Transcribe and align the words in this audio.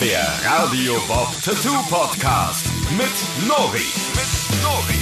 Der 0.00 0.26
Radio 0.44 0.94
Bob 1.08 1.28
Tattoo 1.44 1.74
Podcast 1.90 2.66
mit 2.96 3.48
Nori. 3.48 3.78
Mit 4.14 4.62
Nori. 4.62 4.94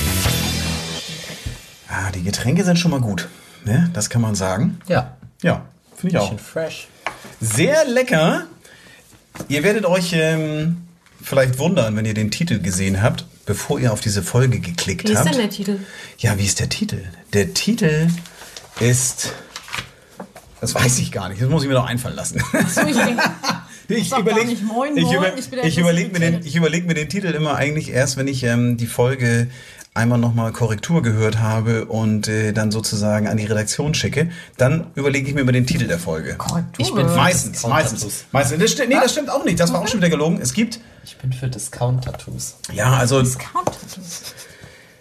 Ah, 1.88 2.10
die 2.12 2.22
Getränke 2.22 2.64
sind 2.64 2.78
schon 2.78 2.90
mal 2.90 3.00
gut. 3.00 3.28
Ne? 3.64 3.90
Das 3.92 4.08
kann 4.08 4.22
man 4.22 4.34
sagen. 4.34 4.80
Ja. 4.88 5.16
Ja, 5.42 5.66
finde 5.96 6.16
ich 6.16 6.18
auch. 6.18 6.30
Bisschen 6.32 6.38
fresh. 6.38 6.88
Sehr 7.40 7.84
lecker. 7.86 8.46
Ihr 9.48 9.62
werdet 9.62 9.84
euch 9.84 10.12
ähm, 10.14 10.86
vielleicht 11.22 11.58
wundern, 11.58 11.94
wenn 11.96 12.06
ihr 12.06 12.14
den 12.14 12.30
Titel 12.30 12.58
gesehen 12.60 13.02
habt, 13.02 13.26
bevor 13.44 13.78
ihr 13.78 13.92
auf 13.92 14.00
diese 14.00 14.22
Folge 14.22 14.60
geklickt 14.60 15.08
Wie 15.08 15.12
ist 15.12 15.18
habt. 15.18 15.28
denn 15.30 15.38
der 15.38 15.50
Titel? 15.50 15.78
Ja, 16.18 16.38
wie 16.38 16.46
ist 16.46 16.58
der 16.60 16.70
Titel? 16.70 17.02
Der 17.34 17.52
Titel 17.52 18.08
ist. 18.80 19.32
Das 20.60 20.74
weiß 20.74 20.98
ich 21.00 21.12
gar 21.12 21.28
nicht. 21.28 21.42
Das 21.42 21.50
muss 21.50 21.62
ich 21.62 21.68
mir 21.68 21.74
noch 21.74 21.86
einfallen 21.86 22.16
lassen. 22.16 22.42
So, 22.74 22.80
ich 22.86 22.96
denke, 22.96 23.22
Ich 23.88 24.10
Moin, 24.62 24.96
ich, 24.96 25.12
über, 25.12 25.32
ich 25.64 25.78
überlege 25.78 26.12
mir, 26.12 26.18
den- 26.20 26.40
ich 26.44 26.56
überleg 26.56 26.86
mir 26.86 26.94
den 26.94 27.08
Titel 27.08 27.28
immer 27.28 27.54
eigentlich 27.56 27.90
erst, 27.90 28.16
wenn 28.16 28.26
ich 28.28 28.42
ähm, 28.42 28.76
die 28.76 28.86
Folge 28.86 29.48
einmal 29.94 30.18
nochmal 30.18 30.52
Korrektur 30.52 31.02
gehört 31.02 31.38
habe 31.38 31.86
und 31.86 32.28
äh, 32.28 32.52
dann 32.52 32.70
sozusagen 32.70 33.28
an 33.28 33.36
die 33.38 33.46
Redaktion 33.46 33.94
schicke. 33.94 34.28
Dann 34.58 34.88
überlege 34.94 35.28
ich 35.28 35.34
mir 35.34 35.40
über 35.40 35.52
den 35.52 35.66
Titel 35.66 35.86
der 35.86 35.98
Folge. 35.98 36.34
Korrektur. 36.34 36.84
Ich 36.86 36.92
bin 36.94 37.08
für 37.08 37.16
Meistens, 37.16 37.62
meistens. 37.66 38.24
Meistens. 38.32 38.58
Das 38.60 38.72
stimmt, 38.72 38.88
nee, 38.90 38.96
das 38.96 39.12
stimmt 39.12 39.30
auch 39.30 39.44
nicht. 39.44 39.58
Das 39.58 39.72
war 39.72 39.80
auch 39.80 39.88
schon 39.88 40.00
wieder 40.00 40.10
gelogen. 40.10 40.38
Es 40.42 40.52
gibt, 40.52 40.80
Ich 41.04 41.16
bin 41.16 41.32
für 41.32 41.48
Discount-Tattoos. 41.48 42.56
ja, 42.74 42.94
also 42.96 43.22
Discount. 43.22 43.70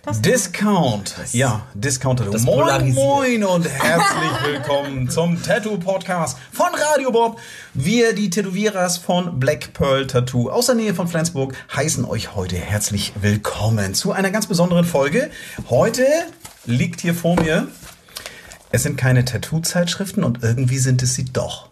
Das 0.05 0.21
Discount. 0.21 1.15
Ja, 1.31 1.65
Discount. 1.73 2.19
Das 2.19 2.43
Moin, 2.43 2.93
moin 2.93 3.43
und 3.43 3.67
herzlich 3.67 4.43
willkommen 4.45 5.09
zum 5.09 5.41
Tattoo 5.41 5.79
Podcast 5.79 6.37
von 6.51 6.67
Radio 6.91 7.11
Bob. 7.11 7.39
Wir, 7.73 8.13
die 8.13 8.29
Tätowierers 8.29 8.97
von 8.99 9.39
Black 9.39 9.73
Pearl 9.73 10.05
Tattoo 10.05 10.51
aus 10.51 10.67
der 10.67 10.75
Nähe 10.75 10.93
von 10.93 11.07
Flensburg, 11.07 11.55
heißen 11.75 12.05
euch 12.05 12.35
heute 12.35 12.55
herzlich 12.55 13.13
willkommen 13.19 13.95
zu 13.95 14.11
einer 14.11 14.29
ganz 14.29 14.45
besonderen 14.45 14.85
Folge. 14.85 15.31
Heute 15.71 16.05
liegt 16.65 17.01
hier 17.01 17.15
vor 17.15 17.35
mir, 17.41 17.67
es 18.71 18.83
sind 18.83 18.97
keine 18.97 19.25
Tattoo-Zeitschriften 19.25 20.23
und 20.23 20.43
irgendwie 20.43 20.77
sind 20.77 21.01
es 21.01 21.15
sie 21.15 21.25
doch. 21.25 21.71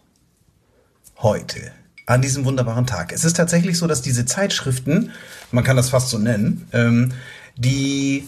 Heute. 1.20 1.72
An 2.06 2.22
diesem 2.22 2.44
wunderbaren 2.44 2.86
Tag. 2.86 3.14
Es 3.14 3.24
ist 3.24 3.38
tatsächlich 3.38 3.78
so, 3.78 3.88
dass 3.88 4.02
diese 4.02 4.26
Zeitschriften, 4.26 5.12
man 5.52 5.64
kann 5.64 5.78
das 5.78 5.92
fast 5.92 6.10
so 6.10 6.18
nennen, 6.18 6.68
ähm, 6.74 7.14
die 7.56 8.28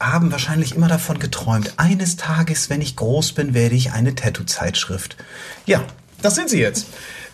haben 0.00 0.30
wahrscheinlich 0.30 0.74
immer 0.74 0.88
davon 0.88 1.18
geträumt, 1.18 1.74
eines 1.76 2.16
Tages, 2.16 2.70
wenn 2.70 2.80
ich 2.80 2.96
groß 2.96 3.32
bin, 3.32 3.54
werde 3.54 3.74
ich 3.74 3.92
eine 3.92 4.14
Tattoo-Zeitschrift. 4.14 5.16
Ja, 5.66 5.84
das 6.22 6.36
sind 6.36 6.50
sie 6.50 6.60
jetzt. 6.60 6.86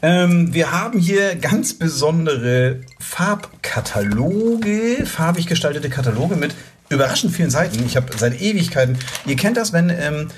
Ähm, 0.03 0.53
wir 0.53 0.73
haben 0.73 0.99
hier 0.99 1.37
ganz 1.37 1.75
besondere 1.75 2.81
Farbkataloge, 2.99 5.07
farbig 5.07 5.47
gestaltete 5.47 5.89
Kataloge 5.89 6.37
mit 6.37 6.55
überraschend 6.89 7.35
vielen 7.35 7.51
Seiten. 7.51 7.85
Ich 7.87 7.97
habe 7.97 8.07
seit 8.17 8.41
Ewigkeiten, 8.41 8.99
ihr 9.27 9.37
kennt 9.37 9.57
das, 9.57 9.73
wenn 9.73 9.91
ähm, 9.91 10.29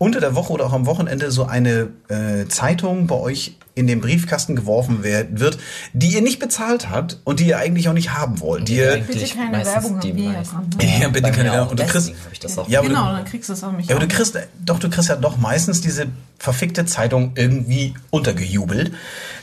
unter 0.00 0.18
der 0.18 0.34
Woche 0.34 0.50
oder 0.54 0.64
auch 0.64 0.72
am 0.72 0.86
Wochenende 0.86 1.30
so 1.30 1.44
eine 1.44 1.88
äh, 2.08 2.48
Zeitung 2.48 3.06
bei 3.06 3.16
euch 3.16 3.58
in 3.74 3.86
den 3.86 4.00
Briefkasten 4.00 4.56
geworfen 4.56 5.02
wird, 5.04 5.58
die 5.92 6.08
ihr 6.08 6.22
nicht 6.22 6.38
bezahlt 6.38 6.88
habt 6.88 7.18
und 7.24 7.38
die 7.38 7.46
ihr 7.48 7.58
eigentlich 7.58 7.86
auch 7.86 7.92
nicht 7.92 8.14
haben 8.14 8.40
wollt. 8.40 8.66
Die 8.68 8.76
ihr, 8.76 9.04
Bitte 9.06 9.26
keine 9.34 9.62
Werbung 9.64 10.00
die 10.00 10.08
haben 10.08 10.16
wir 10.16 10.24
ja 10.24 10.32
meisten. 10.32 10.56
ja, 11.02 11.08
bitte 11.08 11.22
Bei 11.22 11.30
keine 11.30 11.52
Werbung. 11.52 11.68
Und 11.68 11.80
du 11.80 11.84
kriegst, 11.86 12.12
ich 12.32 12.38
das 12.40 12.56
auch. 12.56 12.66
ja, 12.66 12.78
aber 12.78 12.88
Genau, 12.88 13.10
du, 13.10 13.16
dann 13.16 13.24
kriegst 13.26 13.48
du 13.50 13.52
es 13.52 13.62
auch 13.62 13.72
nicht. 13.72 13.90
ja, 13.90 13.96
aber 13.96 14.06
du 14.06 14.14
kriegst, 14.14 14.38
doch, 14.64 14.78
du 14.78 14.88
kriegst 14.88 15.10
ja 15.10 15.16
doch 15.16 15.36
meistens 15.36 15.82
diese 15.82 16.06
verfickte 16.38 16.86
Zeitung 16.86 17.32
irgendwie 17.34 17.92
untergejubelt. 18.08 18.92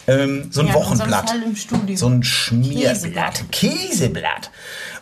Ähm, 0.07 0.47
so 0.49 0.61
ein 0.61 0.67
Ja, 0.67 0.73
Wochenblatt. 0.73 1.33
So 1.95 2.07
ein 2.07 2.23
Schmierblatt. 2.23 3.43
Käseblatt. 3.51 4.49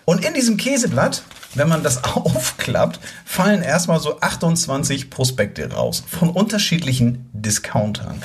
Und 0.04 0.26
in 0.26 0.34
diesem 0.34 0.58
Käseblatt, 0.58 1.24
wenn 1.56 1.68
man 1.70 1.84
das 1.84 2.04
aufklappt, 2.16 3.00
fallen 3.26 3.62
erstmal 3.62 4.00
so 4.00 4.20
28 4.22 5.10
Prospekte 5.10 5.72
raus 5.74 6.04
von 6.08 6.30
unterschiedlichen 6.30 7.30
Discountern. 7.34 8.22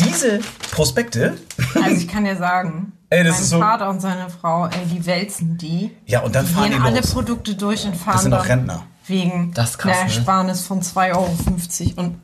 Diese 0.00 0.40
Prospekte, 0.72 1.36
Also 1.74 1.96
ich 1.96 2.08
kann 2.08 2.24
dir 2.24 2.36
sagen, 2.36 2.92
Ey, 3.10 3.22
das 3.24 3.34
mein 3.34 3.42
ist 3.42 3.50
so- 3.50 3.60
Vater 3.60 3.90
und 3.90 4.00
seine 4.00 4.28
Frau, 4.30 4.66
ey, 4.66 4.86
die 4.90 5.04
wälzen 5.06 5.58
die. 5.58 5.90
ja, 6.06 6.20
und 6.20 6.34
dann 6.34 6.46
Die 6.46 6.52
fahren 6.52 6.70
gehen 6.70 6.80
die 6.80 6.86
alle 6.88 7.00
los. 7.00 7.10
Produkte 7.12 7.54
durch 7.54 7.84
und 7.84 7.94
fahren 7.96 8.14
Das 8.14 8.22
sind 8.22 8.34
auch 8.34 8.46
Rentner. 8.48 8.84
wegen 9.06 9.52
Das 9.54 9.76
krass, 9.78 9.96
einer 9.98 10.08
ne? 10.08 10.14
Ersparnis 10.16 10.62
von 10.66 10.80
2,50 10.82 11.10
Euro. 11.98 12.00
Und 12.02 12.20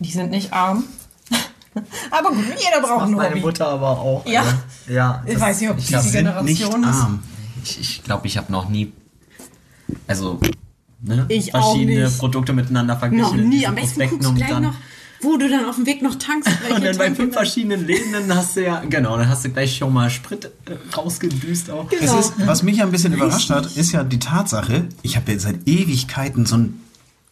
die 0.00 0.10
sind 0.10 0.30
nicht 0.30 0.52
arm. 0.52 0.84
aber 2.10 2.30
gut, 2.30 2.44
jeder 2.58 2.80
braucht 2.86 3.04
ein 3.06 3.12
meine 3.12 3.30
Hobby. 3.30 3.40
Mutter 3.40 3.68
aber 3.68 3.90
auch. 3.90 4.24
Ja. 4.26 4.42
ne? 4.42 4.58
Ja. 4.88 5.22
Ich 5.26 5.34
das- 5.34 5.42
weiß 5.42 5.60
nicht, 5.60 5.70
ob 5.70 5.78
ich 5.78 5.86
diese 5.86 6.00
glaub, 6.00 6.34
sind 6.34 6.44
nicht 6.44 6.62
Generation 6.62 6.82
ist. 6.90 6.96
arm. 7.02 7.22
Ich, 7.62 7.78
ich 7.80 8.02
glaube, 8.04 8.26
ich 8.26 8.38
habe 8.38 8.50
noch 8.50 8.68
nie. 8.68 8.92
Also. 10.06 10.40
Ne, 11.04 11.24
Ich 11.28 11.54
auch 11.54 11.72
verschiedene 11.72 12.04
nicht. 12.04 12.18
Produkte 12.18 12.52
miteinander 12.52 12.96
verglichen. 12.96 13.24
Noch 13.26 13.34
nie. 13.36 13.66
Am 13.66 13.74
besten 13.74 13.88
Prospekten 14.00 14.18
guckst 14.20 14.36
gleich 14.36 14.50
dann- 14.50 14.62
noch, 14.62 14.74
wo 15.20 15.36
du 15.36 15.48
dann 15.48 15.64
auf 15.64 15.74
dem 15.76 15.86
Weg 15.86 16.00
noch 16.02 16.14
tankst. 16.14 16.48
Und 16.74 16.84
dann 16.84 16.96
bei 16.96 17.06
fünf 17.06 17.18
dann- 17.18 17.32
verschiedenen 17.32 17.86
Läden, 17.86 18.12
dann 18.12 18.32
hast 18.36 18.56
du 18.56 18.64
ja, 18.64 18.82
genau, 18.88 19.16
dann 19.16 19.28
hast 19.28 19.44
du 19.44 19.50
gleich 19.50 19.76
schon 19.76 19.92
mal 19.92 20.10
Sprit 20.10 20.44
äh, 20.44 20.50
rausgedüst 20.96 21.70
auch. 21.70 21.90
Es 21.90 21.98
Genau. 22.00 22.18
ist, 22.20 22.34
was 22.46 22.62
mich 22.62 22.76
ja 22.76 22.84
ein 22.84 22.92
bisschen 22.92 23.12
überrascht 23.12 23.50
hat, 23.50 23.76
ist 23.76 23.90
ja 23.92 24.04
die 24.04 24.20
Tatsache, 24.20 24.86
ich 25.02 25.16
habe 25.16 25.32
ja 25.32 25.38
seit 25.40 25.66
Ewigkeiten 25.66 26.46
so 26.46 26.56
ein 26.56 26.80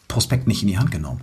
Prospekt 0.08 0.48
nicht 0.48 0.62
in 0.62 0.68
die 0.68 0.78
Hand 0.78 0.90
genommen. 0.90 1.20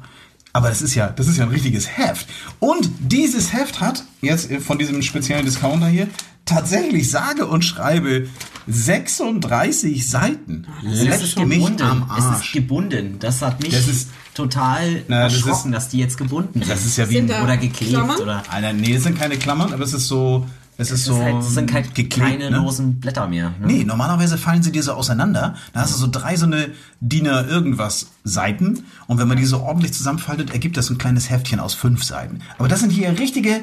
Aber 0.53 0.69
das 0.69 0.81
ist 0.81 0.95
ja, 0.95 1.09
das 1.09 1.27
ist 1.27 1.37
ja 1.37 1.43
ein 1.43 1.49
richtiges 1.51 1.97
Heft. 1.97 2.27
Und 2.59 2.89
dieses 2.99 3.51
Heft 3.51 3.81
hat 3.81 4.05
jetzt 4.21 4.49
von 4.65 4.79
diesem 4.79 5.01
speziellen 5.01 5.45
Discounter 5.45 5.87
hier 5.87 6.07
tatsächlich 6.45 7.11
sage 7.11 7.45
und 7.45 7.63
schreibe 7.65 8.27
36 8.67 10.07
Seiten. 10.09 10.67
Es 10.85 11.03
Leck 11.03 11.13
ist 11.21 11.37
mich 11.39 11.57
gebunden. 11.57 11.81
am 11.81 12.11
Es 12.17 12.23
ist 12.23 12.29
Arsch. 12.29 12.51
gebunden. 12.53 13.15
Das 13.19 13.41
hat 13.41 13.61
mich 13.61 13.71
Das 13.73 13.87
ist- 13.87 14.09
total 14.33 15.03
Na, 15.07 15.23
das 15.23 15.33
erschrocken, 15.33 15.73
ist- 15.73 15.75
dass 15.75 15.89
die 15.89 15.97
jetzt 15.97 16.17
gebunden 16.17 16.59
sind. 16.59 16.69
Das 16.69 16.85
ist 16.85 16.97
ja 16.97 17.09
wie 17.09 17.15
Sind 17.15 17.31
oder 17.31 17.57
geklebt 17.57 17.91
Klammern? 17.93 18.17
oder. 18.21 18.43
Alter, 18.49 18.73
nee, 18.73 18.93
das 18.93 19.03
sind 19.03 19.17
keine 19.17 19.37
Klammern, 19.37 19.73
aber 19.73 19.83
es 19.83 19.93
ist 19.93 20.07
so, 20.07 20.45
es 20.77 20.91
ist 20.91 20.99
Es, 20.99 21.05
so 21.05 21.17
halt, 21.23 21.37
es 21.39 21.53
sind 21.55 21.73
halt 21.73 21.95
geklebt, 21.95 22.27
keine 22.29 22.51
ne? 22.51 22.57
losen 22.57 22.99
Blätter 22.99 23.27
mehr. 23.27 23.49
Ne? 23.59 23.65
Nee, 23.67 23.83
normalerweise 23.83 24.37
fallen 24.37 24.61
sie 24.61 24.71
dir 24.71 24.83
so 24.83 24.93
auseinander. 24.93 25.55
Da 25.73 25.79
hast 25.81 25.93
du 25.95 25.97
so 25.97 26.07
drei 26.11 26.35
so 26.35 26.45
eine 26.45 26.69
Diener 26.99 27.47
irgendwas 27.47 28.07
Seiten. 28.23 28.83
Und 29.07 29.17
wenn 29.17 29.27
man 29.27 29.37
die 29.37 29.45
so 29.45 29.61
ordentlich 29.61 29.93
zusammenfaltet, 29.93 30.51
ergibt 30.51 30.77
das 30.77 30.89
ein 30.91 30.99
kleines 30.99 31.29
Heftchen 31.31 31.59
aus 31.59 31.73
fünf 31.73 32.03
Seiten. 32.03 32.41
Aber 32.59 32.67
das 32.67 32.81
sind 32.81 32.91
hier 32.91 33.17
richtige, 33.17 33.61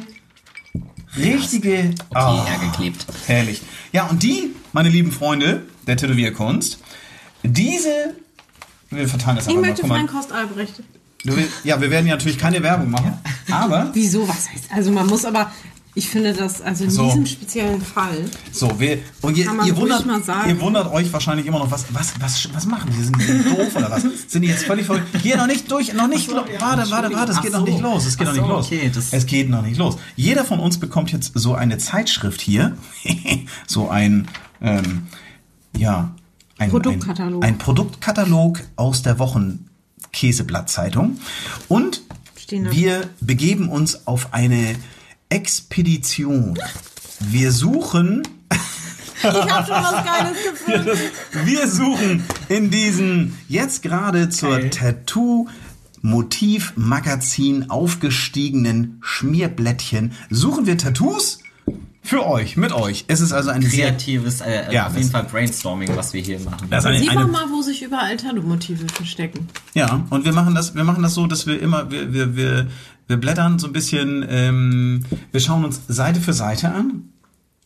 richtige, 1.16 1.90
Okay, 2.10 2.14
Ah, 2.14 2.44
ja, 2.48 2.56
geklebt. 2.70 3.06
herrlich. 3.26 3.62
Ja, 3.92 4.06
und 4.06 4.22
die, 4.24 4.50
meine 4.74 4.90
lieben 4.90 5.10
Freunde 5.12 5.62
der 5.86 5.96
Tätowierkunst, 5.96 6.78
diese, 7.42 8.14
wir 8.90 9.08
verteilen 9.08 9.36
das 9.36 9.46
Ich 9.46 9.54
einfach 9.56 9.68
möchte 9.68 9.86
mal. 9.86 9.94
Frank 9.96 10.10
Kost 10.12 10.32
Albrecht. 10.32 10.82
Du 11.24 11.32
Ja, 11.64 11.80
wir 11.80 11.90
werden 11.90 12.06
ja 12.06 12.14
natürlich 12.14 12.38
keine 12.38 12.62
Werbung 12.62 12.90
machen, 12.90 13.14
aber 13.50 13.90
Wieso? 13.94 14.28
Was 14.28 14.50
heißt? 14.50 14.64
Also 14.74 14.90
man 14.92 15.06
muss 15.06 15.24
aber, 15.24 15.50
ich 15.94 16.08
finde 16.08 16.34
das, 16.34 16.60
also 16.60 16.84
in 16.84 16.90
So. 16.90 17.06
diesem 17.06 17.24
speziellen 17.24 17.80
Fall, 17.80 18.24
So, 18.52 18.78
wir, 18.78 18.98
und 19.22 19.36
ihr, 19.38 19.44
ihr, 19.64 19.76
wundert, 19.76 20.04
mal 20.04 20.22
sagen. 20.22 20.50
ihr 20.50 20.60
wundert 20.60 20.92
euch 20.92 21.10
wahrscheinlich 21.12 21.46
immer 21.46 21.60
noch, 21.60 21.70
was, 21.70 21.86
was, 21.94 22.12
was, 22.20 22.48
was 22.52 22.66
machen 22.66 22.90
die? 22.94 23.02
Sind 23.04 23.16
die 23.20 23.56
doof 23.56 23.74
oder 23.76 23.90
was? 23.90 24.02
Sind 24.28 24.42
die 24.42 24.48
jetzt 24.48 24.64
völlig 24.64 24.84
verrückt? 24.86 25.06
Hier 25.22 25.36
noch 25.38 25.46
nicht 25.46 25.70
durch, 25.70 25.94
noch 25.94 26.08
nicht, 26.08 26.28
lo- 26.30 26.44
warte, 26.58 26.90
warte, 26.90 27.14
warte, 27.14 27.32
es 27.32 27.40
geht 27.40 27.52
so. 27.52 27.58
noch 27.60 27.66
nicht 27.66 27.80
los, 27.80 28.04
es 28.06 28.18
geht 28.18 28.26
Ach 28.28 28.34
noch 28.34 28.42
nicht 28.42 28.48
so, 28.48 28.54
los. 28.56 28.66
okay, 28.66 28.90
das- 28.94 29.12
es 29.12 29.24
geht 29.26 29.48
noch 29.48 29.62
nicht 29.62 29.78
los. 29.78 29.96
Jeder 30.16 30.44
von 30.44 30.58
uns 30.58 30.78
bekommt 30.78 31.10
jetzt 31.12 31.32
so 31.34 31.54
eine 31.54 31.78
Zeitschrift 31.78 32.40
hier, 32.42 32.76
so 33.66 33.88
ein, 33.88 34.28
ähm, 34.64 35.06
ja, 35.76 36.14
ein 36.58 36.70
Produktkatalog. 36.70 37.44
Ein, 37.44 37.54
ein 37.54 37.58
Produktkatalog 37.58 38.60
aus 38.76 39.02
der 39.02 39.18
Wochenkäseblattzeitung 39.18 41.18
und 41.68 42.02
wir 42.48 43.10
begeben 43.20 43.68
uns 43.68 44.06
auf 44.06 44.32
eine 44.32 44.76
Expedition. 45.28 46.58
Wir 47.20 47.52
suchen 47.52 48.22
ich 49.24 49.50
habe 49.50 49.66
schon 49.66 49.82
was 49.82 50.04
Geiles 50.04 50.36
gefunden. 50.44 50.98
Wir 51.46 51.66
suchen 51.68 52.22
in 52.48 52.70
diesen 52.70 53.38
jetzt 53.48 53.82
gerade 53.82 54.28
zur 54.28 54.58
Geil. 54.58 54.68
Tattoo-Motiv-Magazin 54.70 57.70
aufgestiegenen 57.70 58.98
Schmierblättchen 59.00 60.12
suchen 60.28 60.66
wir 60.66 60.76
Tattoos 60.76 61.38
für 62.04 62.26
euch, 62.26 62.56
mit 62.56 62.70
euch. 62.72 63.06
Es 63.08 63.20
ist 63.20 63.32
also 63.32 63.48
ein 63.48 63.62
sehr 63.62 63.88
Kreatives, 63.88 64.42
äh, 64.42 64.70
Ja, 64.72 64.88
auf 64.88 64.96
jeden 64.96 65.10
Fall 65.10 65.24
Brainstorming, 65.24 65.96
was 65.96 66.12
wir 66.12 66.20
hier 66.20 66.38
machen. 66.38 66.68
das 66.68 66.84
eine, 66.84 66.98
Sieht 66.98 67.08
eine, 67.08 67.24
mal, 67.26 67.46
wo 67.50 67.62
sich 67.62 67.82
überall 67.82 68.16
Tattoo-Motive 68.18 68.86
verstecken. 68.92 69.48
Ja, 69.72 70.04
und 70.10 70.26
wir 70.26 70.32
machen 70.32 70.54
das, 70.54 70.74
wir 70.74 70.84
machen 70.84 71.02
das 71.02 71.14
so, 71.14 71.26
dass 71.26 71.46
wir 71.46 71.60
immer, 71.60 71.90
wir, 71.90 72.12
wir, 72.12 72.36
wir, 72.36 72.66
wir 73.06 73.16
blättern 73.16 73.58
so 73.58 73.66
ein 73.66 73.72
bisschen, 73.72 74.24
ähm, 74.28 75.04
wir 75.32 75.40
schauen 75.40 75.64
uns 75.64 75.80
Seite 75.88 76.20
für 76.20 76.34
Seite 76.34 76.68
an. 76.68 77.08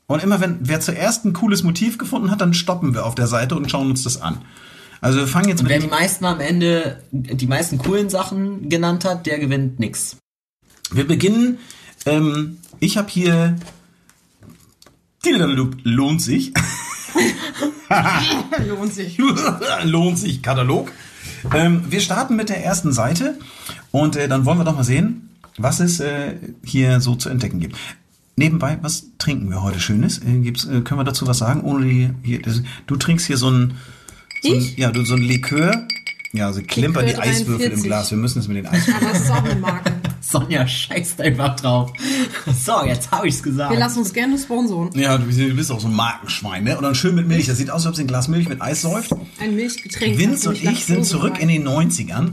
Und 0.06 0.22
immer 0.22 0.40
wenn 0.40 0.58
wer 0.60 0.80
zuerst 0.80 1.24
ein 1.24 1.32
cooles 1.32 1.64
Motiv 1.64 1.98
gefunden 1.98 2.30
hat, 2.30 2.40
dann 2.40 2.54
stoppen 2.54 2.94
wir 2.94 3.04
auf 3.04 3.16
der 3.16 3.26
Seite 3.26 3.56
und 3.56 3.68
schauen 3.70 3.90
uns 3.90 4.04
das 4.04 4.22
an. 4.22 4.38
Also 5.00 5.18
wir 5.18 5.26
fangen 5.26 5.48
jetzt 5.48 5.60
Und 5.60 5.64
mit 5.64 5.72
wer 5.72 5.80
die 5.80 5.88
meisten 5.88 6.24
am 6.24 6.40
Ende, 6.40 7.02
die 7.10 7.46
meisten 7.48 7.78
coolen 7.78 8.08
Sachen 8.08 8.68
genannt 8.68 9.04
hat, 9.04 9.26
der 9.26 9.38
gewinnt 9.38 9.80
nix. 9.80 10.16
wir 10.92 11.06
beginnen, 11.06 11.58
ähm, 12.06 12.58
ich 12.80 12.96
habe 12.96 13.08
hier 13.10 13.56
lohnt 15.84 16.22
sich. 16.22 16.52
Lohnt 18.66 18.92
sich. 18.92 19.18
lohnt 19.84 20.18
sich 20.18 20.42
Katalog. 20.42 20.92
Ähm, 21.54 21.84
wir 21.88 22.00
starten 22.00 22.36
mit 22.36 22.48
der 22.48 22.64
ersten 22.64 22.92
Seite 22.92 23.38
und 23.90 24.16
äh, 24.16 24.28
dann 24.28 24.44
wollen 24.44 24.58
wir 24.58 24.64
doch 24.64 24.74
mal 24.74 24.84
sehen, 24.84 25.30
was 25.56 25.80
es 25.80 26.00
äh, 26.00 26.34
hier 26.64 27.00
so 27.00 27.14
zu 27.14 27.28
entdecken 27.28 27.60
gibt. 27.60 27.76
Nebenbei, 28.36 28.78
was 28.82 29.06
trinken 29.18 29.50
wir 29.50 29.62
heute 29.62 29.80
Schönes? 29.80 30.18
Äh, 30.18 30.38
gibt's, 30.38 30.64
äh, 30.64 30.80
können 30.82 31.00
wir 31.00 31.04
dazu 31.04 31.26
was 31.26 31.38
sagen? 31.38 31.62
Ohne 31.62 31.86
die, 31.86 32.10
hier, 32.22 32.42
das, 32.42 32.62
du 32.86 32.96
trinkst 32.96 33.26
hier 33.26 33.36
so 33.36 33.50
ein, 33.50 33.74
so 34.42 34.52
ein, 34.52 34.72
ja, 34.76 34.90
du, 34.90 35.04
so 35.04 35.14
ein 35.14 35.22
Likör. 35.22 35.86
Ja, 36.32 36.52
so 36.52 36.60
klimpern 36.62 37.06
die 37.06 37.16
Eiswürfel 37.16 37.72
im 37.72 37.82
43. 37.82 37.84
Glas. 37.84 38.10
Wir 38.10 38.18
müssen 38.18 38.40
es 38.40 38.48
mit 38.48 38.58
den 38.58 38.66
Eiswürfeln. 38.66 39.06
Aber 39.06 39.16
es 39.16 39.22
ist 39.24 39.30
auch 39.30 39.44
eine 39.44 39.54
Marke. 39.56 39.97
Sonja 40.20 40.66
scheißt 40.66 41.20
einfach 41.20 41.56
drauf. 41.56 41.92
So, 42.64 42.84
jetzt 42.84 43.10
habe 43.10 43.28
ich's 43.28 43.42
gesagt. 43.42 43.70
Wir 43.72 43.78
lassen 43.78 44.00
uns 44.00 44.12
gerne 44.12 44.38
sponsoren. 44.38 44.90
Ja, 44.94 45.16
du 45.18 45.24
bist- 45.26 45.38
du 45.38 45.54
bist 45.54 45.70
auch 45.72 45.80
so 45.80 45.88
ein 45.88 45.94
Markenschwein, 45.94 46.64
ne? 46.64 46.76
Und 46.76 46.82
dann 46.82 46.94
schön 46.94 47.14
mit 47.14 47.26
Milch. 47.28 47.46
Das 47.46 47.58
sieht 47.58 47.70
aus, 47.70 47.82
als 47.84 47.86
ob 47.86 47.96
sie 47.96 48.02
ein 48.04 48.06
Glas 48.08 48.28
Milch 48.28 48.48
mit 48.48 48.60
Eis 48.60 48.82
säuft. 48.82 49.12
Ein 49.40 49.54
Milchgetränk. 49.56 50.18
Vince 50.18 50.48
und 50.50 50.62
ich 50.62 50.84
sind 50.84 51.04
zurück 51.04 51.38
in 51.40 51.48
den 51.48 51.66
90ern. 51.66 52.32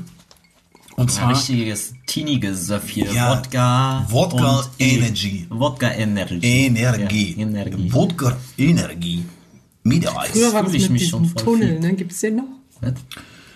Und 0.98 1.06
ein 1.06 1.10
zwar 1.10 1.30
richtiges 1.32 1.94
Teenie-Gesöff 2.06 2.88
hier. 2.90 3.12
Ja, 3.12 3.38
Wodka. 3.38 4.06
Wodka 4.10 4.60
und 4.60 4.70
E. 4.80 4.96
Energy. 4.98 5.46
Wodka 5.50 5.92
Energy. 5.92 6.40
Energie. 6.42 7.36
Ja, 7.38 7.42
Energie. 7.44 7.94
Wodka 7.94 8.38
Energie. 8.58 9.26
Mit 9.84 10.08
Eis. 10.08 10.30
Früher 10.32 10.54
war 10.54 10.64
das 10.64 10.74
ich 10.74 10.84
mit 10.84 10.94
mich 11.02 11.10
schon 11.10 11.36
Tunnel, 11.36 11.80
ne? 11.82 11.94
Gibt's 11.94 12.22
den 12.22 12.38
noch? 12.38 12.44
Was? 12.82 12.94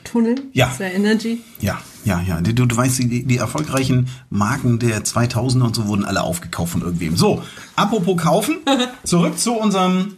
Tunnel? 0.03 0.35
Ja. 0.53 0.67
Ist 0.69 0.79
der 0.79 0.93
Energy? 0.95 1.39
Ja, 1.61 1.79
ja, 2.05 2.21
ja. 2.21 2.41
Du, 2.41 2.65
du 2.65 2.75
weißt, 2.75 2.99
die, 2.99 3.23
die 3.23 3.37
erfolgreichen 3.37 4.07
Marken 4.29 4.79
der 4.79 5.03
2000er 5.03 5.63
und 5.63 5.75
so 5.75 5.87
wurden 5.87 6.05
alle 6.05 6.21
aufgekauft 6.21 6.73
von 6.73 6.81
irgendwem. 6.81 7.15
So, 7.15 7.43
apropos 7.75 8.17
kaufen, 8.17 8.57
zurück 9.03 9.37
zu 9.37 9.53
unserem 9.53 10.13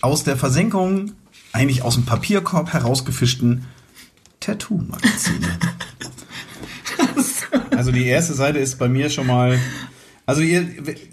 aus 0.00 0.24
der 0.24 0.36
Versenkung, 0.36 1.12
eigentlich 1.52 1.82
aus 1.82 1.94
dem 1.94 2.04
Papierkorb 2.04 2.72
herausgefischten 2.72 3.64
Tattoo-Magazin. 4.40 5.44
also 7.76 7.92
die 7.92 8.06
erste 8.06 8.34
Seite 8.34 8.58
ist 8.58 8.78
bei 8.78 8.88
mir 8.88 9.10
schon 9.10 9.26
mal... 9.26 9.58
Also 10.28 10.42
ihr, 10.42 10.68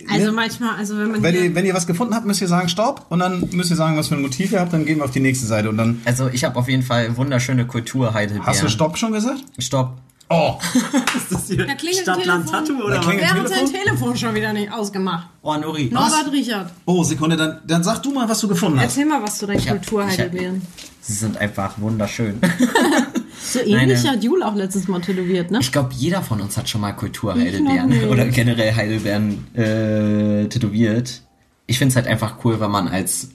Also 0.10 0.26
ne, 0.26 0.32
manchmal, 0.34 0.76
also 0.76 0.98
wenn 0.98 1.10
man 1.12 1.24
wenn, 1.24 1.36
ihr, 1.36 1.56
wenn 1.56 1.66
ihr 1.66 1.74
was 1.74 1.88
gefunden 1.88 2.14
habt, 2.14 2.26
müsst 2.26 2.42
ihr 2.42 2.50
sagen 2.50 2.68
Stopp 2.68 3.06
und 3.08 3.20
dann 3.20 3.48
müsst 3.54 3.70
ihr 3.70 3.78
sagen, 3.78 3.96
was 3.96 4.10
für 4.10 4.16
ein 4.16 4.22
Motiv 4.22 4.52
ihr 4.52 4.60
habt, 4.60 4.74
dann 4.74 4.86
gehen 4.86 4.98
wir 4.98 5.06
auf 5.06 5.12
die 5.12 5.22
nächste 5.22 5.46
Seite 5.46 5.70
und 5.70 5.78
dann... 5.78 6.02
Also 6.04 6.28
ich 6.28 6.44
habe 6.44 6.60
auf 6.60 6.68
jeden 6.68 6.84
Fall 6.84 7.16
wunderschöne 7.16 7.66
Kultur 7.66 8.14
Heidelbeeren. 8.14 8.46
Hast 8.46 8.62
du 8.62 8.68
Stopp 8.68 8.98
schon 8.98 9.14
gesagt? 9.14 9.40
Stopp. 9.58 9.94
Oh, 10.28 10.56
Ist 11.16 11.32
das 11.32 11.48
hier 11.48 11.66
Da 11.66 11.76
klingelt 11.76 12.02
Stadtland 12.02 12.50
Tattoo, 12.50 12.90
Da 12.90 13.00
klingelt 13.00 13.22
wer 13.22 13.34
hat 13.36 13.48
sein 13.48 13.66
Telefon? 13.72 14.18
Schon 14.18 14.36
wieder 14.36 14.52
nicht 14.52 14.70
ausgemacht? 14.70 15.30
Oh, 15.44 15.56
Nori. 15.56 15.90
Norbert 15.94 16.34
Richard, 16.34 16.72
oh, 16.86 17.02
Sekunde, 17.06 17.38
dann, 17.38 17.60
dann 17.66 17.84
sag 17.86 18.04
du 18.04 18.12
mal, 18.12 18.28
was 18.28 18.42
du 18.42 18.50
gefunden 18.50 18.80
hast. 18.80 18.86
erzähl 18.98 19.06
mal 19.06 19.24
was 19.24 19.38
zu 19.38 19.48
deinen 19.48 19.60
Ich 19.60 19.70
hab- 19.70 19.78
Kulturheidelbeeren. 19.78 20.62
Sie 21.00 21.14
sind 21.14 21.38
einfach 21.38 21.76
wunderschön. 21.80 22.40
So 23.46 23.60
ähnlich 23.60 24.04
Nein, 24.04 24.14
hat 24.14 24.24
Jule 24.24 24.48
auch 24.48 24.56
letztes 24.56 24.88
Mal 24.88 25.02
tätowiert, 25.02 25.52
ne? 25.52 25.60
Ich 25.62 25.72
glaube, 25.72 25.92
jeder 25.96 26.22
von 26.22 26.42
uns 26.42 26.58
hat 26.58 26.68
schon 26.68 26.82
mal 26.82 26.92
Ich 26.92 26.98
Kulturheidelbeeren 26.98 28.04
oder 28.10 28.26
generell 28.26 28.74
Heidelbeeren 28.74 29.46
äh, 29.56 30.48
tätowiert. 30.50 31.22
Ich 31.68 31.78
finde 31.78 31.92
es 31.92 31.96
halt 31.96 32.08
einfach 32.08 32.44
cool, 32.44 32.60
wenn 32.60 32.72
man 32.72 32.88
als 32.88 33.30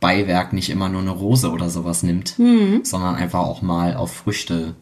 Beiwerk 0.00 0.52
nicht 0.52 0.70
immer 0.70 0.88
nur 0.88 1.00
eine 1.00 1.10
Rose 1.10 1.50
oder 1.50 1.70
sowas 1.70 2.02
nimmt, 2.02 2.36
Hm. 2.38 2.80
sondern 2.84 3.14
einfach 3.16 3.40
auch 3.40 3.62
mal 3.62 3.96
auf 3.96 4.12
Früchte 4.14 4.74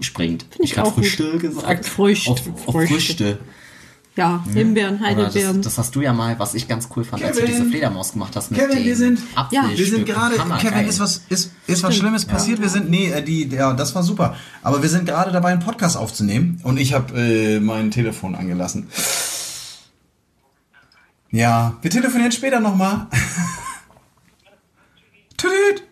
springt. 0.00 0.46
ich 0.58 0.72
gerade 0.74 0.88
auch 0.88 0.94
gut. 0.94 1.04
Früchte 1.06 1.38
gesagt. 1.38 1.84
Früchte, 1.86 2.30
Auf, 2.30 2.40
auf 2.66 2.72
Früchte. 2.74 2.94
Früchte. 2.94 3.38
Ja, 4.16 4.44
Himbeeren, 4.52 5.00
Heidelbeeren. 5.00 5.62
das, 5.62 5.74
das 5.76 5.78
hast 5.78 5.94
du 5.94 6.00
ja 6.00 6.12
mal, 6.12 6.38
was 6.38 6.54
ich 6.54 6.66
ganz 6.68 6.88
cool 6.96 7.04
fand, 7.04 7.22
als 7.22 7.36
du 7.36 7.42
Kevin. 7.42 7.54
diese 7.56 7.70
Fledermaus 7.70 8.12
gemacht 8.12 8.34
hast 8.36 8.50
mit 8.50 8.58
Kevin, 8.60 8.76
den 8.76 8.84
wir 8.84 8.96
sind- 8.96 9.20
Apfelstücken. 9.36 9.78
Wir 9.78 9.86
sind 9.86 10.06
gerade. 10.06 10.34
Kevin, 10.58 10.88
ist 10.88 10.98
was, 11.00 11.22
ist, 11.28 11.52
ist 11.66 11.82
was 11.84 11.96
Schlimmes 11.96 12.24
passiert? 12.26 12.60
Wir 12.60 12.68
sind, 12.68 12.90
nee, 12.90 13.10
äh, 13.10 13.22
die, 13.22 13.48
ja, 13.48 13.72
das 13.72 13.94
war 13.94 14.02
super. 14.02 14.34
Aber 14.62 14.82
wir 14.82 14.88
sind 14.88 15.06
gerade 15.06 15.30
dabei, 15.30 15.52
einen 15.52 15.60
Podcast 15.60 15.96
aufzunehmen 15.96 16.60
und 16.64 16.78
ich 16.78 16.92
habe 16.92 17.16
äh, 17.18 17.60
mein 17.60 17.90
Telefon 17.92 18.34
angelassen. 18.34 18.88
Ja, 21.30 21.78
wir 21.80 21.90
telefonieren 21.90 22.32
später 22.32 22.58
nochmal. 22.60 23.06
Tütüt. 25.36 25.84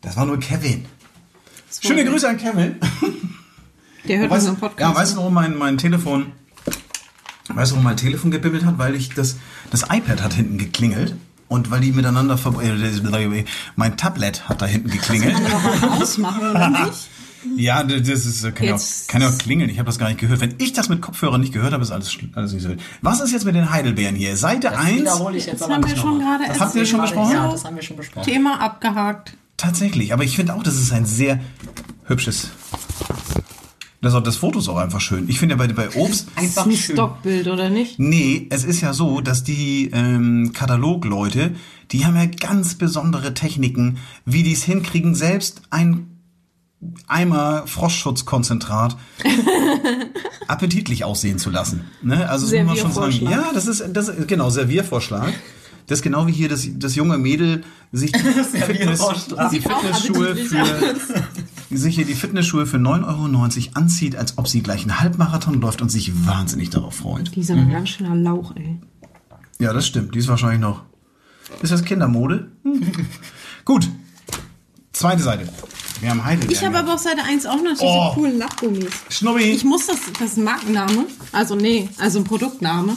Das 0.00 0.16
war 0.16 0.24
nur 0.24 0.38
Kevin. 0.38 0.86
Schöne 1.80 2.04
Grüße 2.04 2.28
an 2.28 2.38
Kevin. 2.38 2.76
Der 4.08 4.20
hört 4.20 4.30
unseren 4.30 4.56
Podcast. 4.56 4.80
ja, 4.80 4.94
weißt 4.98 5.12
du, 5.12 5.16
warum 5.18 5.34
mein, 5.34 5.58
mein 5.58 5.76
Telefon, 5.76 6.32
weißt 7.54 7.70
du, 7.72 7.76
warum 7.76 7.84
mein 7.84 7.96
Telefon 7.96 8.30
gebimmelt 8.30 8.64
hat? 8.64 8.78
Weil 8.78 8.94
ich 8.94 9.10
das, 9.10 9.36
das 9.70 9.82
iPad 9.90 10.22
hat 10.22 10.34
hinten 10.34 10.58
geklingelt. 10.58 11.16
Und 11.48 11.72
weil 11.72 11.80
die 11.80 11.90
miteinander 11.90 12.38
ver 12.38 12.54
äh, 12.62 13.44
mein 13.74 13.96
Tablet 13.96 14.48
hat 14.48 14.62
da 14.62 14.66
hinten 14.66 14.90
geklingelt. 14.90 15.36
ausmachen, 16.00 16.50
oder 16.50 16.70
nicht? 16.70 17.08
Ja, 17.56 17.82
das 17.82 18.26
ist, 18.26 18.54
kann, 18.54 18.66
ja 18.66 18.74
auch, 18.74 18.80
kann 19.08 19.22
ja 19.22 19.28
auch 19.28 19.38
klingeln. 19.38 19.70
Ich 19.70 19.78
habe 19.78 19.86
das 19.86 19.98
gar 19.98 20.08
nicht 20.08 20.20
gehört. 20.20 20.40
Wenn 20.40 20.54
ich 20.58 20.72
das 20.72 20.88
mit 20.88 21.00
Kopfhörern 21.00 21.40
nicht 21.40 21.52
gehört 21.52 21.72
habe, 21.72 21.82
ist 21.82 21.90
alles, 21.90 22.16
alles 22.34 22.52
nicht 22.52 22.62
so 22.62 22.68
wild. 22.68 22.82
Was 23.00 23.20
ist 23.20 23.32
jetzt 23.32 23.44
mit 23.44 23.54
den 23.54 23.70
Heidelbeeren 23.70 24.14
hier? 24.14 24.36
Seite 24.36 24.68
Das 24.68 24.78
1. 24.78 25.00
wiederhole 25.00 25.36
ich 25.36 25.46
jetzt 25.46 25.60
Das 25.60 25.62
aber 25.62 25.76
haben 25.76 25.88
wir 25.88 25.96
schon 25.96 26.18
gerade 26.18 26.44
Das 26.46 26.60
habt 26.60 26.74
ihr 26.74 26.84
schon 26.86 27.00
besprochen? 27.00 27.32
Ja, 27.32 27.50
das 27.50 27.64
haben 27.64 27.76
wir 27.76 27.82
schon 27.82 27.96
besprochen. 27.96 28.30
Thema 28.30 28.60
abgehakt. 28.60 29.36
Tatsächlich. 29.56 30.12
Aber 30.12 30.24
ich 30.24 30.36
finde 30.36 30.54
auch, 30.54 30.62
das 30.62 30.76
ist 30.76 30.92
ein 30.92 31.06
sehr 31.06 31.40
hübsches. 32.04 32.50
Das, 34.02 34.14
das 34.22 34.36
Foto 34.36 34.58
ist 34.58 34.68
auch 34.68 34.78
einfach 34.78 35.00
schön. 35.00 35.28
Ich 35.28 35.38
finde 35.38 35.56
ja 35.56 35.58
bei, 35.58 35.70
bei 35.72 35.90
Obst. 35.94 36.28
Einfach 36.34 36.64
ein 36.64 36.72
schön. 36.72 36.96
Stockbild, 36.96 37.48
oder 37.48 37.68
nicht? 37.68 37.98
Nee, 37.98 38.46
es 38.50 38.64
ist 38.64 38.80
ja 38.80 38.94
so, 38.94 39.20
dass 39.20 39.44
die 39.44 39.90
ähm, 39.92 40.52
Katalogleute, 40.54 41.52
die 41.90 42.06
haben 42.06 42.16
ja 42.16 42.24
ganz 42.24 42.76
besondere 42.76 43.34
Techniken, 43.34 43.98
wie 44.24 44.42
die 44.42 44.52
es 44.52 44.62
hinkriegen, 44.62 45.14
selbst 45.14 45.62
ein 45.68 46.06
Eimer 47.08 47.66
Frostschutzkonzentrat 47.66 48.96
appetitlich 50.48 51.04
aussehen 51.04 51.38
zu 51.38 51.50
lassen. 51.50 51.84
Ne? 52.00 52.26
Also 52.30 52.50
das 52.50 52.64
muss 52.64 52.82
man 52.82 52.92
schon 52.92 52.92
sagen. 52.92 53.30
Ja, 53.30 53.50
das 53.52 53.66
ist, 53.66 53.84
das 53.92 54.08
ist 54.08 54.28
genau 54.28 54.48
Serviervorschlag. 54.48 55.34
Das 55.88 55.98
ist 55.98 56.02
genau 56.02 56.26
wie 56.26 56.32
hier 56.32 56.48
das, 56.48 56.66
das 56.76 56.94
junge 56.94 57.18
Mädel 57.18 57.64
sich 57.92 58.12
die, 58.12 58.18
Fitness, 58.18 59.02
die 59.52 59.60
Fitnessschuhe 59.60 60.36
für 60.36 60.64
sich 61.76 61.94
hier 61.94 62.04
die 62.04 62.14
Fitnessschuhe 62.14 62.66
für 62.66 62.78
9,90 62.78 63.06
Euro 63.06 63.70
anzieht, 63.74 64.16
als 64.16 64.38
ob 64.38 64.48
sie 64.48 64.62
gleich 64.62 64.82
einen 64.82 65.00
Halbmarathon 65.00 65.60
läuft 65.60 65.82
und 65.82 65.88
sich 65.88 66.26
wahnsinnig 66.26 66.70
darauf 66.70 66.94
freut. 66.94 67.34
Dieser 67.34 67.54
mhm. 67.56 67.70
ganz 67.70 67.90
schöner 67.90 68.16
Lauch, 68.16 68.54
ey. 68.56 68.78
Ja, 69.58 69.72
das 69.72 69.86
stimmt. 69.86 70.14
Die 70.14 70.18
ist 70.18 70.28
wahrscheinlich 70.28 70.60
noch. 70.60 70.82
Ist 71.62 71.72
das 71.72 71.84
Kindermode? 71.84 72.50
Hm. 72.64 72.80
Gut. 73.64 73.88
Zweite 74.92 75.22
Seite. 75.22 75.48
Wir 76.00 76.10
haben 76.10 76.24
Heidelbeeren. 76.24 76.52
Ich 76.52 76.64
habe 76.64 76.78
aber 76.78 76.94
auf 76.94 77.00
Seite 77.00 77.22
1 77.22 77.46
auch 77.46 77.56
noch 77.56 77.72
diese 77.72 77.84
Oh. 77.84 78.12
coolen 78.14 78.38
Lachgummis. 78.38 78.90
Schnubbi. 79.10 79.42
Ich 79.42 79.64
muss 79.64 79.86
das, 79.86 79.98
das 80.18 80.32
ist 80.32 80.38
Markenname. 80.38 81.06
Also 81.32 81.54
nee, 81.54 81.88
also 81.98 82.20
ein 82.20 82.24
Produktname. 82.24 82.96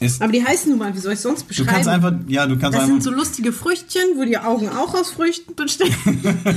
Ist, 0.00 0.22
Aber 0.22 0.32
die 0.32 0.42
heißen 0.44 0.70
nun 0.70 0.78
mal, 0.78 0.94
wie 0.94 0.98
soll 0.98 1.12
ich 1.12 1.20
sonst 1.20 1.42
du 1.42 1.46
beschreiben? 1.48 1.68
kannst 1.70 1.88
einfach, 1.88 2.12
ja, 2.26 2.46
du 2.46 2.58
kannst 2.58 2.76
das 2.78 2.86
sind 2.86 2.94
einfach 2.96 3.04
so 3.04 3.10
lustige 3.12 3.52
Früchtchen, 3.52 4.02
wo 4.16 4.24
die 4.24 4.38
Augen 4.38 4.68
auch 4.70 4.94
aus 4.94 5.10
Früchten 5.10 5.54
bestehen. 5.54 5.94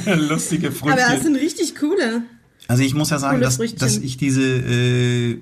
lustige 0.29 0.71
Aber 0.81 0.95
das 0.95 1.05
Früchte. 1.07 1.23
sind 1.23 1.35
richtig 1.35 1.75
coole. 1.75 2.23
Also 2.69 2.83
ich 2.83 2.93
muss 2.95 3.09
ja 3.09 3.19
sagen, 3.19 3.33
coole 3.35 3.43
dass, 3.45 3.57
Früchtchen. 3.57 3.79
dass 3.79 3.97
ich 3.97 4.15
diese 4.15 4.41
äh, 4.41 5.41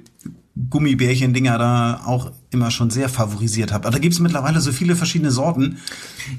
Gummibärchen-Dinger 0.69 1.57
da 1.57 2.01
auch 2.05 2.31
immer 2.49 2.71
schon 2.71 2.89
sehr 2.89 3.07
favorisiert 3.07 3.71
habe. 3.71 3.87
Aber 3.87 3.93
da 3.95 3.99
gibt 3.99 4.13
es 4.13 4.19
mittlerweile 4.19 4.59
so 4.61 4.71
viele 4.71 4.95
verschiedene 4.95 5.31
Sorten. 5.31 5.77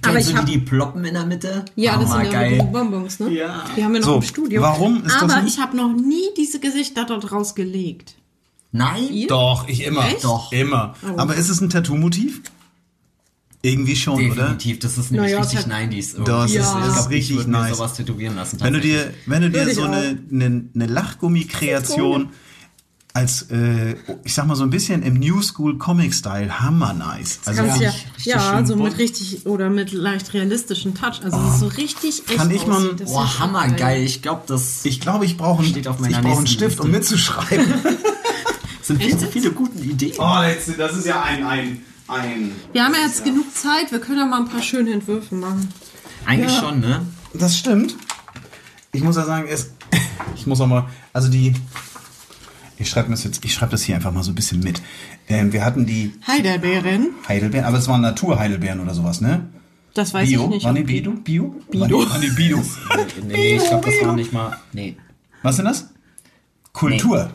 Aber 0.03 0.15
Kennst 0.15 0.29
ich 0.29 0.35
du 0.35 0.39
hab- 0.41 0.47
die, 0.47 0.53
die 0.53 0.59
ploppen 0.59 1.05
in 1.05 1.15
der 1.15 1.25
Mitte? 1.27 1.65
Ja, 1.77 1.97
das 1.97 2.11
sind 2.13 2.33
ja 2.33 2.49
die 2.49 2.57
Bonbons, 2.57 3.21
ne? 3.21 3.31
Ja. 3.31 3.65
Die 3.77 3.85
haben 3.85 3.93
wir 3.93 4.01
noch 4.01 4.07
So, 4.07 4.15
im 4.17 4.23
Studio. 4.23 4.63
warum 4.63 4.97
ist 5.05 5.15
das 5.15 5.23
Aber 5.23 5.41
nicht- 5.43 5.55
ich 5.57 5.63
habe 5.63 5.77
noch 5.77 5.93
nie 5.95 6.27
diese 6.37 6.61
Gesichter 6.61 7.05
dort 7.07 7.31
rausgelegt. 7.33 8.17
Nein? 8.73 9.13
Ihr? 9.13 9.29
Doch, 9.29 9.69
ich 9.69 9.85
immer. 9.85 10.07
Echt? 10.07 10.25
Doch. 10.25 10.51
Immer. 10.53 10.95
Aber 11.17 11.35
ist 11.37 11.49
es 11.51 11.61
ein 11.61 11.69
Tattoo-Motiv? 11.71 12.43
Irgendwie 13.65 13.95
schon, 13.95 14.15
oder? 14.15 14.35
Definitiv, 14.35 14.81
das 14.81 14.99
ist 14.99 15.13
nämlich 15.13 15.31
Naja, 15.31 15.43
richtig 15.43 15.61
es 15.61 15.67
hat- 15.67 15.73
90s. 15.73 16.15
irgendwie. 16.15 16.33
Das 16.33 16.45
ist- 16.47 16.51
Ich 16.51 16.61
ist 16.61 16.73
glaub, 16.73 17.05
ich 17.05 17.09
richtig 17.17 17.37
mir 17.47 17.47
nice. 17.47 17.77
sowas 17.77 17.95
tätowieren 17.95 18.35
lassen. 18.35 18.59
Wenn 18.61 18.73
du 18.73 18.81
dir, 18.81 19.15
wenn 19.27 19.43
du 19.43 19.51
dir 19.51 19.59
Würde 19.59 19.71
ich 19.71 19.77
so 19.77 19.85
eine, 19.85 20.19
eine, 20.33 20.65
eine 20.75 20.87
Lachgummi-Kreation 20.87 22.31
als, 23.15 23.43
äh, 23.51 23.95
ich 24.25 24.35
sag 24.35 24.47
mal 24.47 24.57
so 24.57 24.65
ein 24.65 24.71
bisschen 24.71 25.03
im 25.03 25.15
New 25.15 25.43
School 25.43 25.79
Comic-Style, 25.79 26.61
hammer 26.61 26.93
nice. 26.95 27.41
Also 27.45 27.63
ja, 27.63 27.73
richtig 27.75 28.25
ja, 28.25 28.41
schön 28.57 28.67
so 28.67 28.75
mit 28.75 28.99
richtig 28.99 29.47
oder 29.47 29.69
mit 29.71 29.93
leicht 29.93 30.33
realistischen 30.35 30.95
Touch. 30.95 31.21
Also 31.23 31.37
ist 31.37 31.61
so 31.61 31.67
richtig 31.69 32.23
echt 32.27 32.37
Kann 32.39 32.51
ich 32.51 32.67
mal- 32.67 32.87
ist 32.99 33.05
Boah, 33.13 33.39
hammergeil. 33.39 34.03
Ich 34.03 34.23
glaube, 34.23 34.43
das 34.49 34.85
ich 34.85 34.99
glaube, 35.01 35.25
ich 35.27 35.37
brauche 35.37 35.63
Steht 35.63 35.87
auf 35.87 35.99
einen, 36.03 36.11
ich 36.11 36.21
brauche 36.21 36.39
einen 36.39 36.47
Stift, 36.49 36.81
um 36.81 36.91
mitzuschreiben. 36.91 37.67
sind 38.83 39.03
viel 39.03 39.13
Echt 39.13 39.21
zu 39.21 39.27
viele 39.29 39.51
gute 39.53 39.79
Ideen. 39.79 40.15
oh, 40.19 40.43
jetzt, 40.43 40.79
das 40.79 40.97
ist 40.97 41.07
ja 41.07 41.23
ein, 41.23 41.45
ein, 41.45 41.81
ein. 42.09 42.53
Wir 42.73 42.85
haben 42.85 42.95
ja 42.95 43.01
jetzt 43.07 43.25
genug 43.25 43.55
Zeit, 43.55 43.91
wir 43.93 44.01
können 44.01 44.19
ja 44.19 44.27
mal 44.27 44.41
ein 44.41 44.49
paar 44.49 44.63
schöne 44.63 44.93
Entwürfe 44.93 45.35
machen. 45.35 45.69
Eigentlich 46.27 46.53
schon, 46.57 46.81
ne? 46.81 47.07
Das 47.35 47.57
stimmt. 47.57 47.97
Ich 48.93 49.03
muss 49.03 49.17
ja 49.17 49.25
sagen, 49.25 49.47
es, 49.49 49.71
ich 50.37 50.47
muss 50.47 50.61
auch 50.61 50.67
mal, 50.67 50.87
also 51.13 51.29
die, 51.29 51.55
Ich 52.79 52.91
schreibe 52.91 53.11
das 53.11 53.25
jetzt, 53.25 53.45
ich 53.45 53.55
schreibe 53.55 53.73
das 53.73 53.83
hier 53.83 53.95
einfach 53.95 54.13
mal 54.13 54.23
so 54.23 54.33
ein 54.33 54.35
bisschen 54.35 54.61
mit. 54.61 54.83
Ähm, 55.29 55.53
wir 55.53 55.65
hatten 55.65 55.87
die 55.87 56.13
Heidelbeeren. 56.27 57.11
Heidelbeeren, 57.29 57.65
aber 57.67 57.79
es 57.79 57.89
waren 57.89 58.01
Naturheidelbeeren 58.01 58.81
oder 58.81 58.93
sowas, 58.95 59.21
ne? 59.21 59.49
Das 59.95 60.13
weiß 60.15 60.29
Bio? 60.29 60.45
ich 60.45 60.49
nicht. 60.51 60.65
Waren 60.65 60.75
die 60.77 60.83
Bio? 60.83 61.13
Bio? 61.13 61.55
Bido. 61.71 62.11
Waren 62.11 62.21
die, 62.21 62.31
Bio? 62.31 62.63
Nee, 63.27 63.57
ich 63.57 63.65
glaube, 63.69 63.91
das 63.91 64.07
war 64.07 64.15
nicht 64.17 64.33
mal. 64.33 64.59
Nee. 64.73 64.97
Was 65.43 65.57
sind 65.57 65.67
das? 65.67 65.91
Kultur. 66.73 67.31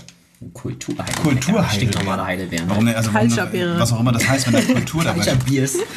Kultur 0.53 0.96
Kulturheidelbeeren. 0.96 1.70
Stinknormale 1.72 2.25
Heidelbeeren. 2.25 2.70
Warum, 2.70 2.86
ne? 2.86 2.96
also, 2.96 3.12
warum, 3.13 3.32
was 3.79 3.91
auch 3.91 4.00
immer 4.00 4.12
das 4.12 4.27
heißt, 4.27 4.48
wenn 4.48 4.53
da 4.53 4.74
Kultur 4.74 5.03
dabei 5.03 5.25
ist. 5.25 5.46
Biers. 5.46 5.77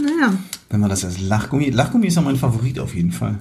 Naja. 0.00 0.32
Wenn 0.70 0.80
man 0.80 0.90
das 0.90 1.04
als 1.04 1.18
Lachgummi. 1.20 1.70
Lachgummi 1.70 2.06
ist 2.06 2.16
ja 2.16 2.22
mein 2.22 2.36
Favorit 2.36 2.78
auf 2.78 2.94
jeden 2.94 3.10
Fall. 3.10 3.38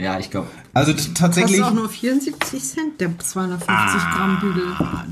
Ja, 0.00 0.18
ich 0.18 0.30
glaube. 0.30 0.48
Also 0.72 0.92
tatsächlich. 1.14 1.58
Kostet 1.60 1.64
auch 1.72 1.74
nur 1.74 1.88
74 1.88 2.62
Cent, 2.62 3.00
der 3.00 3.18
250 3.18 3.66
Gramm 4.14 4.38
Bügel. 4.40 4.62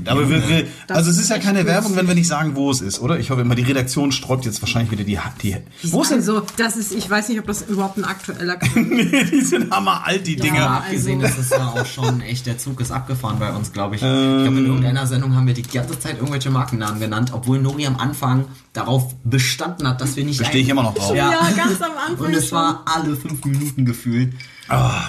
Aber 0.05 0.29
wir, 0.29 0.47
wir, 0.49 0.67
Das 0.87 0.97
also 0.97 1.11
es 1.11 1.17
ist 1.17 1.23
ist 1.23 1.29
ja 1.29 1.37
keine 1.37 1.59
günstig. 1.59 1.67
Werbung, 1.67 1.95
wenn 1.97 2.07
wir 2.07 2.15
nicht 2.15 2.27
sagen, 2.27 2.55
wo 2.55 2.71
es 2.71 2.79
ist, 2.81 2.99
oder? 3.01 3.19
Ich 3.19 3.29
hoffe 3.29 3.41
immer, 3.41 3.55
die 3.55 3.63
Redaktion 3.63 4.11
sträubt 4.13 4.45
jetzt 4.45 4.61
wahrscheinlich 4.61 4.91
wieder 4.91 5.03
die. 5.03 5.19
die 5.43 5.57
wo 5.91 6.01
ist 6.01 6.11
denn 6.11 6.19
Also, 6.19 6.43
das 6.57 6.77
ist, 6.77 6.93
ich 6.93 7.09
weiß 7.09 7.27
nicht, 7.29 7.39
ob 7.39 7.45
das 7.47 7.61
überhaupt 7.63 7.97
ein 7.97 8.05
aktueller 8.05 8.57
Nee, 8.75 9.25
die 9.25 9.41
sind 9.41 9.69
hammeralt, 9.71 10.25
die 10.25 10.37
Ja, 10.37 10.43
Dinger. 10.43 10.71
abgesehen, 10.71 11.21
also- 11.23 11.35
das 11.35 11.45
ist 11.45 11.51
ja 11.51 11.67
auch 11.67 11.85
schon 11.85 12.21
echt, 12.21 12.45
der 12.45 12.57
Zug 12.57 12.79
ist 12.79 12.91
abgefahren 12.91 13.37
bei 13.37 13.51
uns, 13.53 13.71
glaube 13.73 13.95
ich. 13.95 14.01
ich 14.01 14.07
glaube, 14.07 14.57
in 14.59 14.65
irgendeiner 14.65 15.05
Sendung 15.07 15.35
haben 15.35 15.45
wir 15.45 15.53
die 15.53 15.63
ganze 15.63 15.99
Zeit 15.99 16.15
irgendwelche 16.15 16.49
Markennamen 16.49 16.99
genannt, 16.99 17.31
obwohl 17.33 17.59
Nori 17.59 17.85
am 17.85 17.97
Anfang 17.97 18.45
darauf 18.73 19.13
bestanden 19.23 19.87
hat, 19.87 19.99
dass 20.01 20.15
wir 20.15 20.23
nicht. 20.23 20.39
Bestehe 20.39 20.61
ich 20.61 20.69
immer 20.69 20.83
noch 20.83 20.93
drauf. 20.93 21.13
Ja. 21.15 21.31
Ja, 21.31 21.51
ganz 21.55 21.81
am 21.81 21.91
Anfang 22.07 22.27
Und 22.27 22.33
es 22.33 22.51
war 22.53 22.83
alle 22.85 23.15
fünf 23.15 23.43
Minuten 23.45 23.85
gefühlt. 23.85 24.33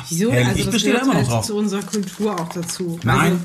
Wieso? 0.08 0.32
Herrlich. 0.32 0.48
Also 0.48 0.58
Ich 0.60 0.64
das 0.66 0.74
da 0.82 0.88
gehört 0.88 1.02
immer 1.04 1.12
noch 1.12 1.20
halt 1.20 1.28
drauf. 1.30 1.46
zu 1.46 1.54
unserer 1.56 1.82
Kultur 1.82 2.40
auch 2.40 2.48
dazu. 2.48 2.98
Nein. 3.04 3.18
Also, 3.32 3.36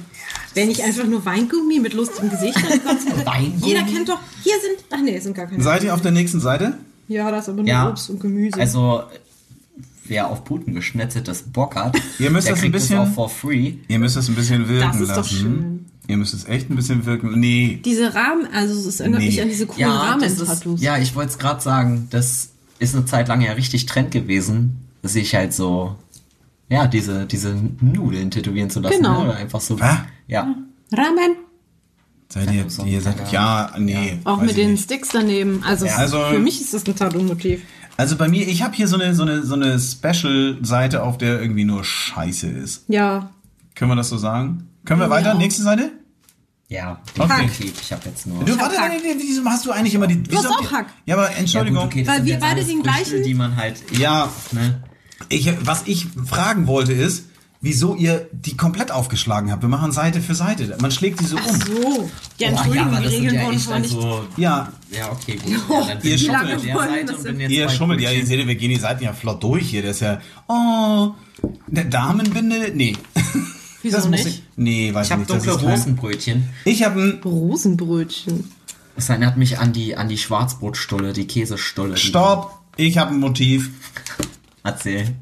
wenn 0.54 0.72
ich 0.72 0.84
einfach 0.84 1.04
nur 1.06 1.26
Weingummi 1.26 1.80
mit 1.80 1.94
lustigem 1.94 2.30
Gesicht 2.30 2.58
hätte? 2.58 2.80
Jeder 3.66 3.84
kennt 3.84 4.08
doch, 4.10 4.20
hier 4.44 4.54
sind, 4.62 4.86
ach 4.92 5.00
nee, 5.04 5.16
es 5.18 5.24
sind 5.24 5.36
gar 5.36 5.48
keine. 5.48 5.62
Seid 5.62 5.84
ihr 5.84 5.94
auf 5.94 6.02
der 6.02 6.12
nächsten 6.12 6.40
Seite? 6.40 6.78
Ja, 7.08 7.30
das 7.30 7.44
ist 7.46 7.50
aber 7.50 7.58
nur 7.62 7.68
Ja. 7.68 7.90
Obst 7.90 8.10
und 8.10 8.20
Gemüse. 8.22 8.60
Also, 8.60 9.04
wer 10.06 10.30
auf 10.30 10.44
Puten 10.46 10.74
geschnetzeltes 10.74 11.44
Bock 11.44 11.76
hat, 11.76 11.98
Ihr 12.20 12.30
müsst 12.32 12.48
der 12.48 12.54
das 12.54 12.60
ein 12.60 12.72
kriegt 12.72 12.74
bisschen- 12.74 13.00
auch 13.00 13.08
for 13.14 13.30
free. 13.30 13.74
Ihr 13.88 14.00
müsst 14.00 14.16
es 14.18 14.28
ein 14.30 14.36
bisschen 14.36 14.68
wirken 14.70 14.92
Das 14.92 15.02
ist 15.02 15.10
doch 15.12 15.18
lassen. 15.18 15.36
schön. 15.36 15.86
Ihr 16.08 16.18
müsst 16.18 16.34
es 16.36 16.46
echt 16.46 16.70
ein 16.70 16.76
bisschen 16.76 17.06
wirken. 17.06 17.40
Nee. 17.40 17.80
diese 17.84 18.14
Rahmen, 18.14 18.48
also 18.54 18.88
es 18.88 19.00
erinnert 19.00 19.22
Nee. 19.22 19.26
mich 19.28 19.42
an 19.42 19.50
diese 19.50 19.66
coolen 19.66 19.82
Ja, 19.82 20.18
das 20.20 20.40
Rahmen-Tattoos. 20.40 20.82
ja, 20.82 20.98
ich 21.00 21.16
wollte 21.16 21.32
es 21.32 21.38
gerade 21.40 21.62
sagen, 21.62 22.08
das 22.12 22.50
ist 22.78 22.96
eine 22.96 23.06
Zeit 23.06 23.28
lang 23.28 23.42
ja 23.42 23.54
richtig 23.54 23.88
Trend 23.88 24.12
gewesen, 24.12 24.78
sich 25.02 25.34
halt 25.34 25.52
so, 25.54 25.96
ja, 26.70 26.88
diese, 26.88 27.26
diese 27.26 27.56
Nudeln 27.82 28.32
tätowieren 28.32 28.70
zu 28.70 28.80
lassen. 28.80 28.98
Genau. 28.98 29.24
Ne? 29.24 29.30
Oder 29.30 29.38
einfach 29.38 29.62
so. 29.62 29.80
Was? 29.80 29.98
Ja. 30.28 30.56
Rahmen. 30.92 31.36
Seid 32.30 32.52
ihr, 32.52 32.70
so 32.70 32.84
ihr 32.86 33.02
seid, 33.02 33.18
keine 33.18 33.32
ja, 33.32 33.72
nee. 33.78 34.20
Auch 34.24 34.42
mit 34.42 34.58
den 34.58 34.72
nicht. 34.72 34.84
Sticks 34.86 35.10
daneben. 35.10 35.64
Also, 35.64 35.86
Ja, 35.86 35.96
also- 35.98 36.24
für 36.26 36.40
mich 36.40 36.60
ist 36.60 36.74
das 36.74 36.86
ein 36.88 36.96
Tattoo-Motiv. 36.96 37.62
Also 37.98 38.18
bei 38.18 38.28
mir, 38.28 38.46
ich 38.48 38.62
habe 38.62 38.76
hier 38.76 38.88
so 38.88 38.98
eine, 38.98 39.14
so 39.16 39.24
eine, 39.24 39.44
so 39.44 39.54
eine 39.54 39.80
Special-Seite, 39.80 41.02
auf 41.04 41.18
der 41.18 41.40
irgendwie 41.40 41.64
nur 41.64 41.84
Scheiße 41.84 42.48
ist. 42.48 42.84
Ja. 42.90 43.30
Können 43.76 43.92
wir 43.92 43.96
das 43.96 44.10
so 44.10 44.18
sagen? 44.18 44.68
Können 44.86 45.00
wir 45.00 45.10
weiter? 45.10 45.30
Ja. 45.30 45.34
Nächste 45.36 45.62
Seite? 45.64 45.92
Ja, 46.68 47.00
Okay. 47.18 47.44
definitiv. 47.44 47.80
Ich 47.82 47.92
habe 47.94 48.02
jetzt 48.06 48.26
nur. 48.26 48.44
Du, 48.44 48.58
warte, 48.60 48.78
Hack. 48.80 48.92
nee, 48.92 49.14
nee, 49.14 49.22
wieso 49.22 49.46
hast 49.46 49.66
du 49.66 49.72
eigentlich 49.72 49.94
immer 49.94 50.08
die... 50.08 50.16
hast 50.16 50.30
wieso- 50.32 50.50
auch 50.50 50.72
Hack. 50.72 50.88
Ja, 51.06 51.16
aber 51.16 51.32
ja, 51.32 51.38
Entschuldigung. 51.38 51.84
gut, 51.84 51.88
okay, 51.94 52.08
Weil 52.08 52.26
wir 52.26 52.40
beide 52.40 52.64
den 52.66 52.82
gleichen- 52.82 53.22
die 53.24 53.34
man 53.36 53.56
halt. 53.56 53.84
Ja, 53.98 54.30
Ne? 54.52 54.82
Ich, 55.30 55.52
was 55.66 55.84
ich 55.86 56.08
fragen 56.26 56.68
wollte 56.68 56.94
ist, 56.94 57.26
wieso 57.62 57.96
ihr 57.96 58.28
die 58.32 58.56
komplett 58.56 58.92
aufgeschlagen 58.92 59.52
habt. 59.52 59.64
Wir 59.64 59.70
machen 59.70 59.92
Seite 59.92 60.22
für 60.22 60.36
Seite. 60.36 60.78
Man 60.82 60.92
schlägt 60.92 61.20
die 61.20 61.26
so 61.26 61.38
um. 61.38 61.44
So. 61.66 62.10
Ja, 62.38 62.50
Oh, 62.50 62.52
Entschuldigung, 62.52 62.88
aber 62.94 63.00
die 63.02 63.08
Regeln 63.16 63.36
ja 63.36 63.46
wurden 63.46 63.60
vorher 63.60 63.82
nicht. 63.82 63.96
also, 63.96 64.26
Ja, 64.38 64.72
Ja, 64.92 65.12
okay, 65.12 65.38
gut. 65.44 65.52
Ja, 65.70 65.88
dann 65.88 66.00
Ihr 66.04 66.16
ich 66.16 66.26
schummelt. 66.26 66.64
der 67.40 67.50
ihr 67.50 67.70
schummelt. 67.70 68.02
Ja, 68.02 68.12
ihr 68.12 68.26
seht, 68.26 68.46
wir 68.48 68.56
gehen 68.56 68.70
die 68.70 68.76
Seiten 68.76 69.04
ja 69.04 69.14
flott 69.14 69.42
durch 69.44 69.68
hier. 69.70 69.82
Das 69.82 69.92
ist 69.98 70.02
ja... 70.02 70.22
Oh, 70.48 71.14
eine 71.72 71.86
Damenbinde? 71.86 72.72
Nee. 72.76 72.96
Wieso 73.82 73.98
Das 73.98 74.08
muss 74.10 74.24
nicht? 74.26 74.28
Ich, 74.28 74.44
nee, 74.58 74.94
weiß 74.94 75.08
Ich 75.08 75.12
habe 75.12 75.22
nicht. 75.22 75.32
das 75.32 75.44
dunkle 75.44 75.54
ist 75.56 75.62
kein- 75.62 75.72
Rosenbrötchen. 75.72 76.50
Ich 76.66 76.84
habe 76.84 77.02
ein... 77.02 77.22
Rosenbrötchen. 77.24 78.52
Das 78.96 79.10
erinnert 79.10 79.38
mich 79.38 79.58
an 79.60 79.74
die, 79.74 79.96
an 79.98 80.08
die 80.08 80.18
Schwarzbrotstulle, 80.18 81.14
die 81.14 81.26
Käsestulle. 81.28 81.98
Stopp! 81.98 82.60
Ich 82.78 82.98
habe 82.98 83.12
ein 83.12 83.20
Motiv. 83.20 83.72
Erzähl. 84.66 85.14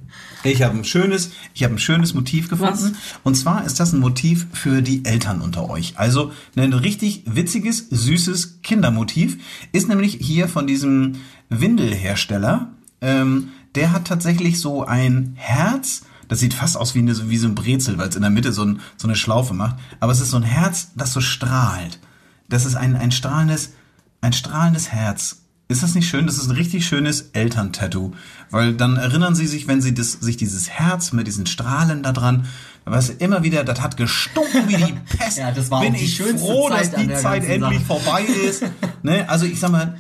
Ich 0.46 0.62
habe 0.62 0.78
ein 0.78 0.86
schönes, 0.86 1.32
ich 1.54 1.66
habe 1.66 1.76
ein 1.76 1.80
schönes 1.80 2.14
Motiv 2.14 2.48
gefunden. 2.48 2.96
Und 3.24 3.36
zwar 3.36 3.66
ist 3.66 3.78
das 3.78 3.92
ein 3.92 4.00
Motiv 4.00 4.48
für 4.54 4.82
die 4.82 5.04
Eltern 5.04 5.42
unter 5.42 5.70
euch. 5.70 5.98
Also 5.98 6.32
ein 6.56 6.72
richtig 6.72 7.24
witziges, 7.26 7.90
süßes 7.90 8.62
Kindermotiv 8.64 9.38
ist 9.74 9.90
nämlich 9.90 10.18
hier 10.22 10.48
von 10.48 10.66
diesem 10.66 11.16
Windelhersteller. 11.50 12.72
Ähm, 13.02 13.50
der 13.76 13.92
hat 13.92 14.06
tatsächlich 14.08 14.62
so 14.62 14.86
ein 14.86 15.34
Herz. 15.36 16.04
Das 16.30 16.40
sieht 16.40 16.54
fast 16.54 16.78
aus 16.78 16.96
wie, 16.96 17.00
eine, 17.00 17.30
wie 17.30 17.38
so 17.38 17.50
ein 17.50 17.56
Brezel, 17.56 17.98
weil 17.98 18.08
es 18.08 18.16
in 18.16 18.22
der 18.22 18.32
Mitte 18.32 18.54
so, 18.54 18.64
ein, 18.64 18.80
so 18.96 19.08
eine 19.10 19.18
Schlaufe 19.18 19.54
macht. 19.54 19.76
Aber 20.00 20.14
es 20.14 20.22
ist 20.22 20.32
so 20.32 20.38
ein 20.38 20.44
Herz, 20.44 20.92
das 20.96 21.12
so 21.12 21.20
strahlt. 21.20 22.00
Das 22.48 22.66
ist 22.66 22.76
ein, 22.76 22.96
ein 22.96 23.12
strahlendes, 23.12 23.74
ein 24.22 24.32
strahlendes 24.32 24.90
Herz. 24.90 25.43
Ist 25.70 25.82
das 25.82 25.96
nicht 25.96 26.08
schön? 26.10 26.28
Das 26.28 26.38
ist 26.38 26.50
ein 26.50 26.56
richtig 26.56 26.86
schönes 26.86 27.30
Elterntattoo. 27.34 28.12
Weil 28.52 28.74
dann 28.74 28.98
erinnern 28.98 29.34
sie 29.34 29.48
sich, 29.48 29.68
wenn 29.68 29.82
sie 29.82 29.94
das, 29.94 30.12
sich 30.14 30.38
dieses 30.38 30.70
Herz 30.70 31.14
mit 31.14 31.26
diesen 31.26 31.46
Strahlen 31.46 32.04
da 32.04 32.12
dran, 32.12 32.46
weißt 32.86 33.10
du, 33.10 33.14
immer 33.24 33.44
wieder, 33.44 33.64
das 33.64 33.82
hat 33.82 33.96
gestunken 33.98 34.68
wie 34.68 34.76
die 34.76 34.94
Pest. 35.18 35.38
Ja, 35.38 35.52
das 35.52 35.72
war 35.72 35.82
Bin 35.82 35.94
die 35.94 36.04
ich 36.04 36.16
schönste 36.16 36.38
froh, 36.40 36.70
Zeit 36.70 36.94
dass 36.94 37.02
die 37.02 37.14
Zeit 37.14 37.44
endlich 37.46 37.80
Sache. 37.88 38.00
vorbei 38.02 38.24
ist. 38.24 38.64
ne? 39.04 39.28
Also 39.30 39.46
ich 39.46 39.60
sag 39.60 39.72
mal, 39.72 39.98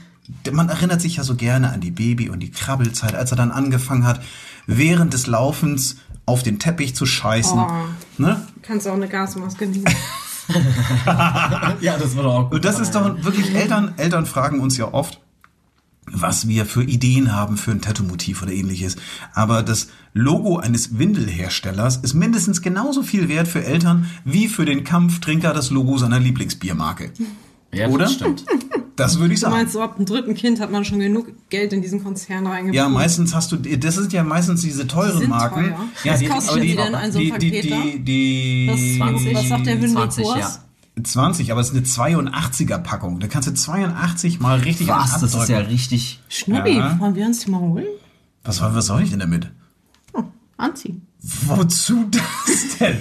man 0.51 0.69
erinnert 0.69 1.01
sich 1.01 1.15
ja 1.15 1.23
so 1.23 1.35
gerne 1.35 1.71
an 1.71 1.79
die 1.81 1.91
Baby- 1.91 2.29
und 2.29 2.41
die 2.41 2.51
Krabbelzeit, 2.51 3.15
als 3.15 3.31
er 3.31 3.37
dann 3.37 3.51
angefangen 3.51 4.05
hat, 4.05 4.21
während 4.67 5.13
des 5.13 5.27
Laufens 5.27 5.95
auf 6.25 6.43
den 6.43 6.59
Teppich 6.59 6.95
zu 6.95 7.05
scheißen. 7.05 7.57
Oh. 7.59 7.67
Ne? 8.17 8.45
Kannst 8.61 8.87
auch 8.87 8.93
eine 8.93 9.07
Gasmaske 9.07 9.65
nehmen. 9.65 9.85
Ja, 11.79 11.97
das 11.97 12.15
wird 12.17 12.25
auch 12.25 12.43
gut. 12.43 12.55
Und 12.55 12.65
das 12.65 12.79
ist 12.79 12.93
doch 12.95 13.23
wirklich, 13.23 13.55
Eltern, 13.55 13.93
Eltern 13.95 14.25
fragen 14.25 14.59
uns 14.59 14.75
ja 14.77 14.93
oft, 14.93 15.19
was 16.13 16.47
wir 16.47 16.65
für 16.65 16.83
Ideen 16.83 17.33
haben 17.35 17.57
für 17.57 17.71
ein 17.71 17.81
Tattoo-Motiv 17.81 18.41
oder 18.43 18.51
ähnliches. 18.53 18.95
Aber 19.33 19.63
das 19.63 19.87
Logo 20.13 20.57
eines 20.57 20.97
Windelherstellers 20.99 21.97
ist 21.97 22.13
mindestens 22.13 22.61
genauso 22.61 23.01
viel 23.03 23.29
wert 23.29 23.47
für 23.47 23.63
Eltern 23.65 24.05
wie 24.23 24.47
für 24.47 24.65
den 24.65 24.83
Kampftrinker 24.83 25.53
das 25.53 25.71
Logo 25.71 25.97
seiner 25.97 26.19
Lieblingsbiermarke. 26.19 27.11
ja, 27.73 27.87
oder? 27.87 28.05
Das 28.05 28.13
stimmt. 28.13 28.45
Das 28.95 29.17
würde 29.19 29.33
ich 29.33 29.39
Du 29.39 29.45
sagen. 29.47 29.55
meinst, 29.55 29.73
so 29.73 29.81
ab 29.81 29.95
dem 29.97 30.05
dritten 30.05 30.35
Kind 30.35 30.59
hat 30.59 30.71
man 30.71 30.85
schon 30.85 30.99
genug 30.99 31.25
Geld 31.49 31.73
in 31.73 31.81
diesen 31.81 32.03
Konzern 32.03 32.45
reingebracht? 32.45 32.75
Ja, 32.75 32.89
meistens 32.89 33.33
hast 33.33 33.51
du, 33.51 33.55
das 33.57 33.95
sind 33.95 34.13
ja 34.13 34.23
meistens 34.23 34.61
diese 34.61 34.85
teuren 34.85 35.17
sind 35.17 35.29
Marken. 35.31 35.63
teuer. 35.69 35.79
Ja, 36.03 36.13
Was 36.13 36.19
die, 36.19 36.25
kostet 36.27 36.57
die, 36.63 36.67
die 36.67 36.75
denn, 36.75 36.93
ein 36.93 37.11
so 37.11 37.17
ein 37.17 37.25
die, 37.25 37.31
die, 37.31 37.49
Paket 37.49 37.71
da? 37.71 37.81
die, 37.81 37.99
die, 38.03 38.67
Was, 38.71 39.07
20, 39.07 39.35
was 39.35 39.47
sagt 39.49 39.65
der 39.65 39.79
20, 39.81 39.83
Windelkurs? 40.25 40.39
ja. 40.39 40.62
20, 41.01 41.51
aber 41.51 41.61
es 41.61 41.71
ist 41.71 41.75
eine 41.75 42.19
82er 42.21 42.77
Packung. 42.77 43.19
Da 43.19 43.27
kannst 43.27 43.47
du 43.49 43.53
82 43.53 44.39
mal 44.39 44.59
richtig 44.59 44.87
Was? 44.87 45.19
Das 45.19 45.33
ist 45.33 45.49
ja 45.49 45.59
richtig. 45.59 46.19
Schnubbi, 46.29 46.77
Ja. 46.77 46.99
wollen 46.99 47.15
wir 47.15 47.25
uns 47.25 47.39
die 47.39 47.49
mal 47.51 47.59
holen? 47.61 47.85
Was, 48.43 48.61
was 48.61 48.85
soll 48.85 49.01
ich 49.01 49.09
denn 49.09 49.19
damit? 49.19 49.49
Anziehen. 50.57 51.07
Wozu 51.47 52.05
das 52.11 52.77
denn? 52.79 52.97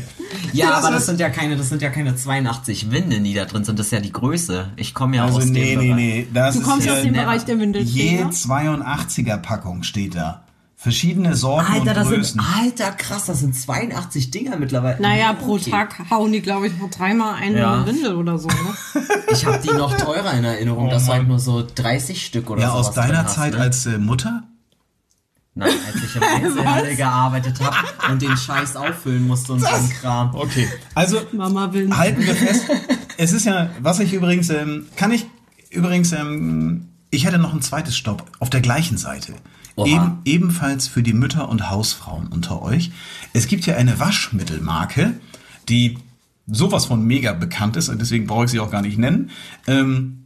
Ja, 0.52 0.70
Das 0.70 0.84
aber 0.84 0.94
das 0.94 1.06
sind 1.06 1.20
ja 1.20 1.28
keine, 1.28 1.56
das 1.56 1.68
sind 1.68 1.82
ja 1.82 1.90
keine 1.90 2.14
82 2.16 2.90
Windeln, 2.90 3.25
die 3.25 3.34
da 3.34 3.44
drin 3.44 3.64
sind. 3.64 3.78
Das 3.78 3.87
ist 3.87 3.92
ja 3.92 4.00
die 4.00 4.12
Größe. 4.12 4.70
Ich 4.76 4.94
komme 4.94 5.16
ja 5.16 5.25
Also 5.25 5.38
aus 5.38 5.46
nee, 5.46 5.75
dem 5.75 5.78
nee, 5.80 5.87
Bereich. 5.88 5.96
nee. 5.96 6.26
Das 6.32 6.54
Du 6.54 6.61
ist 6.61 6.66
kommst 6.66 6.87
ja 6.87 6.94
aus 6.94 7.02
dem 7.02 7.12
ne- 7.12 7.20
Bereich 7.20 7.44
der 7.44 7.56
je 7.56 7.61
Windelträger? 7.61 8.28
82er 8.30 9.37
Packung 9.38 9.82
steht 9.82 10.14
da. 10.14 10.44
Verschiedene 10.82 11.36
Sorten 11.36 11.72
Alter, 11.72 11.80
und 11.80 11.86
das 11.96 12.08
sind, 12.08 12.16
Größen. 12.16 12.40
alter, 12.60 12.90
krass, 12.92 13.26
das 13.26 13.38
sind 13.40 13.54
82 13.56 14.30
Dinger 14.32 14.56
mittlerweile. 14.56 15.00
Naja, 15.00 15.32
pro 15.32 15.52
Okay. 15.54 15.70
Tag 15.70 16.10
hauen 16.10 16.32
die, 16.32 16.40
glaube 16.40 16.66
ich, 16.66 16.76
noch 16.78 16.90
dreimal 16.90 17.34
eine 17.36 17.60
Ja. 17.60 17.86
Windel 17.86 18.16
oder 18.16 18.36
so. 18.38 18.48
Ne? 18.48 18.54
Ich 19.32 19.46
habe 19.46 19.60
die 19.62 19.70
noch 19.70 19.96
teurer 19.96 20.32
in 20.34 20.44
Erinnerung, 20.44 20.90
dass 20.90 21.06
du 21.06 21.12
halt 21.12 21.28
nur 21.28 21.38
so 21.38 21.64
30 21.74 22.26
Stück 22.26 22.50
oder 22.50 22.62
ja, 22.62 22.70
sowas 22.70 22.88
aus 22.88 22.94
deiner 22.96 23.24
hast, 23.24 23.34
Zeit 23.34 23.54
ne? 23.54 23.60
als 23.60 23.86
äh, 23.86 23.96
Mutter? 23.98 24.42
Nein, 25.54 25.70
als 25.86 26.02
ich 26.02 26.16
im 26.16 26.22
Einzelhandel 26.46 26.96
gearbeitet 26.96 27.60
habe 27.60 27.76
und 28.12 28.20
den 28.22 28.36
Scheiß 28.36 28.74
auffüllen 28.76 29.26
musste 29.26 29.52
und 29.52 29.60
so 29.60 29.66
ein 29.66 29.88
Kram. 30.00 30.34
Okay. 30.34 30.68
Also 30.94 31.20
Mama 31.32 31.72
will 31.72 31.86
nicht. 31.86 31.96
halten 31.96 32.26
wir 32.26 32.34
fest. 32.34 32.64
Es 33.18 33.32
ist 33.32 33.46
ja, 33.46 33.70
was 33.80 34.00
ich 34.00 34.12
übrigens, 34.12 34.50
ähm, 34.50 34.86
kann 34.96 35.12
ich 35.12 35.26
übrigens, 35.70 36.12
ähm, 36.12 36.88
ich 37.10 37.24
hätte 37.26 37.38
noch 37.38 37.52
ein 37.54 37.62
zweites 37.62 37.96
Stopp 37.96 38.24
auf 38.40 38.50
der 38.50 38.60
gleichen 38.62 38.96
Seite. 38.98 39.34
Eben, 39.76 40.19
ebenfalls 40.25 40.87
für 40.87 41.02
die 41.02 41.12
Mütter 41.14 41.49
und 41.49 41.71
Hausfrauen 41.71 42.29
unter 42.29 42.62
euch. 42.62 42.91
Es 43.33 43.47
gibt 43.47 43.67
ja 43.67 43.76
eine 43.76 43.99
Waschmittelmarke, 43.99 45.14
die 45.69 45.99
sowas 46.47 46.87
von 46.87 47.05
mega 47.05 47.33
bekannt 47.33 47.76
ist, 47.76 47.88
und 47.88 48.00
deswegen 48.00 48.26
brauche 48.26 48.45
ich 48.45 48.50
sie 48.50 48.61
auch 48.61 48.71
gar 48.71 48.83
nicht 48.83 48.99
nennen. 48.99 49.31
Ähm, 49.67 50.19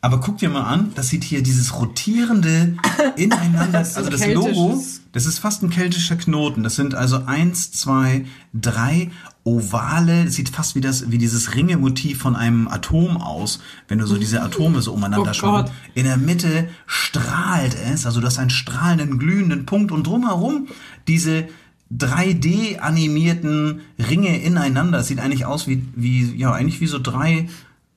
aber 0.00 0.18
guck 0.18 0.38
dir 0.38 0.50
mal 0.50 0.64
an, 0.64 0.90
das 0.96 1.08
sieht 1.08 1.22
hier 1.22 1.44
dieses 1.44 1.78
rotierende 1.78 2.76
ineinander, 3.16 3.78
also 3.78 4.10
das 4.10 4.26
Logo, 4.26 4.82
das 5.12 5.26
ist 5.26 5.38
fast 5.38 5.62
ein 5.62 5.70
keltischer 5.70 6.16
Knoten. 6.16 6.64
Das 6.64 6.74
sind 6.74 6.96
also 6.96 7.24
eins, 7.26 7.70
zwei, 7.70 8.24
drei 8.52 9.12
ovale, 9.44 10.28
sieht 10.30 10.50
fast 10.50 10.76
wie 10.76 10.80
das, 10.80 11.10
wie 11.10 11.18
dieses 11.18 11.54
Ringemotiv 11.54 12.18
von 12.18 12.36
einem 12.36 12.68
Atom 12.68 13.16
aus, 13.16 13.60
wenn 13.88 13.98
du 13.98 14.06
so 14.06 14.16
diese 14.16 14.42
Atome 14.42 14.82
so 14.82 14.92
umeinander 14.92 15.30
Oh 15.30 15.34
schwimmen. 15.34 15.64
Gott. 15.64 15.72
In 15.94 16.04
der 16.04 16.16
Mitte 16.16 16.68
strahlt 16.86 17.76
es, 17.92 18.06
also 18.06 18.20
du 18.20 18.26
hast 18.26 18.38
einen 18.38 18.50
strahlenden, 18.50 19.18
glühenden 19.18 19.66
Punkt 19.66 19.90
und 19.90 20.06
drumherum 20.06 20.68
diese 21.08 21.48
3D 21.92 22.78
animierten 22.78 23.80
Ringe 23.98 24.40
ineinander. 24.40 24.98
Das 24.98 25.08
sieht 25.08 25.18
eigentlich 25.18 25.44
aus 25.44 25.66
wie, 25.66 25.82
wie, 25.94 26.34
ja, 26.36 26.52
eigentlich 26.52 26.80
wie 26.80 26.86
so 26.86 26.98
drei 26.98 27.48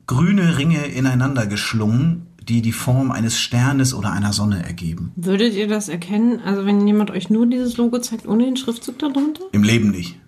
grüne 0.08 0.58
Ringe 0.58 0.86
ineinander 0.86 1.46
geschlungen, 1.46 2.28
die 2.48 2.62
die 2.62 2.72
Form 2.72 3.12
eines 3.12 3.40
Sternes 3.40 3.94
oder 3.94 4.12
einer 4.12 4.34
Sonne 4.34 4.64
ergeben. 4.64 5.12
Würdet 5.16 5.54
ihr 5.54 5.68
das 5.68 5.90
erkennen? 5.90 6.42
Also 6.46 6.66
wenn 6.66 6.86
jemand 6.86 7.12
euch 7.12 7.30
nur 7.30 7.48
dieses 7.48 7.78
Logo 7.78 8.00
zeigt, 8.00 8.28
ohne 8.28 8.46
den 8.46 8.58
Schriftzug 8.58 9.00
darunter? 9.00 9.42
Im 9.52 9.64
Leben 9.64 9.92
nicht. 9.92 10.20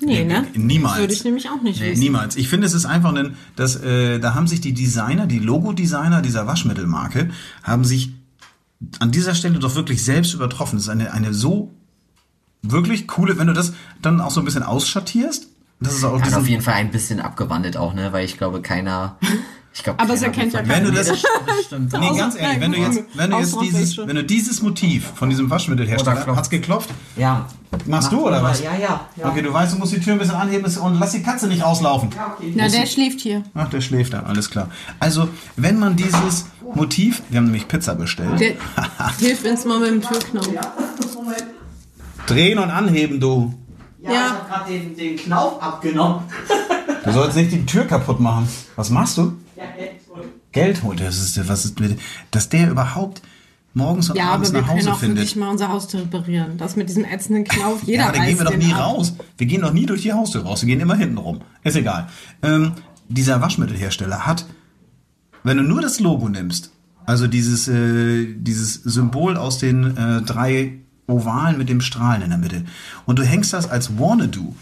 Nee, 0.00 0.24
ne? 0.24 0.46
Niemals. 0.54 0.94
Das 0.94 1.00
würde 1.00 1.12
ich 1.12 1.24
nämlich 1.24 1.50
auch 1.50 1.62
nicht 1.62 1.80
wissen. 1.80 2.00
Niemals. 2.00 2.36
Ich 2.36 2.48
finde, 2.48 2.66
es 2.66 2.74
ist 2.74 2.84
einfach 2.84 3.14
ein, 3.14 3.36
das, 3.56 3.76
äh, 3.76 4.18
da 4.18 4.34
haben 4.34 4.46
sich 4.46 4.60
die 4.60 4.72
Designer, 4.72 5.26
die 5.26 5.38
Logo-Designer 5.38 6.22
dieser 6.22 6.46
Waschmittelmarke, 6.46 7.30
haben 7.62 7.84
sich 7.84 8.12
an 9.00 9.10
dieser 9.10 9.34
Stelle 9.34 9.58
doch 9.58 9.74
wirklich 9.74 10.04
selbst 10.04 10.34
übertroffen. 10.34 10.76
Das 10.76 10.84
ist 10.84 10.90
eine, 10.90 11.12
eine 11.12 11.32
so 11.32 11.72
wirklich 12.62 13.06
coole, 13.06 13.38
wenn 13.38 13.46
du 13.46 13.52
das 13.52 13.72
dann 14.02 14.20
auch 14.20 14.30
so 14.30 14.40
ein 14.40 14.44
bisschen 14.44 14.62
ausschattierst. 14.62 15.48
Das 15.80 15.94
ist 15.94 16.04
auch 16.04 16.20
Hat 16.20 16.34
auf 16.34 16.48
jeden 16.48 16.62
Fall 16.62 16.74
ein 16.74 16.90
bisschen 16.90 17.20
abgewandelt 17.20 17.76
auch, 17.76 17.94
ne? 17.94 18.12
Weil 18.12 18.24
ich 18.24 18.38
glaube, 18.38 18.62
keiner. 18.62 19.18
Ich 19.76 19.82
glaube, 19.82 19.98
Aber 19.98 20.14
es 20.14 20.20
keiner 20.20 20.32
erkennt 20.34 20.52
ja 20.52 20.60
wird- 20.60 20.68
Wenn 20.68 20.84
du 20.84 20.90
Nee, 20.92 20.96
das- 20.96 21.08
das 21.08 21.18
stimmt. 21.66 21.92
Nee, 22.00 22.16
ganz 22.16 22.36
ehrlich, 22.36 22.60
wenn 22.60 22.70
du 22.72 22.78
jetzt, 22.78 23.00
wenn 23.14 23.30
du 23.30 23.38
jetzt 23.38 23.60
dieses, 23.60 23.98
wenn 23.98 24.14
du 24.14 24.22
dieses 24.22 24.62
Motiv 24.62 25.10
von 25.16 25.28
diesem 25.28 25.50
Waschmittelhersteller, 25.50 26.36
hat's 26.36 26.48
geklopft? 26.48 26.90
Ja. 27.16 27.46
Machst 27.86 28.12
Mach 28.12 28.18
du 28.18 28.26
oder 28.28 28.40
was? 28.40 28.62
Ja, 28.62 28.70
ja. 28.80 29.00
ja. 29.16 29.28
Okay, 29.28 29.42
du 29.42 29.52
weißt, 29.52 29.74
du 29.74 29.78
musst 29.78 29.92
die 29.92 29.98
Tür 29.98 30.12
ein 30.12 30.20
bisschen 30.20 30.36
anheben 30.36 30.64
und 30.76 31.00
lass 31.00 31.10
die 31.10 31.24
Katze 31.24 31.48
nicht 31.48 31.64
rauslaufen. 31.64 32.08
Na, 32.54 32.68
der 32.68 32.86
schläft 32.86 33.20
hier. 33.20 33.42
Ach, 33.52 33.68
der 33.68 33.80
schläft 33.80 34.12
da, 34.14 34.20
alles 34.22 34.48
klar. 34.48 34.68
Also, 35.00 35.28
wenn 35.56 35.80
man 35.80 35.96
dieses 35.96 36.46
Motiv, 36.76 37.22
wir 37.30 37.38
haben 37.38 37.46
nämlich 37.46 37.66
Pizza 37.66 37.96
bestellt, 37.96 38.38
Der 38.40 38.54
hilft 39.18 39.44
uns 39.44 39.64
mal 39.64 39.80
mit 39.80 39.90
dem 39.90 40.02
Türknopf. 40.02 40.48
drehen 42.26 42.58
und 42.60 42.70
anheben, 42.70 43.18
du. 43.18 43.52
Ja, 44.00 44.10
ich 44.10 44.16
hab 44.18 44.48
gerade 44.48 44.72
den, 44.72 44.96
den 44.96 45.16
Knauf 45.16 45.60
abgenommen. 45.62 46.20
Du 47.04 47.12
sollst 47.12 47.36
nicht 47.36 47.50
die 47.52 47.64
Tür 47.66 47.84
kaputt 47.86 48.20
machen. 48.20 48.48
Was 48.76 48.90
machst 48.90 49.16
du? 49.18 49.32
Ja. 49.56 49.64
Geld 50.52 50.82
holt. 50.82 51.00
Das 51.00 51.18
ist, 51.18 51.48
was 51.48 51.64
ist 51.64 51.80
mit, 51.80 51.98
dass 52.30 52.48
der 52.48 52.70
überhaupt 52.70 53.22
morgens 53.72 54.10
und 54.10 54.16
Ja, 54.16 54.26
abends 54.32 54.50
aber 54.50 54.58
wir 54.58 54.62
nach 54.62 54.68
können 54.68 54.80
Hause 54.80 54.92
auch 54.92 55.02
wirklich 55.02 55.30
findet. 55.30 55.36
mal 55.36 55.50
unser 55.50 55.68
Haustür 55.68 56.00
reparieren. 56.02 56.56
Das 56.58 56.76
mit 56.76 56.88
diesem 56.88 57.04
ätzenden 57.04 57.44
Knauf, 57.44 57.82
jeder 57.82 58.04
Ja, 58.04 58.12
da 58.12 58.18
weiß 58.20 58.28
gehen 58.28 58.38
wir 58.38 58.44
doch 58.44 58.56
nie 58.56 58.72
ab. 58.72 58.80
raus. 58.86 59.14
Wir 59.36 59.46
gehen 59.46 59.62
doch 59.62 59.72
nie 59.72 59.86
durch 59.86 60.02
die 60.02 60.12
Haustür 60.12 60.42
raus. 60.44 60.62
Wir 60.62 60.68
gehen 60.68 60.80
immer 60.80 60.94
hinten 60.96 61.18
rum. 61.18 61.40
Ist 61.64 61.76
egal. 61.76 62.08
Ähm, 62.42 62.72
dieser 63.08 63.40
Waschmittelhersteller 63.40 64.26
hat, 64.26 64.46
wenn 65.42 65.56
du 65.56 65.62
nur 65.64 65.82
das 65.82 65.98
Logo 66.00 66.28
nimmst, 66.28 66.70
also 67.04 67.26
dieses, 67.26 67.68
äh, 67.68 68.26
dieses 68.36 68.74
Symbol 68.74 69.36
aus 69.36 69.58
den 69.58 69.96
äh, 69.96 70.22
drei 70.22 70.74
Ovalen 71.06 71.58
mit 71.58 71.68
dem 71.68 71.80
Strahlen 71.82 72.22
in 72.22 72.30
der 72.30 72.38
Mitte, 72.38 72.64
und 73.06 73.18
du 73.18 73.24
hängst 73.24 73.52
das 73.52 73.68
als 73.68 73.98
Wanna-Do 73.98 74.54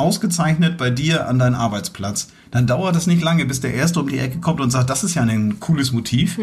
ausgezeichnet 0.00 0.78
bei 0.78 0.90
dir 0.90 1.28
an 1.28 1.38
deinen 1.38 1.54
Arbeitsplatz, 1.54 2.28
dann 2.50 2.66
dauert 2.66 2.96
es 2.96 3.06
nicht 3.06 3.22
lange, 3.22 3.44
bis 3.44 3.60
der 3.60 3.74
Erste 3.74 4.00
um 4.00 4.08
die 4.08 4.18
Ecke 4.18 4.38
kommt 4.38 4.60
und 4.60 4.70
sagt, 4.70 4.90
das 4.90 5.04
ist 5.04 5.14
ja 5.14 5.22
ein 5.22 5.60
cooles 5.60 5.92
Motiv. 5.92 6.38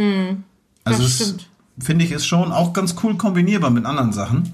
also 0.84 1.04
das 1.04 1.36
finde 1.80 2.06
ich, 2.06 2.12
ist 2.12 2.26
schon 2.26 2.52
auch 2.52 2.74
ganz 2.74 2.96
cool 3.04 3.16
kombinierbar 3.16 3.70
mit 3.70 3.86
anderen 3.86 4.14
Sachen. 4.14 4.54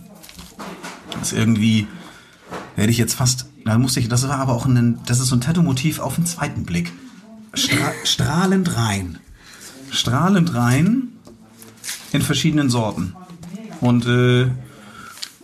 Das 1.11 1.31
ist 1.31 1.37
irgendwie, 1.37 1.87
hätte 2.75 2.89
ich 2.89 2.97
jetzt 2.97 3.13
fast, 3.13 3.45
da 3.65 3.77
musste 3.77 3.99
ich, 3.99 4.09
das 4.09 4.27
war 4.27 4.39
aber 4.39 4.53
auch 4.53 4.65
ein, 4.65 4.99
das 5.05 5.19
ist 5.19 5.27
so 5.27 5.35
ein 5.35 5.41
Tattoo-Motiv 5.41 5.99
auf 5.99 6.15
den 6.15 6.25
zweiten 6.25 6.63
Blick. 6.63 6.91
Stra 7.53 7.91
strahlend 8.05 8.77
rein. 8.77 9.19
Strahlend 9.91 10.55
rein 10.55 11.09
in 12.13 12.21
verschiedenen 12.21 12.69
Sorten. 12.69 13.13
Und, 13.81 14.05
äh, 14.05 14.47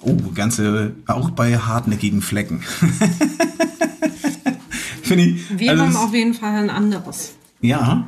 oh, 0.01 0.15
ganze, 0.33 0.93
auch 1.07 1.29
bei 1.31 1.57
hartnäckigen 1.57 2.21
Flecken. 2.21 2.63
Finde 5.03 5.23
ich. 5.23 5.59
Wir 5.59 5.71
also 5.71 5.83
haben 5.83 5.95
auf 5.95 6.13
jeden 6.13 6.33
Fall 6.33 6.55
ein 6.55 6.69
anderes. 6.69 7.33
ja, 7.61 8.07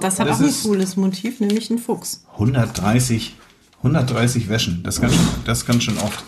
Das 0.00 0.20
hat 0.20 0.28
Das 0.28 0.40
auch 0.40 0.44
ein 0.44 0.54
cooles 0.62 0.96
Motiv, 0.96 1.40
nämlich 1.40 1.70
ein 1.70 1.78
Fuchs. 1.78 2.24
130, 2.34 3.34
130 3.78 4.48
Wäschen. 4.48 4.82
Das 4.82 4.96
ist 4.96 5.00
ganz 5.00 5.14
schön, 5.14 5.24
das 5.44 5.58
ist 5.58 5.66
ganz 5.66 5.82
schön 5.82 5.98
oft. 5.98 6.24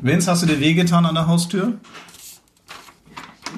Vince, 0.00 0.30
hast 0.30 0.42
du 0.42 0.46
dir 0.46 0.60
wehgetan 0.60 1.04
an 1.06 1.14
der 1.14 1.26
Haustür? 1.26 1.74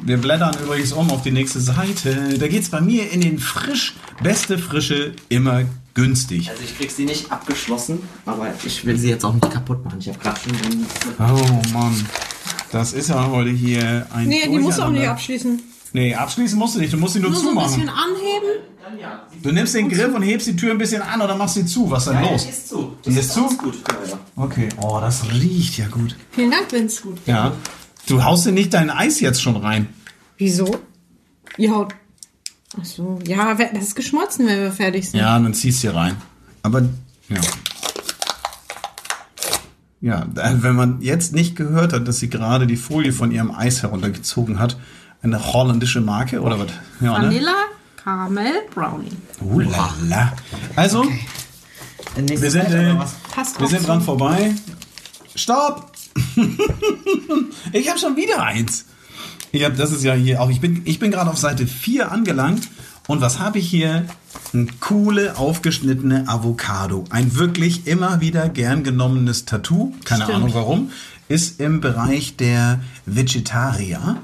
Wir 0.03 0.17
blättern 0.17 0.57
übrigens 0.63 0.93
um 0.93 1.11
auf 1.11 1.23
die 1.23 1.33
nächste 1.33 1.61
Seite. 1.61 2.39
Da 2.39 2.47
geht's 2.49 2.69
bei 2.71 2.81
mir 2.81 3.11
in 3.11 3.21
den 3.21 3.39
frisch, 3.39 3.95
beste 4.23 4.57
Frische, 4.57 5.13
immer 5.29 5.63
günstig. 5.99 6.49
Also 6.51 6.63
ich 6.63 6.77
krieg 6.77 6.91
sie 6.91 7.05
nicht 7.05 7.33
abgeschlossen, 7.33 8.01
aber 8.25 8.53
ich 8.65 8.85
will 8.85 8.97
sie 8.97 9.09
jetzt 9.11 9.25
auch 9.25 9.35
nicht 9.35 9.51
kaputt 9.51 9.85
machen. 9.85 9.99
Ich 9.99 10.09
habe 10.09 10.19
gerade 10.19 10.39
schon 10.41 10.53
den 10.53 10.87
Oh 11.19 11.77
Mann, 11.77 12.07
das 12.71 12.93
ist 12.93 13.09
ja 13.09 13.27
heute 13.29 13.51
hier 13.51 14.07
ein 14.15 14.29
Nee, 14.29 14.49
die 14.49 14.59
musst 14.59 14.79
du 14.79 14.83
auch 14.83 14.91
nicht 14.91 15.09
abschließen. 15.09 15.61
Nee, 15.93 16.15
abschließen 16.15 16.59
musst 16.59 16.77
du 16.77 16.81
nicht, 16.81 16.93
du 16.93 16.99
musst 16.99 17.15
sie 17.15 17.21
nur, 17.21 17.31
Nur 17.31 17.41
so 17.41 17.49
ein 17.49 17.55
zumachen. 17.55 17.75
bisschen 17.75 17.89
anheben. 17.89 19.43
du 19.43 19.53
nimmst 19.53 19.75
den 19.75 19.89
Griff 19.89 20.15
und 20.15 20.23
hebst 20.23 20.47
die 20.47 20.55
Tür 20.55 20.71
ein 20.71 20.79
bisschen 20.79 21.03
an 21.03 21.21
oder 21.21 21.35
machst 21.35 21.55
sie 21.55 21.67
zu. 21.67 21.91
Was 21.91 22.07
ist 22.07 22.13
denn 22.13 22.23
los? 22.23 22.45
ist 22.45 22.69
zu. 22.69 22.97
Die 23.05 23.11
ist 23.11 23.33
zu? 23.33 23.49
gut. 23.57 23.75
Ja, 23.89 24.11
ja. 24.11 24.19
Okay, 24.37 24.69
oh, 24.81 24.99
das 25.01 25.25
riecht 25.33 25.79
ja 25.79 25.89
gut. 25.89 26.15
Vielen 26.31 26.51
Dank, 26.51 26.71
Vince. 26.71 27.03
Ja. 27.27 27.53
Du 28.07 28.23
haust 28.23 28.47
dir 28.47 28.53
nicht 28.53 28.73
dein 28.73 28.91
Eis 28.91 29.19
jetzt 29.21 29.43
schon 29.43 29.57
rein. 29.57 29.89
Wieso? 30.37 30.79
Ihr 31.57 31.75
haut. 31.75 31.95
Ach 32.81 32.85
so. 32.85 33.19
Ja, 33.27 33.55
das 33.55 33.85
ist 33.85 33.95
geschmolzen, 33.97 34.47
wenn 34.47 34.61
wir 34.61 34.73
fertig 34.73 35.11
sind. 35.11 35.21
Ja, 35.21 35.39
dann 35.39 35.55
ziehst 35.55 35.83
du 35.83 35.89
hier 35.89 35.97
rein. 35.97 36.17
Aber, 36.63 36.83
ja. 37.29 37.41
Ja, 40.01 40.27
wenn 40.35 40.77
man 40.77 41.01
jetzt 41.01 41.35
nicht 41.35 41.57
gehört 41.57 41.93
hat, 41.93 42.07
dass 42.07 42.19
sie 42.19 42.31
gerade 42.31 42.67
die 42.67 42.77
Folie 42.77 43.13
von 43.13 43.33
ihrem 43.33 43.51
Eis 43.51 43.83
heruntergezogen 43.83 44.61
hat, 44.61 44.77
eine 45.23 45.53
holländische 45.53 46.01
Marke 46.01 46.41
oder 46.41 46.61
was? 46.61 46.69
Ja, 47.01 47.19
ne? 47.19 47.27
Vanilla, 47.27 47.55
Karamell, 47.97 48.63
Brownie. 48.73 49.11
Uh, 49.41 49.61
la, 49.61 49.95
la. 50.05 50.33
Also, 50.77 51.05
nächste 52.17 52.43
wir 52.43 52.51
sind, 52.51 52.71
äh, 52.71 52.95
wir 53.59 53.67
sind 53.67 53.87
dran 53.87 54.01
vorbei. 54.01 54.55
Stopp! 55.35 55.93
ich 57.73 57.89
habe 57.89 57.99
schon 57.99 58.17
wieder 58.17 58.43
eins. 58.43 58.87
Hab, 59.55 59.77
das 59.77 59.93
ist 59.93 60.05
ja 60.05 60.15
hier 60.15 60.41
auch, 60.43 60.51
ich 60.51 60.61
bin, 60.61 60.83
ich 60.85 60.99
bin 60.99 61.11
gerade 61.11 61.31
auf 61.31 61.39
Seite 61.39 61.67
4 61.67 62.11
angelangt. 62.13 62.69
Und 63.07 63.21
was 63.23 63.39
habe 63.39 63.59
ich 63.59 63.69
hier? 63.69 64.05
Ein 64.53 64.81
coole, 64.81 65.37
aufgeschnittene 65.39 66.29
Avocado. 66.29 67.05
Ein 67.11 67.35
wirklich 67.37 67.87
immer 67.87 68.21
wieder 68.21 68.49
gern 68.51 68.83
genommenes 68.85 69.47
Tattoo. 69.47 69.95
Keine 70.05 70.25
Stimmt. 70.25 70.37
Ahnung 70.39 70.55
warum. 70.55 70.91
Ist 71.29 71.61
im 71.61 71.81
Bereich 71.81 72.37
der 72.37 72.81
Vegetarier. 73.07 74.17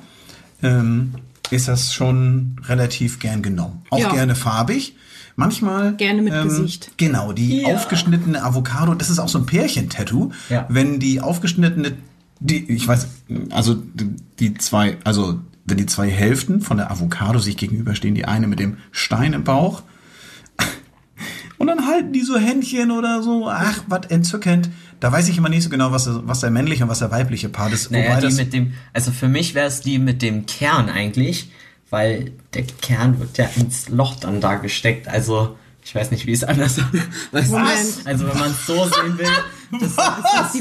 Ähm, 0.63 1.15
ist 1.51 1.69
das 1.69 1.93
schon 1.93 2.57
relativ 2.67 3.19
gern 3.21 3.43
genommen. 3.43 3.83
Auch 3.91 3.99
Ja. 3.99 4.13
gerne 4.13 4.35
farbig. 4.35 4.97
Manchmal. 5.37 5.95
Gerne 5.97 6.23
mit 6.23 6.33
Gesicht. 6.43 6.93
Genau, 6.97 7.33
die 7.33 7.63
Ja. 7.63 7.75
aufgeschnittene 7.75 8.43
Avocado, 8.43 8.95
das 8.95 9.11
ist 9.11 9.19
auch 9.19 9.29
so 9.29 9.39
ein 9.39 9.47
Pärchentattoo. 9.47 10.31
Ja. 10.49 10.67
Wenn 10.69 11.01
die 11.01 11.21
aufgeschnittene, 11.21 11.93
die, 12.41 12.71
ich 12.73 12.87
weiß, 12.87 13.07
also 13.51 13.75
die- 13.75 14.17
die 14.39 14.55
zwei, 14.55 14.99
also 15.05 15.41
wenn 15.67 15.77
die 15.79 15.87
zwei 15.87 16.11
Hälften 16.11 16.61
von 16.61 16.77
der 16.77 16.91
Avocado 16.91 17.39
sich 17.39 17.57
gegenüberstehen, 17.57 18.15
die 18.15 18.25
eine 18.27 18.47
mit 18.47 18.59
dem 18.61 18.77
Stein 18.93 19.33
im 19.33 19.45
Bauch 19.45 19.83
und 21.59 21.67
dann 21.69 21.87
halten 21.87 22.13
die 22.13 22.23
so 22.23 22.37
Händchen 22.39 22.91
oder 22.91 23.23
so, 23.23 23.49
ach, 23.49 23.85
was 23.87 24.07
entzückend. 24.07 24.71
Da 25.01 25.13
weiß 25.13 25.29
ich 25.29 25.37
immer 25.39 25.49
nicht 25.49 25.63
so 25.63 25.71
genau, 25.71 25.93
was, 25.93 26.09
was 26.27 26.41
der 26.41 26.51
männliche 26.51 26.85
und 26.85 26.91
was 26.91 26.99
der 27.01 27.11
weibliche 27.11 27.49
Part 27.49 27.73
ist. 27.73 27.91
Naja, 27.91 28.11
Wobei 28.11 28.21
die 28.21 28.27
das, 28.27 28.37
mit 28.37 28.53
dem, 28.53 28.75
also 28.93 29.11
für 29.11 29.29
mich 29.29 29.55
wäre 29.55 29.67
es 29.67 29.81
die 29.81 29.99
mit 29.99 30.23
dem 30.23 30.47
Kern 30.47 30.89
eigentlich, 30.89 31.51
weil 31.91 32.33
der 32.55 32.65
Kern 32.65 33.19
wird 33.21 33.37
ja 33.39 33.47
ins 33.57 33.89
Loch 33.89 34.17
dann 34.17 34.41
da 34.41 34.57
gesteckt. 34.57 35.09
Also 35.09 35.57
ich 35.85 35.95
weiß 35.95 36.11
nicht, 36.11 36.27
wie 36.27 36.33
es 36.33 36.43
anders 36.45 36.79
was? 37.33 37.49
Moment. 37.51 37.69
Also 38.07 38.27
wenn 38.29 38.39
man 38.39 38.51
es 38.51 38.67
so 38.67 38.75
sehen 38.87 39.19
will, 39.19 39.81
das, 39.81 39.97
das, 39.97 40.59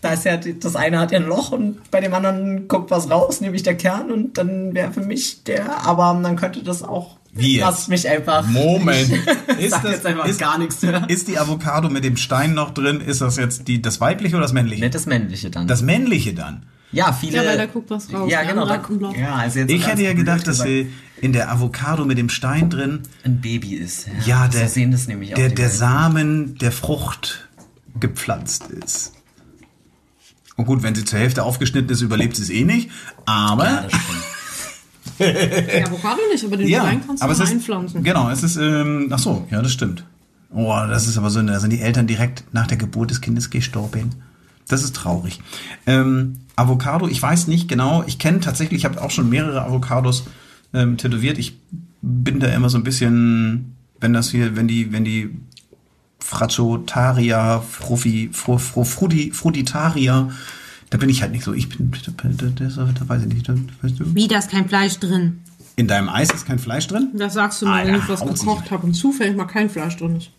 da 0.00 0.12
ist 0.12 0.24
ja 0.24 0.36
das 0.36 0.76
eine 0.76 0.98
hat 0.98 1.12
ja 1.12 1.18
ein 1.18 1.26
Loch 1.26 1.52
und 1.52 1.90
bei 1.90 2.00
dem 2.00 2.14
anderen 2.14 2.68
guckt 2.68 2.90
was 2.90 3.10
raus, 3.10 3.40
nämlich 3.40 3.62
der 3.62 3.76
Kern 3.76 4.10
und 4.10 4.38
dann 4.38 4.74
wäre 4.74 4.92
für 4.92 5.00
mich 5.00 5.42
der, 5.44 5.86
aber 5.86 6.18
dann 6.22 6.36
könnte 6.36 6.62
das 6.62 6.82
auch. 6.82 7.16
Wie 7.32 7.56
jetzt? 7.56 7.60
Lass 7.66 7.88
mich 7.88 8.08
einfach. 8.08 8.46
Moment. 8.46 9.10
Ist 9.58 9.72
das- 9.72 9.82
jetzt 9.84 10.06
einfach 10.06 10.24
ist- 10.26 10.38
gar 10.40 10.58
nichts 10.58 10.80
mehr. 10.82 11.04
ist 11.08 11.28
die 11.28 11.38
Avocado 11.38 11.90
mit 11.90 12.02
dem 12.04 12.16
Stein 12.16 12.54
noch 12.54 12.70
drin? 12.72 13.00
Ist 13.02 13.20
das 13.20 13.36
jetzt 13.36 13.68
die, 13.68 13.82
das 13.82 14.00
weibliche 14.00 14.36
oder 14.36 14.44
das 14.44 14.54
männliche? 14.54 14.82
Nicht 14.82 14.94
das 14.94 15.04
männliche 15.06 15.50
dann. 15.50 15.66
Das 15.66 15.82
männliche 15.82 16.32
dann. 16.32 16.62
ja, 16.92 17.12
viele. 17.12 17.36
Ja, 17.42 17.44
weil 17.50 17.58
da 17.58 17.66
guckt 17.66 17.90
was 17.90 18.10
raus, 18.12 18.30
Ja, 18.30 18.42
genau. 18.42 18.64
Da, 18.66 18.80
ja, 19.18 19.34
also 19.34 19.58
jetzt 19.58 19.70
Ich 19.70 19.86
hätte 19.86 20.02
ja 20.02 20.14
gedacht, 20.14 20.46
dass 20.46 20.64
äh, 20.64 20.86
in 21.20 21.34
der 21.34 21.50
Avocado 21.52 22.06
mit 22.06 22.16
dem 22.16 22.30
Stein 22.30 22.70
drin, 22.70 23.00
ein 23.22 23.40
Baby 23.42 23.74
ist. 23.74 24.06
ja, 24.24 24.48
der, 24.48 24.68
so 24.68 24.74
sehen 24.74 24.92
das 24.92 25.06
nämlich 25.06 25.34
auch 25.34 25.38
der. 25.38 25.68
Samen 25.68 26.56
der 26.56 26.72
Frucht 26.72 27.48
gepflanzt 28.00 28.64
ist. 28.70 29.12
Und 30.56 30.64
gut, 30.66 30.82
wenn 30.82 30.94
sie 30.94 31.04
zur 31.04 31.18
Hälfte 31.18 31.42
aufgeschnitten 31.44 31.90
ist, 31.90 32.00
überlebt 32.00 32.36
sie 32.36 32.42
es 32.42 32.50
eh 32.50 32.64
nicht. 32.64 32.90
Aber 33.26 33.64
Ja, 33.64 33.82
das 33.82 33.92
stimmt. 33.92 34.24
Die 35.18 35.84
Avocado 35.84 36.20
nicht, 36.32 36.44
aber 36.44 36.56
den 36.56 36.68
Ja, 36.68 36.82
Wein 36.84 37.00
kannst 37.06 37.22
du 37.22 37.24
aber 37.24 37.32
ist, 37.32 37.40
einpflanzen. 37.40 38.02
Genau, 38.02 38.28
es 38.30 38.42
ist, 38.42 38.56
ähm, 38.56 39.08
ach 39.10 39.18
so, 39.18 39.46
ja, 39.50 39.62
das 39.62 39.72
stimmt. 39.72 40.04
Oh, 40.52 40.74
das 40.88 41.06
ist 41.06 41.16
aber 41.18 41.30
so, 41.30 41.42
da 41.42 41.58
sind 41.60 41.70
die 41.70 41.80
Eltern 41.80 42.06
direkt 42.06 42.44
nach 42.52 42.66
der 42.66 42.76
Geburt 42.76 43.10
des 43.10 43.20
Kindes 43.20 43.50
gestorben. 43.50 44.10
Das 44.68 44.82
ist 44.82 44.96
traurig. 44.96 45.40
Ähm, 45.86 46.38
Avocado, 46.56 47.06
ich 47.08 47.20
weiß 47.22 47.46
nicht 47.46 47.68
genau, 47.68 48.04
ich 48.06 48.18
kenne 48.18 48.40
tatsächlich, 48.40 48.80
ich 48.80 48.84
habe 48.84 49.00
auch 49.02 49.10
schon 49.10 49.28
mehrere 49.28 49.62
Avocados 49.64 50.24
ähm, 50.74 50.96
tätowiert. 50.96 51.38
Ich 51.38 51.56
bin 52.02 52.40
da 52.40 52.48
immer 52.48 52.68
so 52.68 52.78
ein 52.78 52.84
bisschen, 52.84 53.76
wenn 54.00 54.12
das 54.12 54.30
hier, 54.30 54.56
wenn 54.56 54.66
die, 54.68 54.92
wenn 54.92 55.04
die 55.04 55.30
Fraciotaria, 56.26 57.60
Frufi, 57.60 58.30
Fru, 58.32 58.58
Fru, 58.58 58.82
Frudi, 58.82 59.30
Fruditaria, 59.30 60.28
da 60.90 60.98
bin 60.98 61.08
ich 61.08 61.22
halt 61.22 61.30
nicht 61.30 61.44
so. 61.44 61.52
Ich 61.52 61.68
bin, 61.68 61.92
da 61.92 63.08
weiß 63.08 63.22
ich 63.22 63.32
nicht, 63.32 63.48
weißt 63.48 64.00
du? 64.00 64.14
Wie, 64.14 64.26
da 64.26 64.38
ist 64.38 64.50
kein 64.50 64.68
Fleisch 64.68 64.98
drin? 64.98 65.40
In 65.76 65.86
deinem 65.86 66.08
Eis 66.08 66.30
ist 66.32 66.44
kein 66.44 66.58
Fleisch 66.58 66.88
drin? 66.88 67.10
Das 67.14 67.34
sagst 67.34 67.62
du 67.62 67.66
mir, 67.66 67.74
Alter, 67.74 67.92
wenn 67.92 68.00
ich 68.00 68.08
was 68.08 68.26
gekocht 68.26 68.72
habe 68.72 68.86
und 68.86 68.94
zufällig 68.94 69.36
mal 69.36 69.44
kein 69.44 69.70
Fleisch 69.70 69.96
drin 69.96 70.16
ist. 70.16 70.30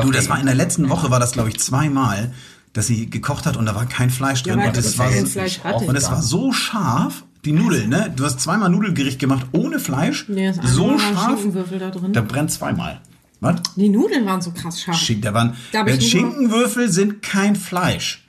Du, 0.00 0.10
das 0.10 0.30
war 0.30 0.40
in 0.40 0.46
der 0.46 0.54
letzten 0.54 0.88
Woche, 0.88 1.10
war 1.10 1.20
das 1.20 1.32
glaube 1.32 1.50
ich 1.50 1.60
zweimal, 1.60 2.32
dass 2.72 2.86
sie 2.86 3.10
gekocht 3.10 3.44
hat 3.44 3.56
und 3.56 3.66
da 3.66 3.74
war 3.74 3.86
kein 3.86 4.08
Fleisch 4.08 4.42
drin. 4.42 4.58
weil 4.58 4.68
und 4.68 4.76
das 4.76 4.96
das 4.96 4.98
war 4.98 5.10
so, 5.12 5.92
es 5.92 6.10
war 6.10 6.22
so 6.22 6.52
scharf, 6.52 7.24
die 7.44 7.52
Nudeln, 7.52 7.90
ne? 7.90 8.12
Du 8.16 8.24
hast 8.24 8.40
zweimal 8.40 8.70
Nudelgericht 8.70 9.18
gemacht 9.18 9.46
ohne 9.52 9.78
Fleisch. 9.78 10.26
Nee, 10.28 10.52
so 10.52 10.98
scharf, 10.98 11.40
da 11.78 11.90
drin. 11.90 12.12
da 12.12 12.22
brennt 12.22 12.50
zweimal. 12.50 13.00
Was? 13.40 13.60
Die 13.76 13.88
Nudeln 13.88 14.26
waren 14.26 14.40
so 14.42 14.50
krass 14.50 14.80
scharf. 14.82 14.96
Schinken, 14.96 15.22
da 15.22 15.34
waren, 15.34 15.54
Da 15.72 15.84
äh, 15.86 16.00
Schinkenwürfel 16.00 16.90
sind 16.90 17.22
kein 17.22 17.54
Fleisch. 17.56 18.24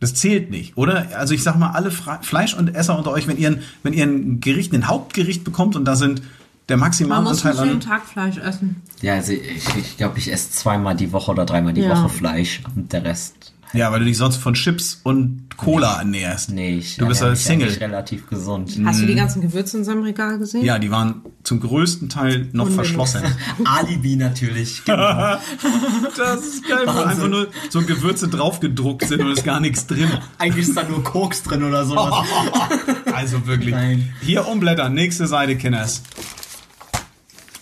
Das 0.00 0.14
zählt 0.14 0.50
nicht, 0.50 0.76
oder? 0.76 1.08
Also 1.16 1.32
ich 1.34 1.42
sag 1.42 1.58
mal, 1.58 1.70
alle 1.70 1.90
Fre 1.90 2.18
Fleisch- 2.22 2.54
und 2.54 2.68
Esser 2.74 2.98
unter 2.98 3.10
euch, 3.12 3.26
wenn 3.28 3.38
ihr, 3.38 3.50
ein- 3.50 3.62
wenn 3.82 3.92
ihr 3.94 4.04
ein 4.04 4.40
Gericht, 4.40 4.72
ein 4.74 4.88
Hauptgericht 4.88 5.42
bekommt 5.44 5.74
und 5.76 5.84
da 5.86 5.96
sind 5.96 6.22
der 6.68 6.76
Man 6.76 6.88
muss 6.88 6.98
Maximalanteil 6.98 7.52
nicht 7.52 7.60
jeden 7.64 7.74
an. 7.76 7.80
Tag 7.80 8.06
Fleisch 8.06 8.36
essen. 8.38 8.82
Ja, 9.00 9.14
also 9.14 9.32
ich 9.32 9.64
glaube, 9.64 9.80
ich, 9.80 9.96
glaub, 9.96 10.18
ich 10.18 10.32
esse 10.32 10.50
zweimal 10.50 10.96
die 10.96 11.12
Woche 11.12 11.30
oder 11.30 11.46
dreimal 11.46 11.72
die 11.72 11.82
Ja. 11.82 11.90
Woche 11.90 12.08
Fleisch 12.08 12.60
und 12.74 12.92
der 12.92 13.04
Rest. 13.04 13.52
Ja, 13.72 13.90
weil 13.92 13.98
du 14.00 14.04
dich 14.06 14.16
sonst 14.16 14.36
von 14.36 14.54
Chips 14.54 15.00
und 15.02 15.56
Cola 15.56 15.98
ernährst. 15.98 16.50
Nee, 16.50 16.76
ich 16.76 16.96
du 16.96 17.06
bist 17.06 17.22
als 17.22 17.38
mich 17.40 17.46
Single. 17.46 17.68
eigentlich 17.68 17.80
relativ 17.80 18.28
gesund. 18.28 18.78
Hast 18.84 19.02
du 19.02 19.06
die 19.06 19.14
ganzen 19.14 19.42
Gewürze 19.42 19.78
in 19.78 19.84
seinem 19.84 20.02
Regal 20.02 20.38
gesehen? 20.38 20.64
Ja, 20.64 20.78
die 20.78 20.90
waren 20.90 21.22
zum 21.42 21.60
größten 21.60 22.08
Teil 22.08 22.48
noch 22.52 22.66
Unbenutzt. 22.66 22.74
verschlossen. 22.74 23.22
Alibi 23.64 24.16
natürlich. 24.16 24.84
Genau. 24.84 25.36
Das 26.16 26.40
ist 26.46 26.66
geil, 26.66 26.86
wo 26.86 27.00
einfach 27.02 27.28
nur 27.28 27.48
so 27.68 27.82
Gewürze 27.82 28.28
draufgedruckt 28.28 29.06
sind 29.06 29.20
und 29.20 29.32
ist 29.32 29.44
gar 29.44 29.60
nichts 29.60 29.86
drin. 29.86 30.08
Eigentlich 30.38 30.68
ist 30.68 30.76
da 30.76 30.82
nur 30.84 31.02
Koks 31.04 31.42
drin 31.42 31.62
oder 31.64 31.84
sowas. 31.84 32.26
Also 33.12 33.46
wirklich. 33.46 33.74
Nein. 33.74 34.12
Hier 34.20 34.46
umblättern, 34.46 34.92
nächste 34.92 35.26
Seite, 35.26 35.56
Kinders. 35.56 36.02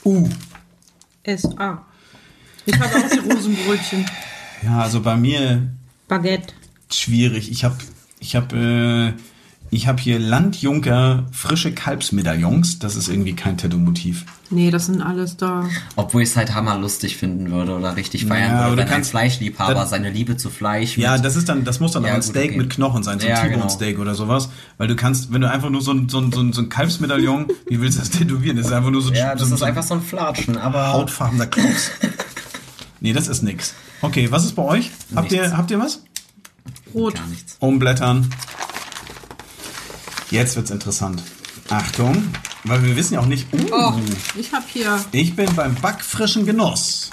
Uh. 0.04 0.28
S.A. 1.22 1.84
Ich 2.66 2.74
habe 2.78 2.90
auch 2.96 3.10
die 3.10 3.18
Rosenbrötchen. 3.32 4.04
Ja, 4.62 4.80
also 4.80 5.00
bei 5.00 5.16
mir 5.16 5.68
Baguette. 6.18 6.54
schwierig. 6.92 7.50
Ich 7.50 7.64
habe 7.64 7.76
ich 8.20 8.36
hab, 8.36 8.52
äh, 8.52 9.12
ich 9.70 9.88
hab 9.88 9.98
hier 9.98 10.18
Landjunker 10.20 11.24
frische 11.32 11.72
Kalbsmedaillons. 11.72 12.78
Das 12.78 12.94
ist 12.94 13.08
irgendwie 13.08 13.34
kein 13.34 13.58
Tattoo-Motiv. 13.58 14.24
Nee, 14.50 14.70
das 14.70 14.86
sind 14.86 15.02
alles 15.02 15.36
da. 15.36 15.68
Obwohl 15.96 16.22
ich 16.22 16.28
es 16.28 16.36
halt 16.36 16.54
hammerlustig 16.54 17.16
finden 17.16 17.50
würde 17.50 17.74
oder 17.74 17.96
richtig 17.96 18.26
feiern 18.26 18.52
Ja, 18.52 18.64
würde, 18.68 18.76
wenn 18.82 18.84
ein 18.88 18.92
kannst- 18.94 19.10
Fleischliebhaber 19.10 19.74
das- 19.74 19.90
seine 19.90 20.10
Liebe 20.10 20.36
zu 20.36 20.48
Fleisch 20.50 20.96
Ja, 20.96 21.16
mit- 21.16 21.24
das 21.24 21.34
ist 21.34 21.48
dann, 21.48 21.64
das 21.64 21.80
muss 21.80 21.90
dann 21.92 22.04
Ja, 22.04 22.10
auch 22.10 22.14
ein 22.14 22.20
gut, 22.20 22.30
Steak 22.30 22.50
okay. 22.50 22.58
mit 22.58 22.70
Knochen 22.70 23.02
sein, 23.02 23.18
so 23.18 23.26
ein 23.26 23.30
Ja, 23.32 23.40
T-Bone 23.40 23.54
genau. 23.56 23.68
Steak 23.68 23.98
oder 23.98 24.14
sowas. 24.14 24.50
Weil 24.78 24.86
du 24.86 24.94
kannst, 24.94 25.32
wenn 25.32 25.40
du 25.40 25.50
einfach 25.50 25.70
nur 25.70 25.82
so 25.82 25.90
ein, 25.92 26.08
so 26.08 26.18
ein, 26.20 26.30
so 26.30 26.40
ein, 26.40 26.52
so 26.52 26.60
ein 26.62 26.68
Kalbsmedaillon, 26.68 27.46
wie 27.68 27.80
willst 27.80 27.96
du 27.98 28.02
das 28.02 28.10
tätowieren? 28.10 28.56
Das 28.56 28.66
ist 28.66 28.72
einfach 28.72 28.90
nur 28.90 29.02
so, 29.02 29.12
ja, 29.12 29.34
das 29.34 29.48
so, 29.48 29.54
ist 29.54 29.60
so 29.60 29.66
einfach 29.66 29.82
so 29.82 29.94
ein 29.94 30.02
Flatschen, 30.02 30.56
aber 30.56 30.92
hautfarbener 30.92 31.46
Klops. 31.46 31.90
nee, 33.00 33.12
das 33.12 33.26
ist 33.28 33.42
nix. 33.42 33.74
Okay, 34.04 34.30
was 34.30 34.44
ist 34.44 34.52
bei 34.54 34.62
euch? 34.62 34.90
Habt 35.14 35.32
ihr, 35.32 35.56
habt 35.56 35.70
ihr 35.70 35.78
was? 35.80 36.02
Rot. 36.92 37.14
gar 37.14 37.26
nichts. 37.26 37.56
Umblättern. 37.58 38.28
Jetzt 40.30 40.56
wird's 40.56 40.70
interessant. 40.70 41.22
Achtung, 41.70 42.22
weil 42.64 42.84
wir 42.84 42.96
wissen 42.96 43.14
ja 43.14 43.20
auch 43.20 43.26
nicht. 43.26 43.46
Uh, 43.54 43.66
Oh, 43.72 43.94
ich 44.38 44.52
habe 44.52 44.64
hier, 44.70 45.02
Ich 45.12 45.34
bin 45.34 45.48
beim 45.56 45.74
backfrischen 45.76 46.44
Genuss. 46.44 47.10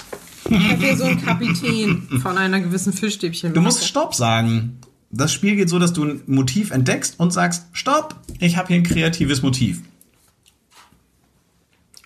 ich 0.50 0.70
hab 0.70 0.80
hier 0.80 0.98
so 0.98 1.06
einen 1.06 1.24
Kapitän 1.24 2.20
von 2.22 2.38
einer 2.38 2.60
gewissen 2.60 2.92
Fischstäbchen. 2.92 3.54
Du 3.54 3.62
musst 3.62 3.86
Stopp 3.88 4.14
sagen. 4.14 4.78
Das 5.12 5.32
Spiel 5.32 5.56
geht 5.56 5.70
so, 5.70 5.80
dass 5.80 5.94
du 5.94 6.04
ein 6.04 6.22
Motiv 6.28 6.72
entdeckst 6.72 7.18
und 7.22 7.32
sagst, 7.32 7.68
Stopp, 7.72 8.16
ich 8.40 8.58
habe 8.58 8.68
hier 8.68 8.78
ein 8.78 8.84
kreatives 8.84 9.42
Motiv. 9.42 9.82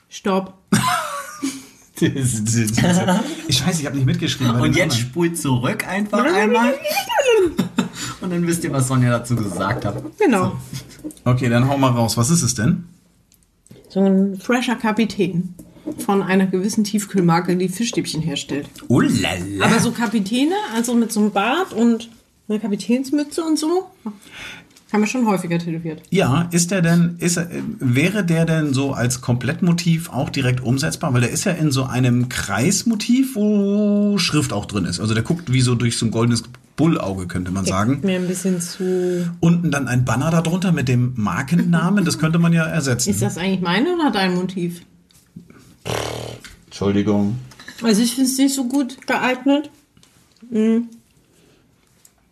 Stopp. 0.09 0.53
Ich 3.47 3.65
weiß, 3.65 3.79
ich 3.79 3.85
habe 3.85 3.95
nicht 3.95 4.05
mitgeschrieben. 4.05 4.55
Und 4.55 4.75
jetzt 4.75 4.93
anderen. 4.93 5.09
spult 5.09 5.37
zurück 5.37 5.87
einfach 5.87 6.25
einmal. 6.25 6.73
Und 8.21 8.31
dann 8.31 8.45
wisst 8.47 8.63
ihr, 8.63 8.71
was 8.71 8.87
Sonja 8.87 9.11
dazu 9.11 9.35
gesagt 9.35 9.85
hat. 9.85 10.01
Genau. 10.17 10.53
Okay, 11.23 11.49
dann 11.49 11.69
hau 11.69 11.77
mal 11.77 11.91
raus. 11.91 12.17
Was 12.17 12.29
ist 12.29 12.41
es 12.41 12.55
denn? 12.55 12.85
So 13.89 14.01
ein 14.01 14.37
fresher 14.37 14.75
Kapitän 14.75 15.53
von 16.05 16.21
einer 16.21 16.47
gewissen 16.47 16.83
Tiefkühlmarke, 16.83 17.55
die 17.55 17.69
Fischstäbchen 17.69 18.21
herstellt. 18.21 18.67
Oh 18.87 19.01
lala. 19.01 19.65
Aber 19.65 19.79
so 19.79 19.91
Kapitäne, 19.91 20.55
also 20.73 20.95
mit 20.95 21.11
so 21.11 21.19
einem 21.19 21.31
Bart 21.31 21.73
und 21.73 22.09
einer 22.49 22.59
Kapitänsmütze 22.59 23.43
und 23.43 23.57
so, 23.57 23.89
haben 24.95 25.01
wir 25.01 25.07
schon 25.07 25.27
häufiger 25.27 25.59
tätowiert. 25.59 26.01
Ja, 26.09 26.47
ist 26.51 26.71
der 26.71 26.81
denn, 26.81 27.17
ist 27.19 27.35
er, 27.37 27.47
wäre 27.79 28.23
der 28.23 28.45
denn 28.45 28.73
so 28.73 28.93
als 28.93 29.19
Komplettmotiv 29.21 30.09
auch 30.09 30.29
direkt 30.29 30.61
umsetzbar? 30.63 31.13
Weil 31.13 31.21
der 31.21 31.31
ist 31.31 31.43
ja 31.43 31.51
in 31.51 31.69
so 31.71 31.83
einem 31.83 32.29
Kreismotiv, 32.29 33.35
wo 33.35 34.17
Schrift 34.17 34.53
auch 34.53 34.65
drin 34.65 34.85
ist. 34.85 34.99
Also 35.01 35.13
der 35.13 35.23
guckt 35.23 35.51
wie 35.51 35.59
so 35.61 35.75
durch 35.75 35.97
so 35.97 36.05
ein 36.05 36.11
goldenes 36.11 36.43
Bullauge, 36.77 37.27
könnte 37.27 37.51
man 37.51 37.65
sagen. 37.65 37.99
Mir 38.03 38.15
ein 38.19 38.27
bisschen 38.27 38.61
zu. 38.61 39.29
Unten 39.41 39.69
dann 39.69 39.87
ein 39.89 40.05
Banner 40.05 40.31
darunter 40.31 40.71
mit 40.71 40.87
dem 40.87 41.11
Markennamen, 41.17 42.05
das 42.05 42.17
könnte 42.17 42.39
man 42.39 42.53
ja 42.53 42.63
ersetzen. 42.63 43.09
Ist 43.09 43.21
das 43.21 43.37
eigentlich 43.37 43.61
meine 43.61 43.93
oder 43.95 44.11
dein 44.11 44.33
Motiv? 44.35 44.81
Entschuldigung. 46.67 47.35
Also 47.83 48.01
ich 48.01 48.15
finde 48.15 48.29
es 48.31 48.37
nicht 48.37 48.55
so 48.55 48.67
gut 48.67 49.05
geeignet. 49.07 49.69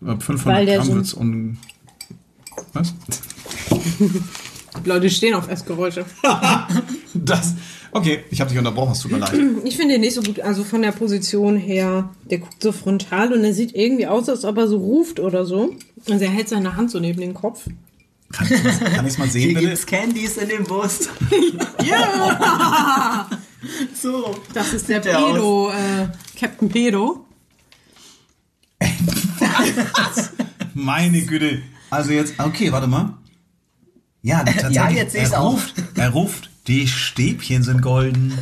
Ab 0.05 0.23
500 0.23 0.45
Weil 0.45 0.65
der 0.65 0.77
Gramm 0.77 0.87
so- 0.87 0.95
wird's 0.95 1.13
un... 1.13 1.57
Was? 2.73 2.93
Die 3.69 4.89
Leute 4.89 5.09
stehen 5.09 5.33
auf 5.33 5.49
Essgeräusche. 5.49 6.05
Das... 7.15 7.53
Okay, 7.91 8.23
ich 8.31 8.41
habe 8.41 8.49
dich 8.49 8.57
unterbrochen, 8.57 8.93
es 8.93 8.99
tut 9.01 9.11
mir 9.11 9.19
leid. 9.19 9.33
Ich 9.65 9.77
finde 9.77 9.93
den 9.93 10.01
nicht 10.01 10.15
so 10.15 10.23
gut, 10.23 10.39
also 10.39 10.63
von 10.63 10.81
der 10.81 10.91
Position 10.93 11.57
her. 11.57 12.09
Der 12.23 12.39
guckt 12.39 12.61
so 12.61 12.71
frontal 12.71 13.31
und 13.33 13.43
er 13.43 13.53
sieht 13.53 13.75
irgendwie 13.75 14.07
aus, 14.07 14.27
als 14.29 14.45
ob 14.45 14.57
er 14.57 14.67
so 14.67 14.77
ruft 14.77 15.19
oder 15.19 15.45
so. 15.45 15.75
Also 16.09 16.25
er 16.25 16.31
hält 16.31 16.49
seine 16.49 16.75
Hand 16.75 16.89
so 16.89 16.99
neben 16.99 17.21
den 17.21 17.35
Kopf. 17.35 17.67
Kann 18.31 18.47
ich 18.47 19.13
es 19.13 19.17
mal 19.19 19.29
sehen, 19.29 19.49
Hier 19.49 19.53
bitte? 19.53 19.67
gibt's 19.67 19.85
Candies 19.85 20.37
in 20.37 20.49
dem 20.49 20.63
Bus. 20.63 21.07
Ja! 21.85 23.29
So. 23.93 24.35
Das 24.53 24.73
ist 24.73 24.89
der 24.89 24.99
der. 24.99 25.17
Pedo, 25.17 25.69
äh, 25.69 26.07
Captain 26.39 26.69
Pedo. 26.69 27.25
Meine 30.73 31.21
Güte. 31.21 31.61
Also 31.93 32.11
jetzt, 32.11 32.33
okay, 32.39 32.71
warte 32.71 32.87
mal. 32.87 33.13
Ja, 34.23 34.43
tatsächlich. 34.43 34.75
Ja, 34.75 34.89
jetzt 34.89 35.13
er 35.13 35.39
auch. 35.39 35.53
ruft, 35.53 35.75
er 35.93 36.09
ruft, 36.09 36.49
die 36.65 36.87
Stäbchen 36.87 37.61
sind 37.61 37.83
golden. 37.83 38.33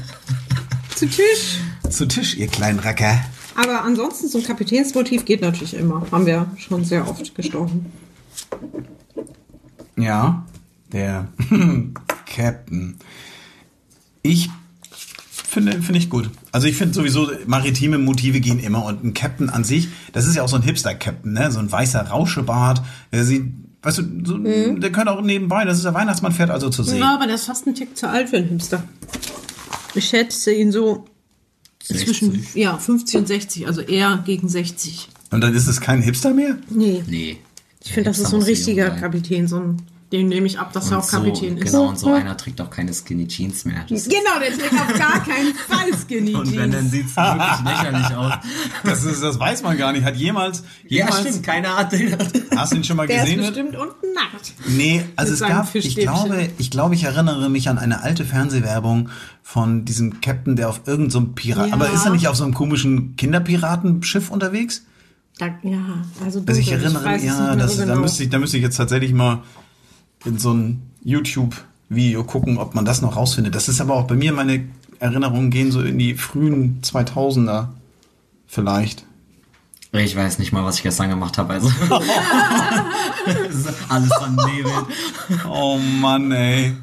Zu 0.95 1.07
Tisch. 1.07 1.59
Zu 1.89 2.07
Tisch, 2.07 2.37
ihr 2.37 2.47
kleinen 2.47 2.79
Racker. 2.79 3.19
Aber 3.55 3.83
ansonsten 3.83 4.29
so 4.29 4.37
ein 4.37 4.45
Kapitänsmotiv 4.45 5.25
geht 5.25 5.41
natürlich 5.41 5.73
immer. 5.73 6.09
Haben 6.11 6.25
wir 6.25 6.49
schon 6.57 6.85
sehr 6.85 7.05
oft 7.09 7.35
gestochen. 7.35 7.87
Ja, 9.97 10.45
der 10.93 11.27
Captain. 12.25 12.95
Ich 14.21 14.49
finde, 15.51 15.81
finde 15.81 15.99
ich 15.99 16.09
gut. 16.09 16.29
Also 16.51 16.67
ich 16.67 16.75
finde 16.75 16.93
sowieso, 16.93 17.29
maritime 17.45 17.97
Motive 17.97 18.39
gehen 18.39 18.59
immer 18.59 18.85
und 18.85 19.03
ein 19.03 19.13
Captain 19.13 19.49
an 19.49 19.63
sich, 19.63 19.89
das 20.13 20.25
ist 20.25 20.35
ja 20.35 20.43
auch 20.43 20.47
so 20.47 20.55
ein 20.55 20.61
Hipster-Captain, 20.61 21.33
ne? 21.33 21.51
So 21.51 21.59
ein 21.59 21.71
weißer 21.71 22.01
Rauschebart, 22.07 22.81
der 23.11 23.25
sieht, 23.25 23.45
weißt 23.81 23.97
du, 23.99 24.03
so, 24.23 24.37
der 24.37 24.91
könnte 24.91 25.11
auch 25.11 25.21
nebenbei, 25.21 25.65
das 25.65 25.77
ist 25.77 25.83
der 25.83 25.93
Weihnachtsmann, 25.93 26.31
fährt 26.31 26.49
also 26.49 26.69
zur 26.69 26.85
See. 26.85 26.99
Ja, 26.99 27.15
aber 27.15 27.25
der 27.25 27.35
ist 27.35 27.45
fast 27.45 27.67
ein 27.67 27.75
Tick 27.75 27.97
zu 27.97 28.07
alt 28.07 28.29
für 28.29 28.37
einen 28.37 28.47
Hipster. 28.47 28.83
Ich 29.93 30.05
schätze 30.05 30.53
ihn 30.53 30.71
so 30.71 31.05
zwischen 31.79 32.45
ja, 32.53 32.77
50 32.77 33.19
und 33.19 33.27
60, 33.27 33.67
also 33.67 33.81
eher 33.81 34.23
gegen 34.25 34.47
60. 34.47 35.09
Und 35.31 35.41
dann 35.41 35.53
ist 35.53 35.67
es 35.67 35.81
kein 35.81 36.01
Hipster 36.01 36.33
mehr? 36.33 36.57
Nee. 36.69 37.03
Nee. 37.07 37.37
Ich 37.83 37.93
finde, 37.93 38.09
das 38.09 38.19
ist 38.19 38.29
so 38.29 38.37
ein 38.37 38.43
richtiger. 38.43 38.91
Kapitän, 38.91 39.47
so 39.47 39.57
ein 39.57 39.77
Den 40.11 40.27
nehme 40.27 40.45
ich 40.45 40.59
ab, 40.59 40.73
dass 40.73 40.91
er 40.91 40.97
Und 40.97 41.03
auch 41.05 41.09
Kapitän 41.09 41.55
so, 41.55 41.63
ist. 41.63 41.71
Genau, 41.71 41.87
und 41.87 41.97
so 41.97 42.11
einer 42.13 42.35
trägt 42.35 42.59
auch 42.59 42.69
keine 42.69 42.93
Skinny 42.93 43.27
Jeans 43.29 43.63
mehr. 43.63 43.85
Das 43.89 44.03
Genau, 44.09 44.39
der 44.41 44.49
trägt 44.57 44.73
auf 44.73 44.87
gar 44.99 45.23
keinen 45.23 45.53
Fall 45.69 45.87
Skinny 46.05 46.35
und 46.35 46.51
wenn, 46.51 46.69
dann 46.71 46.81
Jeans. 46.81 46.91
sieht's 46.91 47.15
wirklich 47.15 47.59
lächerlich 47.65 48.15
aus. 48.17 48.33
Das, 48.83 49.03
ist, 49.05 49.23
das 49.23 49.39
weiß 49.39 49.63
man 49.63 49.77
gar 49.77 49.93
nicht. 49.93 50.03
Hat 50.03 50.17
jemals, 50.17 50.63
Ja, 50.87 51.05
jemals 51.05 51.19
stimmt, 51.21 51.43
keiner 51.43 51.77
hat 51.77 51.93
den. 51.93 52.13
hast 52.57 52.73
du 52.73 52.75
ihn 52.77 52.83
schon 52.83 52.97
mal 52.97 53.07
Der 53.07 53.17
ist 53.17 53.23
gesehen? 53.23 53.39
bestimmt 53.39 53.75
unten 53.77 54.13
nackt. 54.13 54.53
Nee, 54.67 55.05
also 55.15 55.33
es 55.33 55.39
gab, 55.39 55.73
ich 55.73 55.95
glaube, 55.95 56.49
ich 56.57 56.69
glaube, 56.71 56.95
ich 56.95 57.03
erinnere 57.05 57.49
mich 57.49 57.69
an 57.69 57.77
eine 57.77 58.01
alte 58.03 58.25
Fernsehwerbung 58.25 59.07
von 59.43 59.85
diesem 59.85 60.19
Captain, 60.19 60.57
der 60.57 60.67
auf 60.67 60.81
irgendeinem 60.87 61.09
so 61.11 61.33
Pirat, 61.33 61.67
Ja. 61.69 61.73
aber 61.73 61.89
ist 61.89 62.03
er 62.05 62.11
nicht 62.11 62.27
auf 62.27 62.35
so 62.35 62.43
einem 62.43 62.53
komischen 62.53 63.15
Kinderpiratenschiff 63.15 64.29
unterwegs? 64.29 64.83
Da, 65.37 65.47
ja, 65.63 65.79
also, 66.25 66.43
Also 66.45 66.59
ich 66.59 66.67
dunkel, 66.67 66.83
erinnere 66.83 67.05
weiß 67.05 67.21
mich, 67.21 67.31
es 67.31 67.37
ja, 67.37 67.45
nicht 67.47 67.55
mehr 67.55 67.63
das, 67.65 67.71
so 67.75 67.79
da, 67.79 67.85
genau. 67.87 68.01
müsste 68.01 68.23
ich, 68.23 68.29
da 68.29 68.39
müsste 68.39 68.57
ich 68.57 68.63
jetzt 68.63 68.75
tatsächlich 68.75 69.13
mal 69.13 69.41
in 70.25 70.37
so 70.37 70.53
ein 70.53 70.81
YouTube-Video 71.03 72.23
gucken, 72.23 72.57
ob 72.57 72.75
man 72.75 72.85
das 72.85 73.01
noch 73.01 73.15
rausfindet. 73.15 73.55
Das 73.55 73.67
ist 73.69 73.81
aber 73.81 73.95
auch 73.95 74.05
bei 74.07 74.15
mir, 74.15 74.33
meine 74.33 74.65
Erinnerungen 74.99 75.49
gehen 75.49 75.71
so 75.71 75.81
in 75.81 75.97
die 75.97 76.13
frühen 76.15 76.79
2000er 76.83 77.67
vielleicht. 78.47 79.05
Ich 79.93 80.15
weiß 80.15 80.39
nicht 80.39 80.53
mal, 80.53 80.63
was 80.63 80.77
ich 80.77 80.83
gestern 80.83 81.09
gemacht 81.09 81.37
habe, 81.37 81.53
also. 81.53 81.69
Alles 83.89 84.09
vernebelt. 84.13 84.73
Oh 85.49 85.77
Mann, 85.77 86.31
ey. 86.31 86.73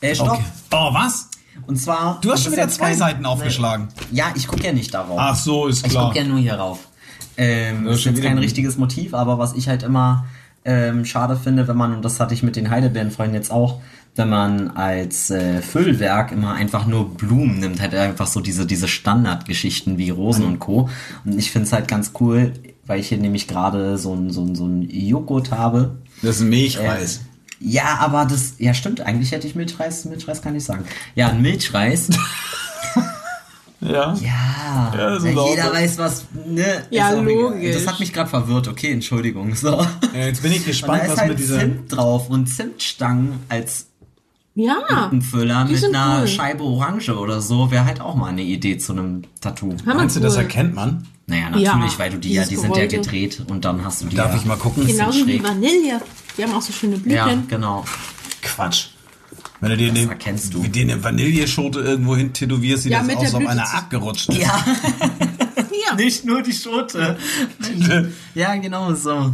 Äh, 0.00 0.14
stopp. 0.14 0.32
Okay. 0.34 0.44
Oh, 0.72 0.94
was? 0.94 1.28
Und 1.66 1.76
zwar. 1.76 2.18
Du 2.20 2.30
hast 2.30 2.44
schon 2.44 2.52
wieder 2.52 2.68
zwei 2.68 2.90
kein- 2.90 2.98
Seiten 2.98 3.26
aufgeschlagen. 3.26 3.88
Ja, 4.10 4.32
ich 4.34 4.46
gucke 4.46 4.64
ja 4.64 4.72
nicht 4.72 4.92
darauf. 4.94 5.16
Ach 5.18 5.34
so, 5.36 5.66
ist 5.66 5.84
Ich 5.84 5.90
klar. 5.92 6.06
gucke 6.06 6.18
ja 6.18 6.24
nur 6.24 6.38
hier 6.38 6.54
rauf. 6.54 6.78
Ähm, 7.36 7.84
Das 7.86 7.96
ist 7.98 8.04
jetzt 8.04 8.22
kein 8.22 8.38
richtiges 8.38 8.76
Motiv, 8.78 9.14
aber 9.14 9.38
was 9.38 9.54
ich 9.54 9.68
halt 9.68 9.82
immer 9.82 10.26
ähm, 10.64 11.04
schade 11.04 11.36
finde, 11.36 11.66
wenn 11.68 11.76
man, 11.76 11.94
und 11.94 12.04
das 12.04 12.20
hatte 12.20 12.34
ich 12.34 12.42
mit 12.42 12.56
den 12.56 12.70
Heidelbeerenfreunden 12.70 13.34
jetzt 13.34 13.50
auch, 13.50 13.80
wenn 14.14 14.28
man 14.28 14.68
als 14.68 15.30
äh, 15.30 15.62
Füllwerk 15.62 16.32
immer 16.32 16.52
einfach 16.52 16.86
nur 16.86 17.14
Blumen 17.14 17.60
nimmt, 17.60 17.80
halt 17.80 17.94
einfach 17.94 18.26
so 18.26 18.40
diese, 18.40 18.66
diese 18.66 18.86
Standardgeschichten 18.86 19.96
wie 19.96 20.10
Rosen 20.10 20.44
und 20.44 20.58
Co. 20.58 20.90
Und 21.24 21.38
ich 21.38 21.50
finde 21.50 21.66
es 21.66 21.72
halt 21.72 21.88
ganz 21.88 22.12
cool, 22.20 22.52
weil 22.86 23.00
ich 23.00 23.08
hier 23.08 23.18
nämlich 23.18 23.48
gerade 23.48 23.96
so 23.96 24.14
ein, 24.14 24.30
so 24.30 24.42
ein, 24.42 24.54
so 24.54 24.66
ein 24.66 24.82
Joghurt 24.90 25.50
habe. 25.50 25.96
Das 26.20 26.36
ist 26.36 26.42
ein 26.42 26.50
Milchreis. 26.50 27.22
Ja, 27.58 27.98
aber 28.00 28.26
das, 28.26 28.54
ja 28.58 28.74
stimmt, 28.74 29.00
eigentlich 29.00 29.32
hätte 29.32 29.46
ich 29.46 29.54
Milchreis, 29.54 30.04
Milchreis 30.04 30.42
kann 30.42 30.56
ich 30.56 30.64
sagen. 30.64 30.84
Ja, 31.14 31.28
ein 31.28 31.40
Milchreis. 31.40 32.10
ja. 33.82 34.14
Ja, 34.14 34.92
Ja, 34.96 35.18
ja, 35.18 35.48
jeder 35.50 35.72
weiß, 35.72 35.98
was. 35.98 36.26
Ne, 36.46 36.84
Ja, 36.90 37.10
logisch. 37.12 37.74
Das 37.74 37.86
hat 37.86 38.00
mich 38.00 38.12
gerade 38.12 38.30
verwirrt. 38.30 38.68
Okay, 38.68 38.92
Entschuldigung. 38.92 39.54
So. 39.54 39.84
Ja, 40.14 40.26
Jetzt 40.26 40.42
bin 40.42 40.52
ich 40.52 40.64
gespannt, 40.64 41.02
was 41.06 41.18
halt 41.18 41.30
mit 41.30 41.38
dieser. 41.38 41.58
Zimt 41.60 41.92
drauf 41.94 42.30
und 42.30 42.46
Zimtstangen 42.46 43.40
als 43.48 43.86
Ja, 44.54 45.10
Füller 45.30 45.64
die 45.68 45.72
mit 45.74 45.84
einer 45.84 46.20
cool. 46.20 46.28
Scheibe 46.28 46.62
Orange 46.64 47.10
oder 47.16 47.40
so 47.40 47.70
wäre 47.70 47.84
halt 47.84 48.00
auch 48.00 48.14
mal 48.14 48.28
eine 48.28 48.42
Idee 48.42 48.78
zu 48.78 48.92
einem 48.92 49.22
Tattoo. 49.40 49.74
Meinst 49.84 50.16
du, 50.16 50.20
das 50.20 50.34
cool. 50.34 50.40
erkennt 50.42 50.74
man? 50.74 51.06
Naja, 51.26 51.50
natürlich, 51.50 51.92
Ja, 51.92 51.98
weil 51.98 52.10
du 52.10 52.18
die 52.18 52.32
ja, 52.34 52.44
die 52.44 52.56
sind 52.56 52.70
ja 52.76 52.86
Gerollte. 52.86 52.96
gedreht 52.98 53.42
und 53.48 53.64
dann 53.64 53.84
hast 53.84 54.02
du 54.02 54.06
die 54.06 54.16
Darf 54.16 54.32
ja. 54.32 54.38
ich 54.38 54.44
mal 54.44 54.56
gucken? 54.56 54.86
Genauso 54.86 55.18
wie 55.26 55.32
schräg. 55.38 55.44
Vanille. 55.44 56.00
Die 56.36 56.42
haben 56.42 56.52
auch 56.52 56.62
so 56.62 56.72
schöne 56.72 56.96
Blüten. 56.96 57.12
Ja, 57.16 57.28
genau. 57.48 57.84
Quatsch. 58.42 58.88
Wenn 59.62 59.70
du 59.70 59.76
dir 59.78 59.90
eine, 59.90 60.00
erkennst 60.10 60.52
du. 60.52 60.62
wie 60.64 60.68
dir 60.68 60.82
eine 60.82 61.02
Vanilleschote 61.02 61.80
irgendwo 61.80 62.14
hin 62.16 62.32
tätowierst, 62.34 62.82
sieht 62.82 62.92
Ja, 62.92 62.98
das 62.98 63.06
mit 63.06 63.16
aus, 63.16 63.24
als 63.26 63.34
ob 63.34 63.46
einer 63.46 63.74
abgerutscht 63.74 64.28
ist. 64.30 64.38
Ja, 64.38 64.62
Hier, 65.70 65.94
nicht 65.96 66.24
nur 66.26 66.42
die 66.42 66.52
Schote. 66.52 67.16
ja, 68.34 68.56
genau 68.56 68.92
so. 68.94 69.10
auf 69.12 69.32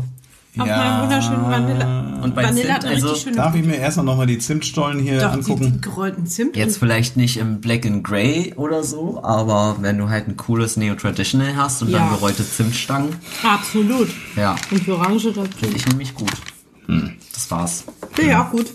meinem 0.66 1.02
wunderschönen 1.02 1.42
Vanille. 1.44 2.20
Und 2.22 2.34
bei 2.34 2.44
Vanille 2.44 2.62
Zimt, 2.66 2.74
hat 2.74 2.84
also 2.84 3.06
richtig 3.08 3.22
schöne 3.24 3.36
Darf 3.36 3.54
ich 3.54 3.64
mir 3.64 3.76
erst 3.76 3.96
noch 3.96 4.16
mal 4.16 4.26
die 4.26 4.38
Zimtstollen 4.38 4.98
hier 4.98 5.18
Doch, 5.20 5.28
die, 5.30 5.34
angucken? 5.38 5.72
die 5.76 5.80
gerollten 5.80 6.26
Zimt. 6.26 6.56
Jetzt 6.56 6.76
vielleicht 6.78 7.16
nicht 7.16 7.38
im 7.38 7.60
Black 7.62 7.86
and 7.86 8.04
Grey 8.04 8.52
oder 8.56 8.84
so, 8.84 9.22
aber 9.24 9.76
wenn 9.80 9.96
du 9.98 10.08
halt 10.10 10.28
ein 10.28 10.36
cooles 10.36 10.76
Neo-Traditional 10.76 11.56
hast 11.56 11.80
und 11.82 11.88
Ja. 11.90 12.00
dann 12.00 12.10
gerollte 12.10 12.46
Zimtstangen, 12.46 13.16
Absolut. 13.42 14.08
ja, 14.36 14.56
Und 14.70 14.84
für 14.84 14.96
Orange 14.98 15.32
dazu. 15.32 15.48
finde 15.58 15.76
ich 15.76 15.86
nämlich 15.86 16.14
gut. 16.14 16.32
Das 17.32 17.50
war's. 17.50 17.84
Finde 18.12 18.30
ich 18.32 18.36
auch 18.36 18.50
gut. 18.50 18.66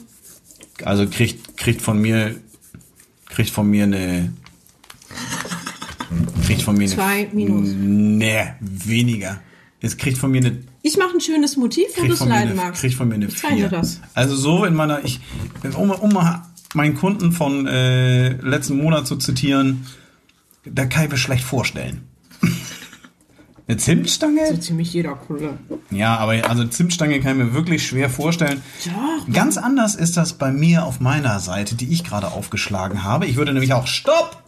Also 0.86 1.06
kriegt, 1.08 1.43
kriegt 1.56 1.82
von 1.82 2.00
mir, 2.02 2.36
kriegt 3.28 3.50
von 3.50 3.70
mir 3.70 3.84
eine, 3.84 4.34
kriegt 6.46 6.62
von 6.62 6.76
mir 6.76 6.86
eine, 6.86 6.96
Zwei 6.96 7.30
Minus. 7.34 7.70
Nee, 7.76 8.54
weniger. 8.60 9.42
Es 9.82 9.98
kriegt 9.98 10.18
von 10.18 10.32
mir 10.32 10.40
eine, 10.40 10.64
Ich 10.82 10.98
mache 10.98 11.14
ein 11.14 11.22
schönes 11.22 11.58
Motiv, 11.58 11.88
wo 11.98 12.06
du 12.06 12.14
es 12.14 12.20
leiden 12.22 12.52
eine, 12.52 12.56
magst. 12.56 12.82
kriegt 12.82 12.96
von 12.96 13.08
mir 13.08 13.16
eine 13.16 13.26
Ich 13.26 13.38
zeige 13.38 13.56
dir 13.56 13.70
das. 13.70 14.00
Also 14.14 14.36
so 14.36 14.66
in 14.66 14.74
meiner, 14.76 15.04
ich, 15.04 15.20
um, 15.76 15.92
um 15.92 16.14
mal 16.14 16.44
meinen 16.74 16.96
Kunden 16.96 17.32
von 17.32 17.68
äh, 17.68 18.34
letzten 18.34 18.78
Monat 18.78 19.08
zu 19.08 19.18
zitieren, 19.18 19.86
da 20.66 20.86
kann 20.86 21.06
ich 21.06 21.12
mir 21.12 21.18
schlecht 21.18 21.44
vorstellen. 21.44 22.08
Eine 23.68 23.78
Zimtstange? 23.78 24.48
So 24.50 24.58
ziemlich 24.58 24.94
jeder 24.94 25.16
Kunde. 25.16 25.58
Ja, 25.90 26.18
aber 26.18 26.50
also 26.50 26.66
Zimtstange 26.66 27.20
kann 27.22 27.40
ich 27.40 27.46
mir 27.46 27.54
wirklich 27.54 27.88
schwer 27.88 28.10
vorstellen. 28.10 28.62
Ja. 28.86 29.34
Ganz 29.34 29.58
anders 29.58 29.96
ist 29.96 30.18
das 30.18 30.34
bei 30.34 30.52
mir 30.52 30.86
auf 30.86 31.00
meiner 31.00 31.40
Seite, 31.40 31.76
die 31.76 31.92
ich 31.92 32.04
gerade 32.04 32.32
aufgeschlagen 32.32 33.04
habe. 33.04 33.26
Ich 33.26 33.38
würde 33.38 33.54
nämlich 33.54 33.74
auch 33.74 33.88
Stopp 33.88 34.44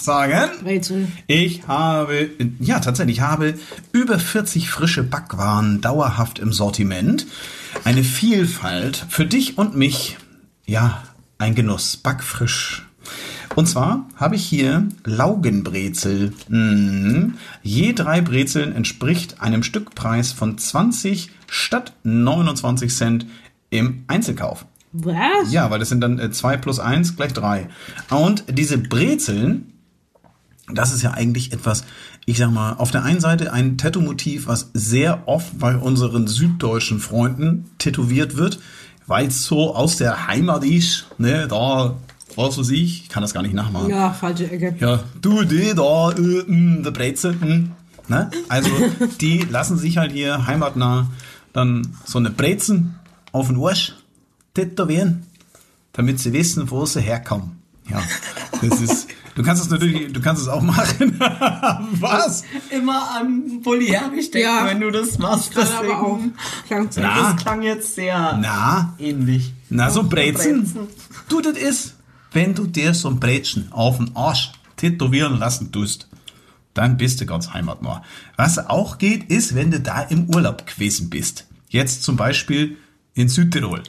sagen. 0.00 0.50
Brezel. 0.62 1.08
Ich 1.26 1.66
habe, 1.66 2.30
ja 2.60 2.78
tatsächlich, 2.78 3.16
ich 3.16 3.22
habe 3.22 3.54
über 3.92 4.18
40 4.18 4.70
frische 4.70 5.02
Backwaren 5.02 5.80
dauerhaft 5.80 6.38
im 6.38 6.52
Sortiment. 6.52 7.26
Eine 7.84 8.04
Vielfalt 8.04 9.06
für 9.08 9.26
dich 9.26 9.58
und 9.58 9.76
mich. 9.76 10.18
Ja, 10.66 11.02
ein 11.38 11.54
Genuss, 11.54 11.96
backfrisch. 11.96 12.86
Und 13.56 13.66
zwar 13.66 14.06
habe 14.16 14.36
ich 14.36 14.44
hier 14.44 14.88
Laugenbrezel. 15.04 16.32
Mhm. 16.48 17.34
Je 17.62 17.92
drei 17.92 18.20
Brezeln 18.20 18.72
entspricht 18.74 19.40
einem 19.40 19.62
Stückpreis 19.62 20.32
von 20.32 20.56
20 20.56 21.30
statt 21.48 21.92
29 22.04 22.94
Cent 22.94 23.26
im 23.70 24.04
Einzelkauf. 24.06 24.66
Was? 24.92 25.52
Ja, 25.52 25.70
weil 25.70 25.78
das 25.78 25.88
sind 25.88 26.00
dann 26.00 26.32
2 26.32 26.56
plus 26.56 26.80
1 26.80 27.16
gleich 27.16 27.32
3. 27.32 27.68
Und 28.10 28.44
diese 28.48 28.78
Brezeln, 28.78 29.72
das 30.72 30.92
ist 30.92 31.02
ja 31.02 31.12
eigentlich 31.12 31.52
etwas, 31.52 31.84
ich 32.26 32.38
sag 32.38 32.50
mal, 32.50 32.74
auf 32.74 32.90
der 32.90 33.04
einen 33.04 33.20
Seite 33.20 33.52
ein 33.52 33.78
Tattoo-Motiv, 33.78 34.46
was 34.46 34.70
sehr 34.74 35.28
oft 35.28 35.58
bei 35.58 35.76
unseren 35.76 36.26
süddeutschen 36.26 36.98
Freunden 36.98 37.70
tätowiert 37.78 38.36
wird, 38.36 38.58
weil 39.06 39.28
es 39.28 39.44
so 39.44 39.74
aus 39.74 39.96
der 39.96 40.26
Heimat 40.26 40.64
ist, 40.64 41.06
ne, 41.18 41.46
da, 41.48 41.96
was 42.36 42.58
weiß 42.58 42.70
ich, 42.70 43.02
ich 43.04 43.08
kann 43.08 43.22
das 43.22 43.34
gar 43.34 43.42
nicht 43.42 43.54
nachmachen. 43.54 43.90
Ja, 43.90 44.12
falsche 44.12 44.50
Ecke. 44.50 44.74
Ja, 44.78 45.00
du, 45.20 45.44
die 45.44 45.74
da, 45.74 46.10
äh, 46.12 46.44
mh, 46.46 46.82
der 46.82 46.90
Brezel, 46.90 47.34
mh, 47.34 47.68
ne? 48.08 48.30
Also, 48.48 48.70
die 49.20 49.38
lassen 49.40 49.78
sich 49.78 49.96
halt 49.98 50.12
hier 50.12 50.46
heimatnah 50.46 51.08
dann 51.52 51.96
so 52.04 52.18
eine 52.18 52.30
Brezen 52.30 52.94
auf 53.32 53.48
den 53.48 53.60
Arsch 53.62 53.94
tätowieren, 54.54 55.24
damit 55.92 56.18
sie 56.20 56.32
wissen, 56.32 56.70
wo 56.70 56.86
sie 56.86 57.00
herkommen. 57.00 57.60
Ja, 57.88 58.00
das 58.62 58.80
ist, 58.80 59.08
du 59.34 59.42
kannst 59.42 59.64
es 59.64 59.70
natürlich, 59.70 60.12
du 60.12 60.20
kannst 60.20 60.42
es 60.42 60.48
auch 60.48 60.62
machen. 60.62 61.18
Was? 62.00 62.44
Immer 62.70 63.16
an 63.16 63.60
Herbig 63.64 64.30
denken, 64.30 64.48
Ja. 64.48 64.64
wenn 64.66 64.80
du 64.80 64.90
das 64.92 65.18
machst. 65.18 65.52
Kann 65.54 65.66
aber 65.66 66.00
auch. 66.00 66.16
Deswegen, 66.18 66.34
Klang 66.68 66.90
zu 66.92 67.00
Na. 67.00 67.32
das 67.32 67.42
klang 67.42 67.62
jetzt 67.62 67.94
sehr 67.96 68.38
Na, 68.40 68.94
ähnlich. 69.00 69.52
na, 69.70 69.90
so 69.90 70.04
Brezen. 70.04 70.62
Brezen. 70.62 70.88
Du, 71.28 71.40
das 71.40 71.56
ist, 71.58 71.94
wenn 72.32 72.54
du 72.54 72.66
dir 72.66 72.94
so 72.94 73.08
ein 73.08 73.20
Brezen 73.20 73.72
auf 73.72 73.98
den 73.98 74.14
Arsch 74.16 74.52
tätowieren 74.76 75.38
lassen 75.38 75.72
tust, 75.72 76.08
dann 76.74 76.96
bist 76.96 77.20
du 77.20 77.26
ganz 77.26 77.52
heimatnah. 77.52 78.02
Was 78.36 78.58
auch 78.58 78.98
geht, 78.98 79.30
ist, 79.30 79.54
wenn 79.54 79.70
du 79.70 79.80
da 79.80 80.02
im 80.02 80.28
Urlaub 80.28 80.66
gewesen 80.66 81.10
bist. 81.10 81.46
Jetzt 81.68 82.02
zum 82.02 82.16
Beispiel 82.16 82.76
in 83.14 83.28
Südtirol. 83.28 83.82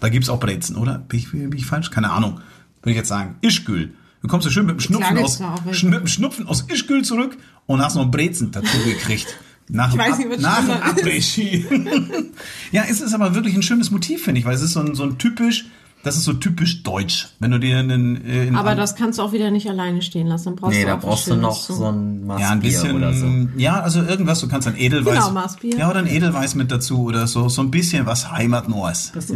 Da 0.00 0.08
gibt's 0.08 0.28
auch 0.28 0.40
Brezen, 0.40 0.76
oder? 0.76 0.98
Bin 0.98 1.18
ich, 1.18 1.30
bin 1.30 1.52
ich 1.52 1.66
falsch? 1.66 1.90
Keine 1.90 2.10
Ahnung. 2.10 2.40
Würde 2.80 2.90
ich 2.90 2.96
jetzt 2.96 3.08
sagen. 3.08 3.36
Ischgl. 3.40 3.92
Du 4.22 4.28
kommst 4.28 4.46
ja 4.46 4.50
schön 4.50 4.66
mit 4.66 4.76
dem 4.76 4.80
Schnupfen 4.80 5.18
aus, 5.18 5.40
mit 5.82 6.00
dem 6.00 6.06
Schnupfen 6.06 6.48
aus 6.48 6.62
Ischgl 6.62 7.02
zurück 7.02 7.36
und 7.66 7.80
hast 7.80 7.94
noch 7.94 8.02
einen 8.02 8.10
Brezen 8.10 8.50
dazu 8.50 8.78
gekriegt. 8.84 9.36
Nach 9.68 9.90
dem, 9.90 9.98
weiß 9.98 10.18
nicht, 10.18 10.40
nach 10.40 10.60
dem. 10.60 10.70
Après-Ski. 10.70 11.66
ja, 12.72 12.84
es 12.88 13.00
ist 13.00 13.14
aber 13.14 13.34
wirklich 13.34 13.54
ein 13.54 13.62
schönes 13.62 13.90
Motiv, 13.90 14.24
finde 14.24 14.40
ich, 14.40 14.46
weil 14.46 14.54
es 14.54 14.62
ist 14.62 14.72
so 14.72 14.80
ein, 14.80 14.94
so 14.94 15.02
ein 15.02 15.18
typisch, 15.18 15.66
das 16.06 16.16
ist 16.16 16.24
so 16.24 16.32
typisch 16.32 16.82
deutsch. 16.82 17.28
Wenn 17.40 17.50
du 17.50 17.58
dir 17.58 17.78
einen, 17.78 18.24
äh, 18.24 18.46
in 18.46 18.56
Aber 18.56 18.74
das 18.74 18.94
kannst 18.96 19.18
du 19.18 19.22
auch 19.22 19.32
wieder 19.32 19.50
nicht 19.50 19.68
alleine 19.68 20.00
stehen 20.02 20.26
lassen. 20.28 20.46
Dann 20.46 20.56
brauchst 20.56 20.74
Nee, 20.76 20.82
du 20.82 20.88
da 20.88 20.96
brauchst 20.96 21.26
du 21.28 21.36
noch 21.36 21.60
zu- 21.60 21.74
so 21.74 21.86
ein 21.86 22.24
Maßbier 22.26 22.46
ja, 22.46 22.52
ein 22.52 22.60
bisschen, 22.60 22.96
oder 22.96 23.12
so. 23.12 23.26
ja, 23.56 23.80
also 23.80 24.02
irgendwas, 24.02 24.40
du 24.40 24.48
kannst 24.48 24.68
ein 24.68 24.76
Edelweiß. 24.78 25.14
Genau, 25.14 25.30
Maßbier. 25.32 25.76
Ja, 25.76 25.90
oder 25.90 25.98
ein 25.98 26.06
Edelweiß 26.06 26.54
mit 26.54 26.70
dazu 26.70 27.02
oder 27.02 27.26
so, 27.26 27.48
so 27.48 27.60
ein 27.62 27.70
bisschen 27.70 28.06
was 28.06 28.30
Heimatneues. 28.32 29.12
Das- 29.14 29.30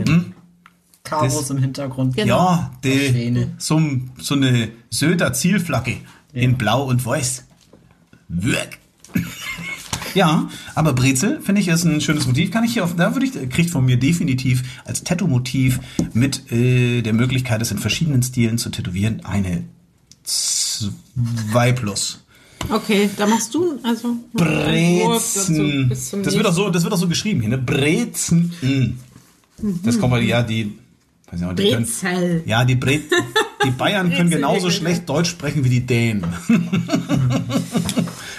im 1.51 1.59
Hintergrund. 1.59 2.15
Genau. 2.17 2.37
Ja, 2.37 2.71
die, 2.85 3.47
so, 3.59 3.81
so 4.19 4.35
eine 4.35 4.69
Söder 4.91 5.33
Zielflagge 5.33 5.97
in 6.33 6.57
Blau 6.57 6.85
und 6.85 7.05
Weiß. 7.05 7.45
Wirk. 8.29 8.79
Ja, 10.15 10.49
aber 10.75 10.93
Brezel 10.93 11.41
finde 11.41 11.61
ich 11.61 11.69
ist 11.69 11.85
ein 11.85 12.01
schönes 12.01 12.27
Motiv. 12.27 12.51
Kann 12.51 12.65
ich 12.65 12.73
hier 12.73 12.85
auf, 12.85 12.97
da 12.97 13.15
würde 13.15 13.27
ich, 13.27 13.51
kriegt 13.51 13.71
von 13.71 13.85
mir 13.85 13.97
definitiv 13.97 14.63
als 14.85 15.05
Tattoo-Motiv 15.05 15.81
mit 16.13 16.51
äh, 16.53 17.03
der 17.03 17.13
Möglichkeit, 17.13 17.63
es 17.63 17.71
in 17.71 17.79
verschiedenen 17.79 18.23
Stilen 18.23 18.59
zu 18.59 18.71
tätowieren, 18.71 19.25
eine 19.25 19.65
2 20.25 21.73
plus. 21.73 22.25
Okay, 22.69 23.09
da 23.17 23.27
machst 23.27 23.55
du 23.55 23.79
also 23.83 24.17
dazu 24.35 24.45
Brezen. 24.45 25.89
Das 25.89 26.37
wird 26.37 26.47
auch 26.47 26.53
so, 26.53 26.69
das 26.71 26.83
wird 26.85 26.93
auch 26.93 26.99
so 26.99 27.09
geschrieben 27.09 27.41
hier, 27.41 27.51
ne? 27.51 27.59
Brezen. 27.59 28.53
Das 29.83 29.99
kommt 29.99 30.13
weil 30.13 30.23
die, 30.23 30.29
ja, 30.29 30.43
die, 30.43 30.73
weiß 31.31 31.41
nicht, 31.41 31.59
die 31.59 31.71
können, 31.71 31.85
Brezel. 31.85 32.43
ja, 32.47 32.65
die 32.65 32.75
Bre 32.75 33.01
die 33.65 33.71
Bayern 33.71 34.11
können 34.17 34.31
genauso 34.31 34.71
schlecht 34.71 35.09
Deutsch 35.09 35.31
sprechen 35.31 35.65
wie 35.65 35.71
die 35.71 35.87
Dänen. 35.87 36.27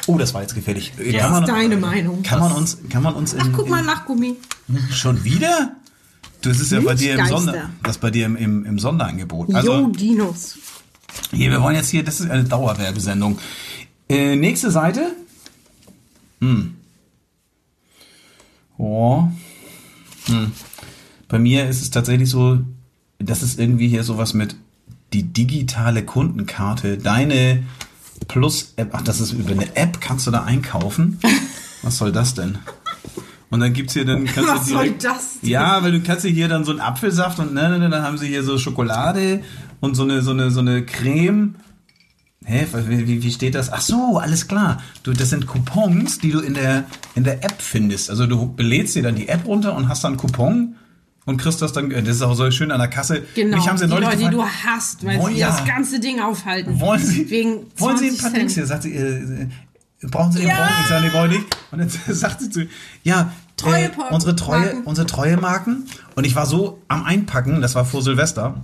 oh, 0.08 0.18
das 0.18 0.34
war 0.34 0.42
jetzt 0.42 0.56
gefährlich. 0.56 0.94
Äh, 1.00 1.12
Ja. 1.12 1.22
Kann 1.22 1.32
man, 1.32 1.46
Deine 1.46 1.78
Meinung. 1.78 2.24
kann 2.24 2.40
man 2.40 2.52
uns, 2.54 2.78
kann 2.90 3.04
man 3.04 3.14
uns 3.14 3.34
in, 3.34 3.42
Ach, 3.42 3.50
guck 3.54 3.70
mal, 3.70 3.80
in, 3.80 3.86
Lachgummi. 3.86 4.36
schon 4.92 5.24
wieder? 5.24 5.76
Du, 6.42 6.50
das 6.50 6.60
ist 6.60 6.72
ja 6.72 6.80
bei 6.80 6.96
dir 6.96 7.20
im. 7.20 7.26
Sonder, 7.28 7.70
das 7.84 7.98
ist 7.98 8.02
bei 8.02 8.10
dir 8.12 8.26
im, 8.26 8.36
im, 8.36 8.66
im 8.66 8.80
Sonderangebot. 8.80 9.54
Also, 9.54 9.74
Jo, 9.74 9.88
Dinos. 9.90 10.58
hier, 11.32 11.52
wir 11.52 11.62
wollen 11.62 11.76
jetzt 11.76 11.90
hier, 11.90 12.04
das 12.04 12.20
ist 12.20 12.30
eine 12.32 12.44
Dauerwerbesendung. 12.46 13.38
Äh, 14.10 14.36
nächste 14.36 14.72
Seite. 14.72 15.16
Hm. 16.40 16.76
Oh. 18.78 19.28
Hm. 20.26 20.52
Bei 21.28 21.40
mir 21.40 21.68
ist 21.70 21.82
es 21.82 21.92
tatsächlich 21.92 22.30
so, 22.30 22.60
das 23.20 23.44
ist 23.44 23.60
irgendwie 23.60 23.88
hier 23.88 24.04
sowas 24.04 24.34
mit 24.34 24.56
die 25.14 25.24
digitale 25.24 26.04
Kundenkarte, 26.04 26.98
deine 26.98 27.64
Plus-App, 28.28 28.90
ach, 28.94 29.02
das 29.02 29.20
ist 29.20 29.34
über 29.34 29.52
eine 29.52 29.76
App, 29.76 30.00
kannst 30.02 30.28
du 30.28 30.32
da 30.32 30.44
einkaufen? 30.44 31.20
Was 31.82 31.98
soll 31.98 32.12
das 32.12 32.34
denn? 32.34 32.60
Und 33.50 33.60
dann 33.60 33.74
gibt's 33.74 33.94
hier 33.94 34.06
dann 34.06 34.26
kannst 34.26 34.50
Was 34.50 34.66
du 34.66 34.74
soll 34.74 34.84
direkt, 34.84 35.04
das 35.04 35.40
denn? 35.42 35.50
Ja, 35.50 35.84
weil 35.84 35.92
du 35.92 36.02
kannst 36.02 36.26
hier 36.26 36.48
dann 36.48 36.64
so 36.64 36.72
einen 36.72 36.80
Apfelsaft 36.80 37.40
und 37.40 37.54
ne, 37.54 37.70
ne, 37.70 37.80
ne, 37.80 37.90
dann 37.90 38.04
haben 38.04 38.18
sie 38.18 38.28
hier 38.28 38.44
so 38.44 38.58
Schokolade 38.58 39.42
und 39.82 39.96
so 39.96 40.04
eine 40.04 40.22
so 40.22 40.32
eine 40.32 40.52
so 40.52 40.62
eine 40.62 40.86
Creme. 40.86 41.56
Hä, 42.46 42.66
wie, 42.88 43.08
wie, 43.08 43.24
wie 43.24 43.32
steht 43.32 43.54
das? 43.54 43.72
Ach 43.72 43.82
so, 43.82 44.18
alles 44.18 44.48
klar. 44.48 44.82
Du, 45.04 45.12
das 45.14 45.30
sind 45.30 45.46
Coupons, 45.46 46.18
die 46.20 46.32
du 46.32 46.40
in 46.40 46.54
der 46.54 46.86
in 47.14 47.26
der 47.26 47.44
App 47.44 47.62
findest. 47.62 48.10
Also 48.10 48.26
du 48.26 48.54
belädst 48.54 48.96
dir 48.96 49.04
dann 49.04 49.16
die 49.16 49.28
App 49.28 49.46
runter 49.46 49.76
und 49.76 49.90
hast 49.90 50.04
dann 50.06 50.14
einen 50.14 50.20
Coupon 50.20 50.76
und 51.32 51.38
kriegst 51.38 51.62
das 51.62 51.74
dann. 51.74 51.90
äh, 51.92 52.04
Das 52.04 52.18
ist 52.18 52.22
auch 52.22 52.36
so 52.36 52.50
schön 52.52 52.72
an 52.72 52.80
der 52.80 52.88
Kasse. 52.90 53.24
Genau, 53.34 53.58
Mich 53.58 53.68
haben 53.68 53.78
sie 53.78 53.86
die 53.88 53.92
Leute, 53.92 54.18
die 54.18 54.26
gefragt, 54.26 54.34
du 54.34 54.46
hast, 54.70 55.06
weil 55.06 55.20
Wollen- 55.20 55.34
sie 55.34 55.40
ja. 55.40 55.48
das 55.50 55.66
ganze 55.66 56.00
Ding 56.00 56.20
aufhalten. 56.22 56.80
wollen 56.80 57.00
Sie, 57.04 57.30
Wegen 57.30 57.66
wollen 57.78 57.98
Sie 57.98 58.08
ein 58.10 58.16
20 58.16 58.22
paar 58.22 58.32
Dings 58.32 58.54
hier? 58.54 58.66
Sagt 58.68 58.84
sie, 58.84 58.94
äh, 58.96 59.44
äh, 60.04 60.08
brauchen 60.10 60.32
Sie 60.32 60.40
den 60.40 60.48
Ja. 60.50 60.58
Bon? 60.58 60.68
Ich 60.82 60.88
sage, 60.88 61.04
nee, 61.06 61.10
brauche 61.12 61.26
ich 61.28 61.32
nicht. 61.40 61.58
Und 61.72 61.80
dann 61.80 61.90
sagt 62.16 62.42
sie 62.42 62.50
zu, 62.50 62.68
ja, 63.04 63.32
Treue 63.58 63.86
äh, 63.86 63.90
unsere 64.10 64.36
treue, 64.36 64.60
Marken. 64.60 64.84
unsere 64.86 65.08
treue 65.08 65.38
Marken. 65.38 65.86
Und 66.16 66.26
ich 66.26 66.36
war 66.36 66.46
so 66.46 66.82
am 66.88 67.04
Einpacken, 67.04 67.62
das 67.62 67.76
war 67.76 67.86
vor 67.86 68.02
Silvester. 68.02 68.64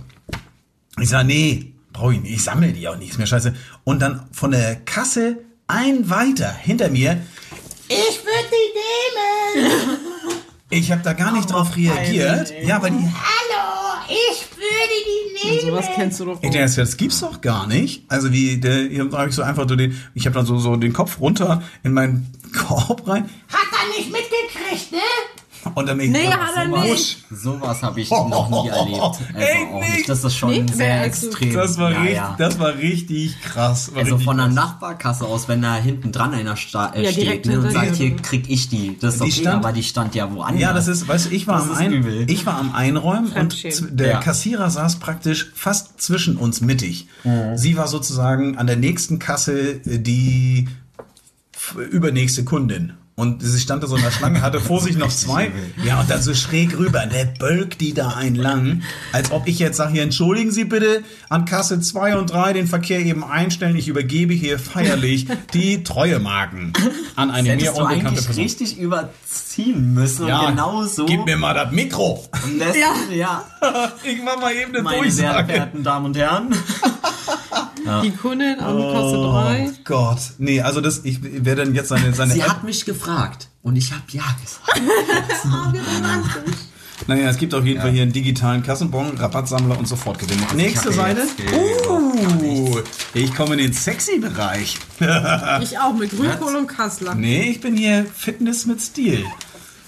Ich 1.00 1.08
sage, 1.08 1.26
nee, 1.26 1.72
brauche 1.92 2.14
ich 2.14 2.20
nicht. 2.20 2.32
Ich 2.34 2.42
sammle 2.42 2.72
die 2.72 2.88
auch 2.88 2.96
nicht, 2.98 3.10
ist 3.12 3.18
mir 3.18 3.26
scheiße. 3.26 3.54
Und 3.84 4.00
dann 4.02 4.22
von 4.32 4.50
der 4.50 4.76
Kasse 4.76 5.38
ein 5.68 6.10
weiter 6.10 6.50
hinter 6.52 6.88
mir, 6.90 7.20
ich 7.88 8.20
würde 8.24 8.48
die 8.50 9.60
nehmen. 9.62 9.98
Ich 10.70 10.92
habe 10.92 11.02
da 11.02 11.14
gar 11.14 11.32
nicht 11.32 11.50
drauf 11.50 11.76
reagiert. 11.76 12.52
Ja, 12.62 12.82
weil 12.82 12.90
die, 12.90 12.96
hallo, 12.96 14.02
ich 14.08 14.56
würde 14.56 14.94
die 15.06 15.48
nehmen. 15.48 15.60
Und 15.60 15.66
sowas 15.66 15.86
kennst 15.94 16.20
du 16.20 16.26
doch 16.26 16.42
Ich 16.42 16.50
dachte, 16.50 16.76
das 16.76 16.96
gibt's 16.98 17.20
doch 17.20 17.40
gar 17.40 17.66
nicht. 17.66 18.04
Also 18.08 18.32
wie, 18.32 18.58
der, 18.58 18.88
hier 18.88 19.10
habe 19.10 19.30
ich 19.30 19.34
so 19.34 19.42
einfach 19.42 19.66
so 19.66 19.76
den, 19.76 19.98
ich 20.14 20.26
habe 20.26 20.34
dann 20.34 20.44
so, 20.44 20.58
so 20.58 20.76
den 20.76 20.92
Kopf 20.92 21.20
runter 21.20 21.62
in 21.84 21.92
meinen 21.94 22.30
Korb 22.56 23.08
rein. 23.08 23.30
Hat 23.48 23.68
er 23.72 23.98
nicht 23.98 24.12
mitgekriegt, 24.12 24.92
ne? 24.92 24.98
Und 25.74 25.86
dann 25.88 25.96
Nee, 25.98 26.12
so, 26.26 26.32
hat 26.32 26.56
er 26.56 26.68
nicht. 26.84 27.18
Sowas 27.30 27.82
habe 27.82 28.00
ich 28.00 28.10
noch 28.10 28.48
nie 28.50 28.68
erlebt. 28.70 29.00
Also 29.02 29.20
Ey, 29.34 29.66
auch 29.72 29.80
nicht. 29.80 29.94
nicht. 29.96 30.08
Das 30.08 30.24
ist 30.24 30.36
schon 30.36 30.50
Nee, 30.50 30.64
sehr 30.72 31.04
extrem. 31.04 31.52
Das 31.54 31.76
war, 31.78 31.90
ja, 31.92 31.98
richtig, 32.00 32.16
ja. 32.16 32.34
das 32.38 32.58
war 32.58 32.74
richtig 32.76 33.40
krass. 33.42 33.90
War 33.92 33.98
Also 34.00 34.14
richtig 34.14 34.24
von 34.26 34.36
der 34.36 34.46
krass. 34.46 34.54
Nachbarkasse 34.54 35.24
aus, 35.26 35.48
wenn 35.48 35.62
da 35.62 35.74
hinten 35.76 36.12
dran 36.12 36.34
einer 36.34 36.56
sta 36.56 36.92
äh, 36.94 37.04
Ja, 37.04 37.12
steht 37.12 37.46
ne, 37.46 37.60
und 37.60 37.70
sagt, 37.70 37.96
hier 37.96 38.16
krieg 38.16 38.48
ich 38.48 38.68
die. 38.68 38.96
Das 39.00 39.14
ist 39.14 39.20
Die 39.20 39.24
okay, 39.30 39.40
stand- 39.42 39.64
aber 39.64 39.72
die 39.72 39.82
stand 39.82 40.14
ja 40.14 40.32
woanders. 40.32 40.60
Ja, 40.60 40.72
das 40.72 40.88
ist, 40.88 41.06
weißt 41.08 41.26
du, 41.26 41.30
ich 41.34 41.46
war, 41.46 41.58
Das 41.60 41.70
am, 41.70 41.76
ein, 41.76 42.24
ich 42.28 42.46
war 42.46 42.58
am 42.58 42.74
Einräumen 42.74 43.32
und 43.32 43.64
der 44.00 44.08
Ja. 44.10 44.20
Kassierer 44.20 44.70
saß 44.70 44.96
praktisch 44.96 45.50
fast 45.54 46.00
zwischen 46.00 46.36
uns 46.36 46.60
mittig. 46.60 47.06
Sie 47.56 47.76
war 47.76 47.88
sozusagen 47.88 48.56
an 48.58 48.66
der 48.66 48.76
nächsten 48.76 49.18
Kasse 49.18 49.58
äh, 49.84 49.98
die 49.98 50.68
übernächste 51.90 52.44
Kundin. 52.44 52.94
Und 53.18 53.42
sie 53.42 53.58
stand 53.58 53.82
da 53.82 53.88
so 53.88 53.96
in 53.96 54.02
der 54.02 54.12
Schlange, 54.12 54.42
hatte 54.42 54.60
vor 54.60 54.80
sich 54.80 54.96
noch 54.96 55.08
zwei. 55.24 55.50
Ja, 55.84 56.00
und 56.00 56.08
dann 56.08 56.22
so 56.22 56.34
schräg 56.34 56.78
rüber. 56.78 57.04
Der 57.06 57.24
bölkt 57.24 57.80
die 57.80 57.92
da 57.92 58.10
einen 58.10 58.36
lang. 58.36 58.82
Als 59.12 59.32
ob 59.32 59.48
ich 59.48 59.58
jetzt 59.58 59.76
sage, 59.76 59.90
hier, 59.92 60.02
entschuldigen 60.04 60.52
Sie 60.52 60.64
bitte 60.64 61.02
an 61.28 61.44
Kasse 61.44 61.80
2 61.80 62.16
und 62.16 62.30
3 62.30 62.52
den 62.52 62.68
Verkehr 62.68 63.00
eben 63.00 63.24
einstellen. 63.24 63.74
Ich 63.76 63.88
übergebe 63.88 64.32
hier 64.34 64.60
feierlich 64.60 65.26
die 65.52 65.82
Treuemarken 65.82 66.72
an 67.16 67.32
eine 67.32 67.56
mir 67.56 67.74
unbekannte 67.74 68.06
eigentlich 68.08 68.24
Person. 68.26 68.42
richtig 68.44 68.78
überziehen 68.78 69.94
müssen 69.94 70.26
und 70.30 70.46
genau 70.46 70.84
so. 70.84 71.04
Gib 71.06 71.24
mir 71.24 71.36
mal 71.36 71.54
das 71.54 71.72
Mikro. 71.72 72.24
lässt, 72.56 72.76
Ja. 72.78 72.94
ja. 73.12 73.44
Ich 74.04 74.22
mach 74.24 74.40
mal 74.40 74.52
eben 74.54 74.72
eine 74.74 74.82
Meine 74.84 75.10
sehr 75.10 75.24
Durchsage. 75.32 75.48
verehrten 75.52 75.82
Damen 75.82 76.06
und 76.06 76.16
Herren. 76.16 76.54
Die 78.04 78.10
Kundin 78.10 78.58
an 78.60 78.76
Kasse 78.92 79.16
3. 79.16 79.70
Gott, 79.84 80.18
nee, 80.38 80.60
also 80.60 80.80
das, 80.82 81.00
ich 81.04 81.22
werde 81.22 81.64
dann 81.64 81.74
jetzt 81.74 81.88
seine, 81.88 82.12
seine 82.12 82.32
Sie 82.34 82.40
App. 82.40 82.48
hat 82.50 82.64
mich 82.64 82.84
gefragt 82.84 83.07
und 83.62 83.76
ich 83.76 83.92
habe 83.92 84.02
ja 84.10 84.24
gesagt. 84.40 84.80
Naja, 87.06 87.30
es 87.30 87.38
gibt 87.38 87.54
auf 87.54 87.64
jeden 87.64 87.80
Fall 87.80 87.92
hier 87.92 88.02
einen 88.02 88.12
digitalen 88.12 88.62
Kassenbon, 88.62 89.16
Rabattsammler 89.16 89.78
und 89.78 89.86
Sofortgewinne. 89.86 90.42
Nächste 90.56 90.88
hab 90.88 90.94
Seite. 90.94 91.20
jetzt, 91.38 91.86
Uh, 91.88 92.80
ich 93.14 93.34
komme 93.34 93.54
in 93.54 93.60
den 93.60 93.72
Sexy-Bereich. 93.72 94.78
Ich 95.62 95.78
auch 95.78 95.94
mit 95.94 96.10
Grünkohl 96.10 96.56
und 96.56 96.66
Kassler. 96.66 97.14
Nee, 97.14 97.50
ich 97.50 97.60
bin 97.60 97.76
hier 97.76 98.04
Fitness 98.04 98.66
mit 98.66 98.82
Stil. 98.82 99.24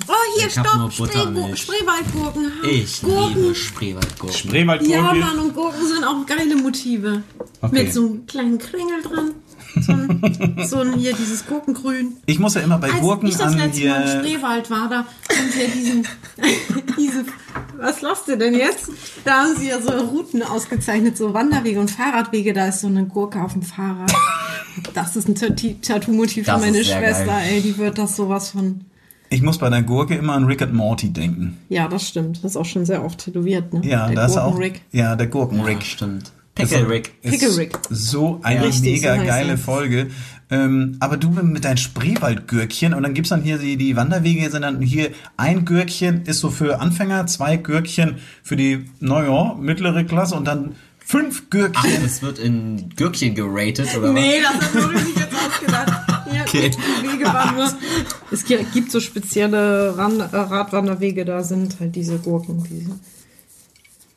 Oh, 0.09 0.13
hier, 0.39 0.47
Ich 0.47 0.53
stopp. 0.53 0.97
Buttermilch. 0.97 1.61
Spree 1.61 1.77
Spreewaldgurken. 1.77 2.53
Ich 2.63 3.03
Gurken. 3.03 3.43
liebe 3.43 3.55
Spreewaldgurken. 3.55 4.39
Spreewaldgurke. 4.39 4.93
Ja, 4.95 5.13
Mann, 5.13 5.39
und 5.41 5.55
Gurken 5.55 5.87
sind 5.87 6.05
auch 6.05 6.25
geile 6.27 6.57
Motive. 6.57 7.23
Okay. 7.61 7.85
Mit 7.85 7.93
so 7.93 8.07
einem 8.07 8.27
kleinen 8.27 8.59
Kringel 8.59 9.03
dran. 9.03 9.33
So 9.81 9.93
ein, 9.93 10.57
so 10.67 10.79
ein 10.79 10.93
hier, 10.95 11.13
dieses 11.15 11.47
Gurkengrün. 11.47 12.17
Ich 12.27 12.39
muss 12.39 12.55
ja 12.55 12.61
immer 12.63 12.79
bei 12.79 12.91
Als 12.91 13.01
Gurken 13.01 13.29
ich 13.29 13.37
das 13.37 13.53
an 13.53 13.59
letzte 13.59 13.89
Mal 13.89 14.03
im. 14.03 14.19
Spreewald 14.25 14.71
war, 14.71 14.89
da 14.89 14.97
haben 14.99 15.51
sie 15.53 15.61
ja 15.61 15.67
diesen, 15.75 16.07
diese, 16.99 17.25
was 17.79 18.01
lasst 18.01 18.29
ihr 18.29 18.37
denn 18.37 18.55
jetzt? 18.55 18.91
Da 19.25 19.43
haben 19.45 19.57
sie 19.57 19.69
ja 19.69 19.81
so 19.81 19.91
Routen 19.93 20.43
ausgezeichnet, 20.43 21.17
so 21.17 21.33
Wanderwege 21.35 21.79
und 21.81 21.91
Fahrradwege, 21.91 22.53
da 22.53 22.67
ist 22.69 22.81
so 22.81 22.89
eine 22.89 23.07
Gurke 23.07 23.41
auf 23.43 23.53
dem 23.53 23.63
Fahrrad. 23.63 24.13
Das 24.95 25.17
ist 25.17 25.29
ein 25.29 25.35
Tattoo-Motiv 25.83 26.47
für 26.47 26.59
meine 26.59 26.85
Schwester, 26.85 27.27
geil. 27.27 27.47
ey, 27.51 27.61
die 27.61 27.77
wird 27.79 27.97
das 27.99 28.17
sowas 28.17 28.51
von, 28.51 28.83
Ich 29.31 29.43
muss 29.43 29.59
bei 29.59 29.71
der 29.71 29.83
Gurke 29.83 30.15
immer 30.17 30.35
an 30.35 30.45
Rick 30.45 30.63
and 30.63 30.75
Morty 30.75 31.11
denken. 31.13 31.59
ja, 31.69 31.87
das 31.89 32.07
stimmt, 32.09 32.39
das 32.45 32.53
ist 32.53 32.57
auch 32.57 32.65
schon 32.67 32.85
sehr 32.87 33.05
oft 33.05 33.19
tätowiert, 33.19 33.73
ne? 33.73 33.83
Ja, 33.85 34.07
Der 34.09 34.17
da 34.17 34.27
ist 34.27 34.37
auch. 34.37 34.59
Ja, 34.93 35.15
der 35.17 35.27
Ja, 35.27 35.31
Gurkenrick. 35.33 35.83
stimmt. 35.83 36.33
Pickle 36.55 36.89
Rick. 36.89 37.21
Pickle 37.23 37.57
Rick. 37.57 37.79
So 37.91 38.41
eine 38.43 38.65
Richtig, 38.67 38.83
mega 39.03 39.19
so 39.19 39.25
geile. 39.25 39.57
Folge. 39.59 40.11
Ähm, 40.51 40.97
aber 40.99 41.17
du 41.17 41.31
mit 41.31 41.65
deinen 41.65 41.77
Spreewaldgürkchen 41.77 42.93
und 42.93 43.05
dann 43.05 43.15
gibt's 43.15 43.31
dann 43.31 43.43
hier 43.43 43.59
die, 43.59 43.77
die 43.77 43.95
Wanderwege, 43.95 44.51
sind 44.51 44.63
dann 44.63 44.81
hier 44.83 45.11
ein 45.37 45.65
Gürkchen 45.65 46.23
ist 46.27 46.41
so 46.41 46.51
für 46.51 46.81
Anfänger, 46.81 47.27
zwei 47.29 47.57
Gürkchen 47.57 48.17
für 48.43 48.57
die, 48.57 48.85
naja, 48.99 49.55
mittlere 49.61 50.03
Klasse 50.03 50.35
und 50.35 50.45
dann 50.47 50.75
fünf 50.99 51.45
Ach, 51.47 51.51
Gürkchen. 51.51 52.03
das 52.03 52.21
wird 52.23 52.41
in 52.41 52.91
Gürkchen 52.97 53.37
geratet, 53.37 53.97
oder 53.97 54.13
Nee, 54.13 54.41
das 54.43 54.55
hat 54.61 54.75
Nuri 54.75 54.99
sich 54.99 55.17
jetzt 55.17 55.35
ausgedacht. 55.35 55.93
Hier, 56.33 56.41
Okay. 56.43 56.71
die 56.71 57.09
Wege 57.13 57.25
waren 57.27 57.55
nur. 57.57 57.73
Es 58.33 58.45
gi- 58.45 58.65
gibt 58.75 58.91
so 58.91 58.99
spezielle 59.01 59.97
Ran 59.97 60.19
äh, 60.19 60.25
Radwanderwege, 60.37 61.25
da 61.25 61.45
sind 61.45 61.79
halt 61.79 61.95
diese 61.95 62.19
Gurken. 62.19 62.65
Diese, 62.69 62.99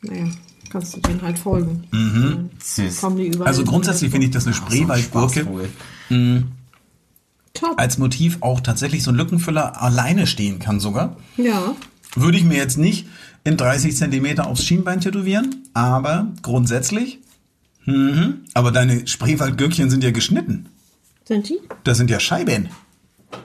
naja, 0.02 0.30
kannst 0.74 0.96
du 0.96 1.00
denen 1.00 1.22
halt 1.22 1.38
folgen. 1.38 1.84
Dann 1.92 2.50
Süß. 2.60 3.04
Also 3.44 3.62
grundsätzlich 3.62 4.10
finde 4.10 4.26
ich, 4.26 4.32
dass 4.32 4.44
eine 4.44 4.56
So 4.56 4.62
ein 4.62 4.66
Spreewaldgurke 4.66 5.40
Spaßvogel. 5.42 5.70
Top. 7.54 7.78
als 7.78 7.98
Motiv 7.98 8.38
auch 8.40 8.60
tatsächlich 8.60 9.04
so 9.04 9.12
ein 9.12 9.14
Lückenfüller 9.14 9.80
alleine 9.80 10.26
stehen 10.26 10.58
kann 10.58 10.80
sogar. 10.80 11.16
Ja. 11.36 11.76
Würde 12.16 12.36
ich 12.36 12.42
mir 12.42 12.56
jetzt 12.56 12.76
nicht 12.76 13.06
in 13.44 13.56
30 13.56 13.96
Zentimeter 13.96 14.48
aufs 14.48 14.64
Schienbein 14.64 15.00
tätowieren, 15.00 15.62
aber 15.74 16.32
grundsätzlich. 16.42 17.20
Mhm. 17.84 18.40
Aber 18.52 18.72
deine 18.72 19.06
Spreewaldgürkchen 19.06 19.90
sind 19.90 20.02
ja 20.02 20.10
geschnitten. 20.10 20.66
Sind 21.24 21.48
die? 21.48 21.60
Das 21.84 21.98
sind 21.98 22.10
ja 22.10 22.18
Scheiben. 22.18 22.68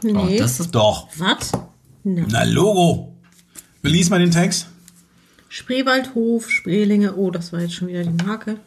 Nee. 0.04 0.14
Oh, 0.16 0.28
das 0.36 0.60
ist 0.60 0.72
Doch. 0.74 1.08
Was? 1.20 1.52
Na. 2.04 2.26
Na, 2.28 2.44
Logo. 2.46 3.14
Lies 3.84 4.10
mal 4.10 4.18
den 4.18 4.32
Text. 4.32 4.69
Spreewaldhof, 5.50 6.50
Spreelinge. 6.50 7.16
Oh, 7.16 7.32
das 7.32 7.52
war 7.52 7.60
jetzt 7.60 7.74
schon 7.74 7.88
wieder 7.88 8.04
die 8.04 8.24
Marke. 8.24 8.58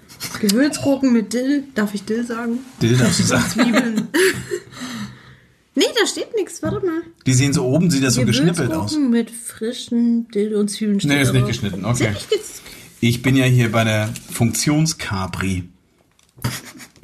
Gewürzgurken 0.40 1.12
mit 1.12 1.32
Dill. 1.32 1.64
Darf 1.74 1.94
ich 1.94 2.04
Dill 2.04 2.26
sagen? 2.26 2.58
Dill 2.82 2.96
darfst 2.96 3.20
du 3.20 3.22
sagen. 3.22 3.48
Zwiebeln. 3.48 4.08
Nee, 5.74 5.84
da 5.98 6.06
steht 6.06 6.34
nichts. 6.36 6.62
Warte 6.62 6.84
mal. 6.84 7.02
Die 7.24 7.34
sehen 7.34 7.52
so 7.52 7.64
oben, 7.64 7.90
sieht 7.90 8.02
das 8.02 8.14
so 8.14 8.24
geschnippelt 8.24 8.72
aus. 8.72 8.90
Gewürzgurken 8.90 9.10
mit 9.10 9.30
frischen 9.30 10.28
Dill 10.28 10.54
und 10.56 10.68
Zwiebeln. 10.68 11.00
Nee, 11.04 11.22
ist 11.22 11.32
nicht 11.32 11.46
geschnitten, 11.46 11.84
okay. 11.84 12.14
Ich 13.00 13.22
bin 13.22 13.36
ja 13.36 13.44
hier 13.44 13.70
bei 13.72 13.84
der 13.84 14.12
Funktionskapri. 14.30 15.68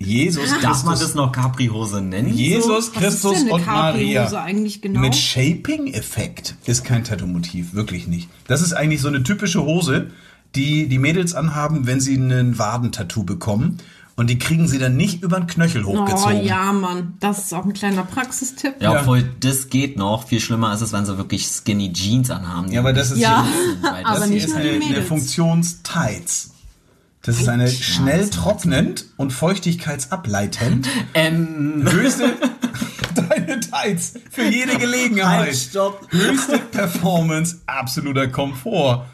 Jesus 0.00 0.44
Darf 0.62 0.84
man 0.84 0.92
Christus. 0.94 1.00
das 1.00 1.14
noch 1.16 1.32
Capri-Hose 1.32 2.00
nennen? 2.00 2.32
Jesus 2.32 2.68
Was 2.70 2.84
ist 2.86 2.94
Christus 2.94 3.32
denn 3.32 3.42
eine 3.46 3.52
und 3.54 3.66
Maria. 3.66 4.28
eigentlich 4.42 4.80
genau? 4.80 5.00
Mit 5.00 5.16
Shaping-Effekt 5.16 6.54
ist 6.66 6.84
kein 6.84 7.02
Tattoo-Motiv, 7.04 7.74
wirklich 7.74 8.06
nicht. 8.06 8.28
Das 8.46 8.62
ist 8.62 8.72
eigentlich 8.74 9.00
so 9.00 9.08
eine 9.08 9.22
typische 9.24 9.62
Hose, 9.64 10.10
die 10.54 10.88
die 10.88 10.98
Mädels 10.98 11.34
anhaben, 11.34 11.86
wenn 11.86 12.00
sie 12.00 12.14
einen 12.16 12.58
Wadentattoo 12.58 13.24
bekommen. 13.24 13.78
Und 14.14 14.30
die 14.30 14.38
kriegen 14.38 14.66
sie 14.66 14.78
dann 14.78 14.96
nicht 14.96 15.22
über 15.22 15.38
den 15.38 15.46
Knöchel 15.46 15.84
Oh 15.84 15.96
hochgezogen. 16.00 16.44
ja, 16.44 16.72
Mann. 16.72 17.14
Das 17.20 17.38
ist 17.44 17.54
auch 17.54 17.64
ein 17.64 17.72
kleiner 17.72 18.02
Praxistipp. 18.02 18.74
Ja, 18.80 18.94
Ja. 18.94 19.00
obwohl 19.00 19.22
das 19.40 19.68
geht 19.68 19.96
noch. 19.96 20.26
Viel 20.26 20.40
schlimmer 20.40 20.72
ist 20.74 20.80
es, 20.80 20.92
wenn 20.92 21.06
sie 21.06 21.16
wirklich 21.18 21.46
skinny 21.46 21.92
Jeans 21.92 22.28
anhaben. 22.30 22.72
Ja, 22.72 22.80
aber 22.80 22.92
das 22.92 23.12
ist 23.12 23.18
Ja, 23.18 23.44
hier- 23.44 23.90
weil 23.92 24.04
aber 24.04 24.20
das 24.20 24.28
nicht 24.28 24.44
ist 24.46 24.54
nur 24.54 24.60
die 24.62 24.70
eine, 24.70 24.84
eine. 24.86 25.02
Funktionstights. 25.02 26.50
Das 27.22 27.40
ist 27.40 27.48
eine 27.48 27.68
schnell 27.68 28.28
trocknend 28.30 29.06
und 29.16 29.32
feuchtigkeitsableitend. 29.32 30.88
Ähm, 31.14 31.84
Höchste 31.90 32.30
deine 33.14 33.58
Tights 33.60 34.14
für 34.30 34.44
jede 34.44 34.78
Gelegenheit. 34.78 35.38
Halt, 35.46 35.56
stopp. 35.56 36.06
Höchste 36.10 36.58
Performance, 36.58 37.58
absoluter 37.66 38.28
Komfort. 38.28 39.06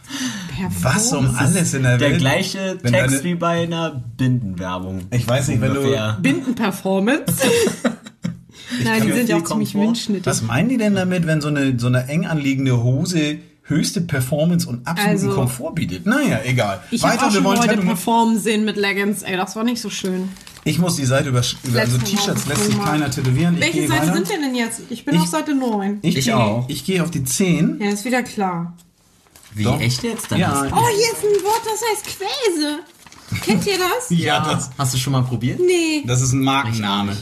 Was 0.82 1.12
um 1.12 1.34
alles 1.36 1.74
in 1.74 1.82
der, 1.82 1.98
der 1.98 2.10
Welt. 2.10 2.18
gleiche 2.20 2.78
Wenn 2.82 2.92
Text 2.92 3.16
deine- 3.16 3.24
wie 3.24 3.34
bei 3.34 3.62
einer 3.62 4.02
Bindenwerbung. 4.16 5.02
Ich 5.10 5.26
weiß 5.26 5.48
nicht, 5.48 5.60
wenn 5.60 5.74
du-. 5.74 5.96
Bindenperformance. 6.20 7.24
Nein, 8.84 9.02
die 9.06 9.12
sind 9.12 9.28
ja 9.28 9.36
auch 9.36 9.44
ziemlich 9.44 9.72
Komfort. 9.72 9.86
windschnittig. 9.88 10.26
Was 10.26 10.42
meinen 10.42 10.68
die 10.68 10.78
denn 10.78 10.94
damit, 10.94 11.26
wenn 11.26 11.40
so 11.40 11.48
eine, 11.48 11.78
so 11.78 11.86
eine 11.86 12.08
eng 12.08 12.26
anliegende 12.26 12.82
Hose 12.82 13.38
höchste 13.66 14.00
Performance 14.02 14.68
und 14.68 14.86
absoluten 14.86 15.26
Also- 15.26 15.34
Komfort 15.34 15.72
bietet? 15.74 16.06
Naja, 16.06 16.40
egal. 16.44 16.82
Ich 16.90 17.02
habe 17.02 17.18
auch 17.26 17.30
schon 17.32 17.44
wollen 17.44 17.58
Leute 17.60 17.76
performen 17.78 18.38
sehen 18.38 18.64
mit 18.64 18.76
Leggings. 18.76 19.22
Ey, 19.22 19.36
das 19.36 19.56
war 19.56 19.64
nicht 19.64 19.80
so 19.80 19.90
schön. 19.90 20.28
Ich 20.66 20.78
muss 20.78 20.96
die 20.96 21.04
Seite 21.04 21.28
über, 21.28 21.42
über 21.64 21.80
also 21.80 21.98
T-Shirts 21.98 22.46
lässt 22.46 22.64
sich 22.64 22.82
keiner 22.82 23.10
tätowieren. 23.10 23.60
Welche 23.60 23.86
Seite 23.86 24.02
weiter. 24.08 24.14
sind 24.14 24.28
wir 24.30 24.38
denn 24.38 24.54
jetzt? 24.54 24.80
Ich 24.88 25.04
bin 25.04 25.14
Ich- 25.16 25.20
auf 25.20 25.26
Seite 25.28 25.54
9. 25.54 25.98
Ich, 26.02 26.16
Ich 26.16 26.24
gehe, 26.24 26.36
auch. 26.36 26.64
Ich 26.68 26.84
gehe 26.86 27.02
auf 27.02 27.10
die 27.10 27.22
10. 27.24 27.78
Ja, 27.80 27.90
ist 27.90 28.04
wieder 28.06 28.22
klar. 28.22 28.74
Wie, 29.54 29.64
Doch. 29.64 29.80
echt 29.80 30.02
jetzt? 30.02 30.30
Dann 30.32 30.38
Ja. 30.40 30.62
Oh, 30.72 30.86
hier 30.88 31.12
ist 31.12 31.22
ein 31.22 31.44
Wort, 31.44 31.60
das 31.64 31.80
heißt 31.90 32.18
Quäse. 32.18 32.78
Kennt 33.44 33.66
ihr 33.66 33.78
das? 33.78 34.10
Ja, 34.10 34.16
ja, 34.46 34.52
das, 34.54 34.70
hast 34.78 34.94
du 34.94 34.98
schon 34.98 35.12
mal 35.12 35.22
probiert? 35.22 35.60
Nee. 35.60 36.02
das 36.06 36.22
ist 36.22 36.32
ein 36.32 36.40
Markenname. 36.42 37.16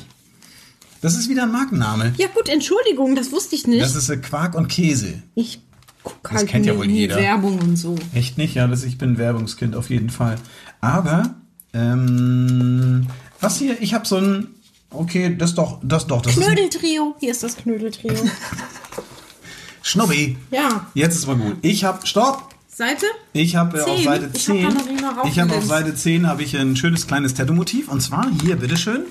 Das 1.00 1.16
ist 1.16 1.28
wieder 1.28 1.42
ein 1.42 1.52
Markenname. 1.52 2.14
Ja 2.16 2.28
gut, 2.28 2.48
Entschuldigung, 2.48 3.16
das 3.16 3.32
wusste 3.32 3.56
ich 3.56 3.66
nicht. 3.66 3.82
Das 3.82 3.96
ist 3.96 4.22
Quark 4.22 4.54
und 4.54 4.68
Käse. 4.68 5.22
ich 5.34 5.60
gucke 6.02 6.18
Das 6.22 6.32
halt 6.32 6.48
kennt 6.48 6.66
ja 6.66 6.76
wohl 6.76 6.88
jeder. 6.88 7.16
Werbung 7.16 7.58
und 7.58 7.76
so. 7.76 7.96
Echt 8.14 8.38
nicht? 8.38 8.54
Ja, 8.54 8.66
das, 8.66 8.84
ich 8.84 8.98
bin 8.98 9.18
Werbungskind 9.18 9.74
auf 9.74 9.90
jeden 9.90 10.10
Fall. 10.10 10.36
Aber, 10.80 11.34
ähm, 11.72 13.06
was 13.40 13.58
hier? 13.58 13.80
Ich 13.80 13.94
habe 13.94 14.06
so 14.06 14.16
ein, 14.16 14.48
okay, 14.90 15.34
das 15.36 15.54
doch, 15.54 15.80
das 15.82 16.06
doch, 16.06 16.22
das 16.22 16.34
Knödeltrio. 16.34 17.16
Hier 17.20 17.30
ist 17.30 17.42
das 17.42 17.56
Knödeltrio. 17.56 18.14
Schnubbi. 19.82 20.36
ja. 20.50 20.86
Jetzt 20.94 21.16
ist 21.16 21.26
mal 21.26 21.36
gut. 21.36 21.56
Ich 21.62 21.84
habe, 21.84 22.06
stopp, 22.06 22.52
Seite? 22.74 23.04
Ich 23.32 23.56
habe 23.56 23.78
äh, 23.78 23.82
auf. 23.82 24.02
Seite 24.02 24.30
Ich 24.32 24.48
hab 24.48 24.56
10, 24.56 24.62
da 24.62 24.68
noch 24.70 24.86
nicht 24.86 25.02
mal 25.02 25.10
ich 25.28 25.38
habe 25.38 25.50
auf 25.50 25.56
raufgelinst. 25.56 25.68
Seite 25.68 25.94
10 25.94 26.26
habe 26.26 26.42
ich 26.42 26.56
ein 26.56 26.74
schönes 26.76 27.06
kleines 27.06 27.34
Tattoo-Motiv 27.34 27.88
und 27.88 28.00
zwar 28.00 28.26
hier, 28.42 28.56
bitteschön. 28.56 29.02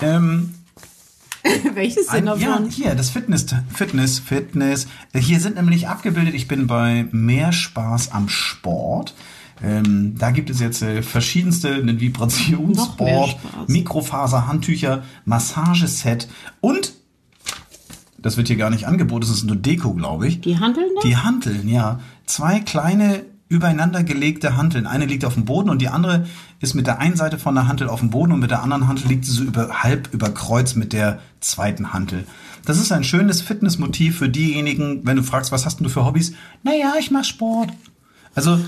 Ähm, 0.00 0.54
Welches 1.74 2.06
denn 2.06 2.28
ein, 2.28 2.40
ja, 2.40 2.50
davon? 2.50 2.70
hier, 2.70 2.94
das 2.94 3.10
Fitness, 3.10 3.46
Fitness, 3.72 4.18
Fitness. 4.18 4.86
Äh, 5.12 5.20
Hier 5.20 5.40
sind 5.40 5.56
nämlich 5.56 5.88
abgebildet, 5.88 6.34
ich 6.34 6.48
bin 6.48 6.66
bei 6.66 7.06
Mehr 7.12 7.52
Spaß 7.52 8.12
am 8.12 8.28
Sport. 8.28 9.14
Ähm, 9.62 10.14
da 10.18 10.30
gibt 10.32 10.50
es 10.50 10.60
jetzt 10.60 10.82
äh, 10.82 11.02
verschiedenste, 11.02 11.74
einen 11.74 11.98
Spaß. 13.32 13.68
Mikrofaser-Handtücher, 13.68 15.02
Massageset 15.24 16.28
und, 16.60 16.92
das 18.18 18.36
wird 18.36 18.48
hier 18.48 18.56
gar 18.56 18.70
nicht 18.70 18.86
angeboten, 18.86 19.22
das 19.22 19.30
ist 19.30 19.44
nur 19.44 19.56
Deko, 19.56 19.94
glaube 19.94 20.28
ich. 20.28 20.40
Die 20.40 20.58
Handeln 20.58 20.90
da? 20.94 21.00
Die 21.08 21.16
Hanteln, 21.16 21.68
ja. 21.68 22.00
Zwei 22.26 22.60
kleine 22.60 23.24
übereinander 23.48 24.02
gelegte 24.02 24.56
Hanteln. 24.56 24.86
Eine 24.86 25.06
liegt 25.06 25.24
auf 25.24 25.34
dem 25.34 25.44
Boden 25.44 25.70
und 25.70 25.80
die 25.80 25.88
andere 25.88 26.26
ist 26.60 26.74
mit 26.74 26.86
der 26.86 26.98
einen 26.98 27.16
Seite 27.16 27.38
von 27.38 27.54
der 27.54 27.68
Hantel 27.68 27.88
auf 27.88 28.00
dem 28.00 28.10
Boden 28.10 28.32
und 28.32 28.40
mit 28.40 28.50
der 28.50 28.62
anderen 28.62 28.88
Hantel 28.88 29.08
liegt 29.08 29.24
sie 29.24 29.32
so 29.32 29.44
über, 29.44 29.82
halb 29.82 30.12
über 30.12 30.30
Kreuz 30.30 30.74
mit 30.74 30.92
der 30.92 31.20
zweiten 31.40 31.92
Hantel. 31.92 32.26
Das 32.64 32.78
ist 32.80 32.90
ein 32.90 33.04
schönes 33.04 33.40
Fitnessmotiv 33.42 34.18
für 34.18 34.28
diejenigen, 34.28 35.06
wenn 35.06 35.16
du 35.16 35.22
fragst, 35.22 35.52
was 35.52 35.64
hast 35.64 35.78
denn 35.78 35.84
du 35.84 35.90
für 35.90 36.04
Hobbys? 36.04 36.32
Naja, 36.64 36.94
ich 36.98 37.12
mach 37.12 37.24
Sport. 37.24 37.72
Also 38.34 38.58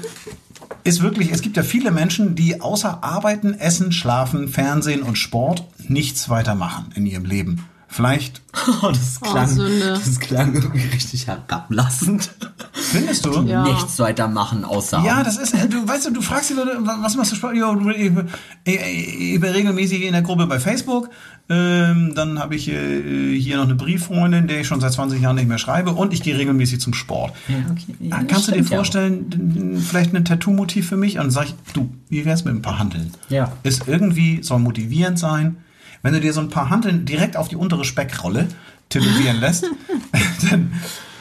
ist 0.85 1.03
wirklich, 1.03 1.33
es 1.33 1.43
gibt 1.43 1.57
ja 1.57 1.63
viele 1.63 1.91
Menschen, 1.91 2.35
die 2.35 2.61
außer 2.61 3.03
Arbeiten, 3.03 3.55
Essen, 3.55 3.93
Schlafen, 3.93 4.49
Fernsehen 4.49 5.03
und 5.03 5.19
Sport 5.19 5.65
nichts 5.89 6.29
weiter 6.29 6.55
machen 6.55 6.87
in 6.95 7.05
ihrem 7.05 7.25
Leben. 7.25 7.65
Vielleicht 7.91 8.43
Oh, 8.83 8.89
das 8.91 9.19
klang, 9.21 9.47
Sünde. 9.49 9.99
das 10.05 10.21
klang 10.21 10.55
irgendwie 10.55 10.87
richtig 10.89 11.27
herablassend. 11.27 12.31
findest 12.73 13.25
du? 13.25 13.43
Ja. 13.43 13.63
Nichts 13.63 13.99
weitermachen 13.99 14.65
außer. 14.65 15.03
Ja, 15.07 15.23
das 15.23 15.39
ist, 15.39 15.55
äh, 15.55 15.69
du 15.69 15.87
weißt 15.89 16.07
du, 16.07 16.11
du 16.13 16.21
fragst 16.21 16.51
die 16.51 16.55
Leute, 16.55 16.77
wa- 16.81 16.99
was 17.01 17.17
machst 17.17 17.33
du 17.33 17.37
Sport? 17.37 17.57
Ja, 17.57 17.75
ich, 17.97 18.13
ich, 18.65 19.21
ich 19.35 19.41
bin 19.41 19.51
regelmäßig 19.53 20.03
in 20.03 20.13
der 20.13 20.23
Gruppe 20.23 20.47
bei 20.47 20.61
Facebook. 20.61 21.09
Ähm, 21.49 22.13
dann 22.15 22.39
habe 22.39 22.57
ich 22.57 22.69
äh, 22.69 23.39
hier 23.39 23.57
noch 23.57 23.65
eine 23.65 23.75
Brieffreundin, 23.75 24.49
der 24.49 24.61
ich 24.61 24.67
schon 24.67 24.81
seit 24.81 24.93
20 24.93 25.23
Jahren 25.23 25.37
nicht 25.37 25.49
mehr 25.49 25.57
schreibe 25.59 25.93
und 25.93 26.13
ich 26.13 26.23
gehe 26.23 26.37
regelmäßig 26.37 26.81
zum 26.81 26.93
Sport. 26.95 27.33
okay. 27.71 27.95
Ja, 28.01 28.17
Ah, 28.17 28.19
das 28.23 28.29
Kannst 28.29 28.49
du 28.49 28.53
dir 28.53 28.59
ja 28.59 28.65
vorstellen, 28.65 29.31
d- 29.31 29.81
vielleicht 29.81 30.15
ein 30.15 30.25
Tattoo-Motiv 30.27 30.89
für 30.89 30.97
mich? 30.99 31.15
Und 31.17 31.25
dann 31.25 31.31
sag 31.31 31.47
ich, 31.47 31.55
du, 31.73 31.89
wie 32.11 32.25
wär's 32.27 32.45
mit 32.45 32.55
ein 32.55 32.61
paar 32.63 32.79
Hanteln? 32.79 33.13
Ja. 33.31 33.53
Ist 33.63 33.85
irgendwie, 33.89 34.43
soll 34.43 34.59
motivierend 34.59 35.19
sein. 35.19 35.57
Wenn 36.03 36.15
du 36.15 36.21
dir 36.21 36.33
so 36.33 36.41
ein 36.41 36.49
paar 36.51 36.71
Hanteln 36.71 37.05
direkt 37.05 37.37
auf 37.37 37.49
die 37.49 37.57
untere 37.57 37.85
Speckrolle 37.85 38.49
tätowieren 38.89 39.37
lässt, 39.41 39.65
dann 40.51 40.73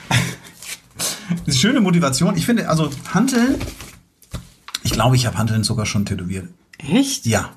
das 0.10 1.40
ist 1.40 1.46
eine 1.46 1.56
schöne 1.56 1.82
Motivation. 1.82 2.38
Ich 2.38 2.46
finde, 2.46 2.70
also 2.70 2.90
Hanteln, 3.14 3.56
ich 4.84 4.92
glaube, 4.92 5.16
ich 5.16 5.26
habe 5.26 5.38
Hanteln 5.38 5.64
sogar 5.64 5.86
schon 5.86 6.06
tätowiert. 6.06 6.48
Echt? 6.78 7.26
Ja. 7.26 7.50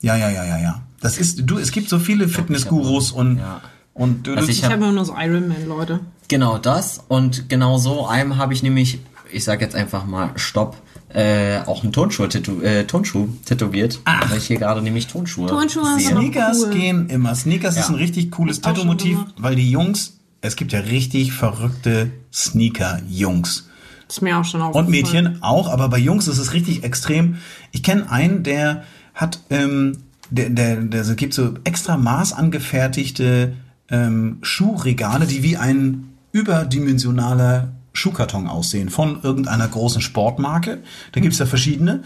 Ja, 0.00 0.16
ja, 0.16 0.28
ja, 0.30 0.44
ja, 0.44 0.58
ja. 0.58 0.82
Das 1.00 1.18
ist, 1.18 1.40
du, 1.44 1.58
es 1.58 1.72
gibt 1.72 1.88
so 1.88 1.98
viele 1.98 2.28
Fitnessgurus 2.28 3.10
und, 3.10 3.38
Ja. 3.38 3.60
und 3.94 4.26
du, 4.26 4.34
Also 4.34 4.48
ich 4.48 4.58
Ich 4.58 4.64
hab- 4.64 4.72
habe 4.72 4.84
immer 4.84 4.92
nur 4.92 5.04
so 5.04 5.14
Iron 5.18 5.48
Man, 5.48 5.66
Leute. 5.66 6.00
Genau 6.28 6.58
das. 6.58 7.00
Und 7.08 7.48
genau 7.48 7.78
so 7.78 8.06
einem 8.06 8.36
habe 8.36 8.52
ich 8.54 8.62
nämlich, 8.62 9.00
ich 9.32 9.44
sag 9.44 9.60
jetzt 9.60 9.74
einfach 9.74 10.04
mal 10.06 10.30
Stopp, 10.36 10.76
äh, 11.08 11.60
auch 11.66 11.82
einen 11.82 11.92
Tonschuh, 11.92 12.26
tätow 12.26 12.62
äh, 12.62 12.84
Tonschuh 12.84 13.28
tätowiert. 13.44 14.00
Weil 14.28 14.38
ich 14.38 14.46
hier 14.46 14.58
gerade 14.58 14.82
nämlich 14.82 15.06
Tonschuhe 15.06 15.48
Tonschuhe 15.48 15.98
sehe. 15.98 16.08
Sneakers 16.10 16.64
Cool. 16.64 16.70
gehen 16.70 17.08
immer. 17.08 17.34
Sneakers 17.34 17.76
ist 17.76 17.88
Ja. 17.88 17.94
ein 17.94 17.94
richtig 17.94 18.30
cooles 18.32 18.60
Tattoo-Motiv, 18.60 19.18
weil 19.38 19.54
die 19.56 19.70
Jungs, 19.70 20.18
es 20.40 20.56
gibt 20.56 20.72
ja 20.72 20.80
richtig 20.80 21.32
verrückte 21.32 22.10
Sneaker-Jungs. 22.32 23.68
Ist 24.08 24.22
mir 24.22 24.38
auch 24.38 24.44
schon 24.44 24.60
Und 24.60 24.66
aufgefallen. 24.68 24.90
Mädchen 24.90 25.42
auch, 25.42 25.68
aber 25.68 25.88
bei 25.88 25.98
Jungs 25.98 26.28
ist 26.28 26.38
es 26.38 26.52
richtig 26.52 26.84
extrem. 26.84 27.36
Ich 27.72 27.82
kenne 27.82 28.10
einen, 28.10 28.42
der 28.42 28.84
hat, 29.14 29.40
ähm, 29.50 29.98
der, 30.30 30.50
der, 30.50 30.76
der 30.76 31.04
so- 31.04 31.14
gibt 31.14 31.34
so 31.34 31.54
extra 31.64 31.96
maßangefertigte 31.96 33.54
ähm, 33.90 34.38
Schuhregale, 34.42 35.26
die 35.26 35.42
wie 35.42 35.56
ein 35.56 36.12
überdimensionaler 36.32 37.68
Schuhkarton 37.96 38.46
aussehen 38.46 38.90
von 38.90 39.22
irgendeiner 39.22 39.66
großen 39.68 40.00
Sportmarke. 40.02 40.82
Da 41.12 41.20
gibt's 41.20 41.38
ja 41.38 41.46
verschiedene. 41.46 42.02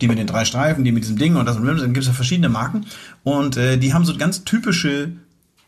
Die 0.00 0.08
mit 0.08 0.18
den 0.18 0.26
drei 0.26 0.44
Streifen, 0.44 0.84
die 0.84 0.92
mit 0.92 1.02
diesem 1.02 1.18
Ding 1.18 1.36
und 1.36 1.44
das 1.46 1.56
und 1.56 1.66
das. 1.66 1.80
Dann 1.80 1.92
gibt's 1.92 2.06
ja 2.06 2.14
verschiedene 2.14 2.48
Marken. 2.48 2.86
Und 3.24 3.56
äh, 3.56 3.76
die 3.76 3.92
haben 3.92 4.04
so 4.04 4.16
ganz 4.16 4.44
typische 4.44 5.12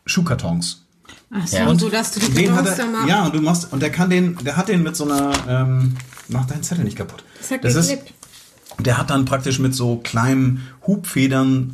Schuhkartons. 0.05 0.85
Ach 1.31 1.45
so, 1.47 1.57
Ja. 1.57 1.67
und 1.67 1.79
so, 1.79 1.89
dass 1.89 2.11
du 2.13 2.19
die 2.19 2.31
Den 2.31 2.55
hat 2.55 2.65
er, 2.65 2.85
machst. 2.87 3.09
ja, 3.09 3.25
und 3.25 3.35
du 3.35 3.41
machst, 3.41 3.71
und 3.73 3.81
der 3.81 3.89
kann 3.91 4.09
den, 4.09 4.37
der 4.43 4.55
hat 4.57 4.69
den 4.69 4.83
mit 4.83 4.95
so 4.95 5.05
einer, 5.09 5.31
ähm, 5.47 5.95
mach 6.29 6.45
deinen 6.45 6.63
Zettel 6.63 6.83
nicht 6.83 6.95
kaputt. 6.97 7.23
Das 7.39 7.51
hat 7.51 7.63
ist, 7.65 7.97
der 8.79 8.97
hat 8.97 9.09
dann 9.09 9.25
praktisch 9.25 9.59
mit 9.59 9.75
so 9.75 9.97
kleinen 9.97 10.61
Hubfedern, 10.87 11.71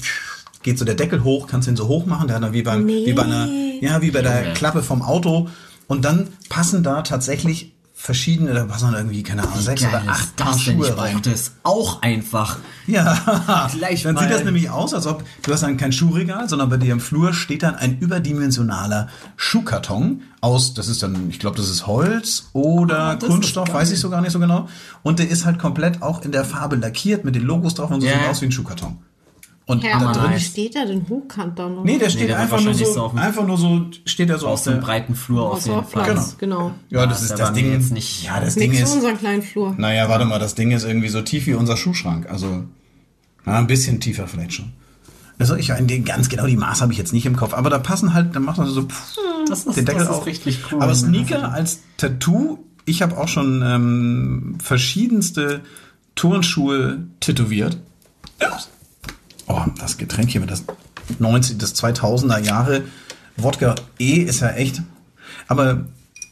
geht 0.64 0.78
so 0.80 0.86
der 0.86 0.96
Deckel 0.96 1.24
hoch, 1.24 1.48
kannst 1.48 1.68
den 1.68 1.76
so 1.76 1.88
hoch 1.88 2.06
machen, 2.06 2.28
der 2.28 2.38
hat 2.38 2.44
dann 2.44 2.54
wie 2.54 2.62
beim, 2.64 2.86
Nee. 2.86 3.06
wie 3.06 3.14
bei 3.14 3.24
einer, 3.24 3.48
ja, 3.82 4.02
wie 4.02 4.12
bei 4.12 4.22
der. 4.22 4.54
Klappe 4.54 4.82
vom 4.84 5.02
Auto. 5.02 5.50
Und 5.88 6.04
dann 6.06 6.28
passen 6.50 6.84
da 6.84 7.02
tatsächlich 7.02 7.74
verschiedene, 8.02 8.54
da 8.54 8.66
dann 8.66 8.94
irgendwie, 8.94 9.24
keine 9.24 9.44
Ahnung, 9.44 9.60
sechs 9.60 9.84
oder 9.84 10.02
acht 10.08 10.34
Paar 10.38 10.54
das 10.54 10.64
denn? 10.64 10.78
Schuhe 10.78 10.88
Ich 10.88 10.98
rein. 10.98 11.14
brauchte 11.16 11.32
es 11.32 11.52
auch 11.64 12.02
einfach. 12.02 12.58
Ja, 12.88 13.68
Gleich 13.76 14.04
dann 14.04 14.16
mal- 14.16 14.22
sieht 14.22 14.32
das 14.32 14.44
nämlich 14.46 14.70
aus, 14.70 14.94
als 14.94 15.06
ob 15.06 15.24
du 15.44 15.52
hast 15.54 15.64
dann 15.64 15.76
kein 15.76 15.92
Schuhregal, 15.92 16.48
sondern 16.48 16.70
bei 16.70 16.78
dir 16.78 16.94
im 16.94 17.02
Flur 17.02 17.34
steht 17.34 17.62
dann 17.64 17.76
ein 17.76 18.00
überdimensionaler 18.00 19.10
Schuhkarton 19.36 20.22
aus, 20.42 20.74
das 20.74 20.88
ist 20.88 21.04
dann, 21.04 21.30
ich 21.30 21.40
glaube, 21.40 21.58
das 21.58 21.70
ist 21.70 21.88
Holz 21.88 22.50
oder 22.54 23.18
ist 23.22 23.28
Kunststoff, 23.28 23.74
weiß 23.74 23.92
ich 23.92 24.00
so 24.00 24.10
gar 24.10 24.22
nicht 24.22 24.32
so 24.32 24.40
genau. 24.40 24.70
Und 25.04 25.20
der 25.20 25.30
ist 25.30 25.44
halt 25.46 25.60
komplett 25.60 26.02
auch 26.02 26.22
in 26.22 26.32
der 26.32 26.46
Farbe 26.46 26.78
lackiert 26.78 27.26
mit 27.26 27.36
den 27.36 27.44
Logos 27.44 27.74
drauf 27.76 27.92
und 27.92 28.00
so 28.02 28.08
Ja. 28.08 28.14
sieht 28.20 28.28
aus 28.30 28.42
wie 28.42 28.46
ein 28.46 28.52
Schuhkarton. 28.54 28.98
Und 29.70 29.84
Herr, 29.84 30.00
da 30.00 30.12
drin 30.12 30.40
steht 30.40 30.76
da 30.76 30.84
denn 30.84 31.06
hochkant 31.08 31.60
dann 31.60 31.76
noch? 31.76 31.84
Nee, 31.84 32.00
der 32.00 32.10
steht 32.10 32.22
der 32.22 32.30
wird 32.30 32.40
einfach 32.40 32.62
nur 32.62 32.74
so, 32.74 32.86
so 32.92 33.02
auf 33.04 33.12
dem- 33.12 33.20
einfach 33.20 33.46
nur 33.46 33.58
so, 33.58 33.86
steht 34.06 34.30
er 34.30 34.40
so 34.40 34.48
Aus 34.48 34.62
auf 34.62 34.64
dem 34.66 34.74
der, 34.74 34.82
breiten 34.82 35.14
Flur 35.16 35.52
auf 35.52 35.66
jeden 35.66 35.84
Fall. 35.86 36.04
Platz, 36.06 36.36
genau. 36.40 36.72
Ja, 36.90 37.06
das 37.06 37.20
Ja, 37.20 37.24
ist 37.26 37.30
der 37.38 37.38
das 37.38 37.54
Ding. 37.54 37.72
jetzt 37.72 37.92
nicht- 37.92 38.24
ja, 38.24 38.36
das 38.40 38.46
Das 38.46 38.56
Ding 38.56 38.72
ist, 38.74 38.88
so 38.90 38.96
unseren 38.96 39.18
kleinen 39.20 39.42
Flur. 39.44 39.76
naja, 39.78 40.10
warte 40.10 40.26
mal, 40.26 40.40
das 40.40 40.56
Ding 40.56 40.72
ist 40.72 40.86
irgendwie 40.86 41.10
so 41.10 41.22
tief 41.22 41.46
wie 41.46 41.54
unser 41.54 41.78
Schuhschrank. 41.78 42.28
Also, 42.30 42.64
na, 43.46 43.60
ein 43.60 43.68
bisschen 43.68 44.00
tiefer 44.00 44.28
vielleicht 44.28 44.54
schon. 44.54 44.72
Also 45.38 45.56
ich 45.56 45.72
ganz 46.04 46.28
genau 46.30 46.48
die 46.48 46.58
Maße 46.58 46.82
habe 46.82 46.92
ich 46.92 46.98
jetzt 46.98 47.14
nicht 47.14 47.26
im 47.28 47.36
Kopf, 47.38 47.54
aber 47.54 47.70
da 47.70 47.78
passen 47.80 48.14
halt, 48.14 48.36
da 48.36 48.40
macht 48.40 48.58
man 48.58 48.68
so 48.68 48.82
pff, 48.88 49.16
Das 49.48 49.66
ist, 49.66 49.78
den 49.78 49.86
Deckel 49.86 50.00
das 50.04 50.10
ist 50.10 50.16
auf. 50.16 50.26
richtig 50.26 50.60
cool. 50.72 50.82
Aber 50.82 50.94
Sneaker 50.96 51.54
als 51.54 51.80
Tattoo, 51.98 52.58
ich 52.86 53.02
habe 53.04 53.18
auch 53.18 53.28
schon 53.28 53.62
ähm, 53.64 54.58
verschiedenste 54.62 55.62
Turnschuhe 56.16 57.04
tätowiert. 57.20 57.78
Oh, 59.50 59.66
das 59.80 59.98
Getränk 59.98 60.30
hier 60.30 60.42
mit 60.42 60.52
das 60.52 60.64
90, 61.18 61.58
das 61.58 61.76
2000er 61.76 62.40
Jahre 62.40 62.84
Wodka 63.36 63.76
E 63.98 64.22
ist 64.22 64.42
ja 64.42 64.52
echt. 64.52 64.82
Aber 65.48 65.86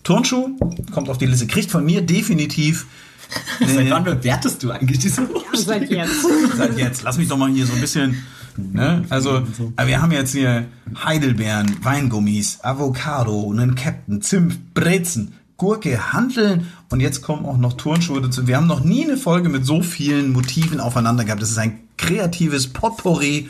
Turnschuh 0.03 0.57
kommt 0.91 1.09
auf 1.09 1.17
die 1.17 1.25
Liste, 1.25 1.47
kriegt 1.47 1.71
von 1.71 1.83
mir 1.83 2.01
definitiv. 2.01 2.85
Seit 3.59 3.87
äh, 3.87 3.91
wann 3.91 4.03
bewertest 4.03 4.63
du 4.63 4.71
eigentlich 4.71 4.99
diese 4.99 5.27
Seit 5.53 5.89
jetzt. 5.89 6.25
Seit 6.57 6.77
jetzt, 6.77 7.03
lass 7.03 7.17
mich 7.17 7.27
doch 7.27 7.37
mal 7.37 7.49
hier 7.49 7.65
so 7.65 7.73
ein 7.73 7.81
bisschen. 7.81 8.23
Ne? 8.55 9.03
Also, 9.09 9.43
wir 9.83 10.01
haben 10.01 10.11
jetzt 10.11 10.31
hier 10.31 10.65
Heidelbeeren, 11.03 11.77
Weingummis, 11.83 12.59
Avocado, 12.63 13.51
einen 13.51 13.75
Captain, 13.75 14.21
Zimt, 14.21 14.73
Brezen, 14.73 15.33
Gurke, 15.57 16.13
Hanteln 16.13 16.67
und 16.89 16.99
jetzt 16.99 17.21
kommen 17.21 17.45
auch 17.45 17.57
noch 17.57 17.73
Turnschuhe 17.73 18.21
dazu. 18.21 18.47
Wir 18.47 18.57
haben 18.57 18.67
noch 18.67 18.83
nie 18.83 19.03
eine 19.03 19.17
Folge 19.17 19.49
mit 19.49 19.65
so 19.65 19.81
vielen 19.81 20.31
Motiven 20.31 20.79
aufeinander 20.79 21.25
gehabt. 21.25 21.41
Das 21.41 21.51
ist 21.51 21.57
ein 21.57 21.86
kreatives 21.97 22.67
Potpourri 22.67 23.49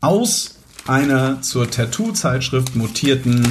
aus 0.00 0.56
einer 0.86 1.42
zur 1.42 1.70
Tattoo-Zeitschrift 1.70 2.76
mutierten. 2.76 3.46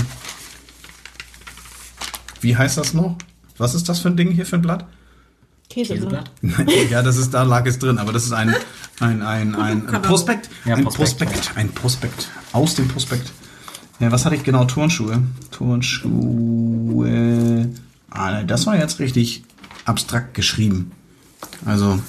Wie 2.41 2.55
heißt 2.55 2.77
das 2.77 2.93
noch? 2.93 3.17
Was 3.57 3.75
ist 3.75 3.89
das 3.89 3.99
für 3.99 4.09
ein 4.09 4.17
Ding 4.17 4.31
hier 4.31 4.45
für 4.45 4.57
ein 4.57 4.61
Blatt? 4.61 4.85
Käseblatt. 5.69 6.31
ja, 6.89 7.01
das 7.01 7.17
ist, 7.17 7.33
da 7.33 7.43
lag 7.43 7.65
es 7.65 7.79
drin, 7.79 7.97
aber 7.97 8.13
das 8.13 8.23
ist 8.25 8.31
ein, 8.33 8.53
ein, 8.99 9.21
ein, 9.21 9.55
ein, 9.55 9.89
ein 9.89 10.01
Prospekt. 10.01 10.49
Ja, 10.63 10.75
ein 10.75 10.85
Prospekt, 10.85 11.33
Prospekt. 11.33 11.57
Ein 11.57 11.71
Prospekt. 11.71 12.29
Aus 12.53 12.75
dem 12.75 12.87
Prospekt. 12.87 13.33
Ja, 13.99 14.11
was 14.11 14.25
hatte 14.25 14.35
ich 14.35 14.43
genau? 14.43 14.65
Turnschuhe. 14.65 15.23
Turnschuhe. 15.51 16.99
Ah, 18.09 18.43
das 18.43 18.67
war 18.67 18.77
jetzt 18.77 18.99
richtig 18.99 19.43
abstrakt 19.85 20.33
geschrieben. 20.33 20.91
Also. 21.65 21.99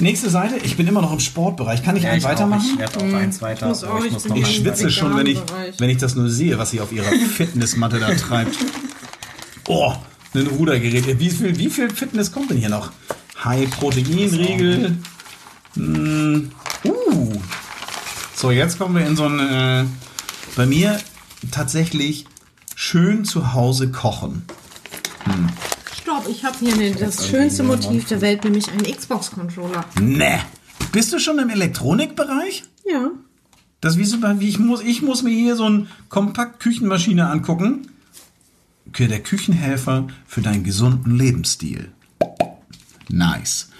Nächste 0.00 0.30
Seite. 0.30 0.56
Ich 0.62 0.76
bin 0.76 0.86
immer 0.86 1.02
noch 1.02 1.12
im 1.12 1.20
Sportbereich. 1.20 1.82
Kann 1.82 1.96
ich 1.96 2.04
Ja, 2.04 2.10
einen 2.10 2.18
ich 2.18 2.24
auch. 2.24 2.30
weitermachen? 2.30 2.64
Ich 2.72 2.78
werde 2.78 2.96
auf 2.98 3.14
eins 3.14 3.42
weiter. 3.42 3.68
muss 3.68 3.82
aber 3.82 3.94
auch, 3.94 4.00
ich 4.00 4.06
ich 4.06 4.12
muss 4.12 4.24
Ich 4.26 4.30
mal- 4.30 4.44
schwitze 4.46 4.90
schon, 4.90 5.16
wenn 5.16 5.26
ich, 5.26 5.38
wenn 5.78 5.90
ich 5.90 5.98
das 5.98 6.14
nur 6.14 6.28
sehe, 6.30 6.56
was 6.58 6.70
sie 6.70 6.80
auf 6.80 6.92
ihrer 6.92 7.10
Fitnessmatte 7.36 7.98
da 7.98 8.14
treibt. 8.14 8.56
Oh, 9.66 9.92
ein 10.34 10.46
Rudergerät. 10.46 11.18
Wie 11.18 11.30
viel, 11.30 11.58
wie 11.58 11.68
viel 11.68 11.90
Fitness 11.90 12.30
kommt 12.30 12.50
denn 12.50 12.58
hier 12.58 12.68
noch? 12.68 12.92
High-Protein-Riegel. 13.44 14.98
Mm, 15.74 16.50
uh. 16.84 17.32
So, 18.34 18.50
jetzt 18.52 18.78
kommen 18.78 18.94
wir 18.94 19.04
in 19.06 19.16
so 19.16 19.24
ein, 19.26 19.38
äh, 19.40 19.84
bei 20.54 20.66
mir 20.66 20.98
tatsächlich 21.50 22.26
schön 22.76 23.24
zu 23.24 23.52
Hause 23.52 23.90
kochen. 23.90 24.44
Stopp, 25.24 25.77
ich 26.30 26.44
habe 26.44 26.56
hier 26.58 26.76
ne, 26.76 26.92
das 26.92 27.28
schönste 27.28 27.62
Motiv 27.62 28.06
der 28.06 28.20
Welt, 28.20 28.44
nämlich 28.44 28.68
einen 28.68 28.84
Xbox-Controller. 28.84 29.84
Ne. 30.00 30.40
Bist 30.92 31.12
du 31.12 31.18
schon 31.18 31.38
im 31.38 31.50
Elektronikbereich? 31.50 32.64
Ja. 32.90 33.10
Das 33.80 33.96
wie 33.96 34.04
so 34.04 34.18
wie 34.22 34.48
ich 34.48 34.58
muss, 34.58 34.80
ich 34.82 35.02
muss 35.02 35.22
mir 35.22 35.30
hier 35.30 35.56
so 35.56 35.68
ein 35.68 35.88
Kompakt-Küchenmaschine 36.08 37.28
angucken. 37.28 37.90
Okay, 38.88 39.06
der 39.06 39.22
Küchenhelfer 39.22 40.08
für 40.26 40.40
deinen 40.40 40.64
gesunden 40.64 41.16
Lebensstil. 41.16 41.92
Nice. 43.08 43.70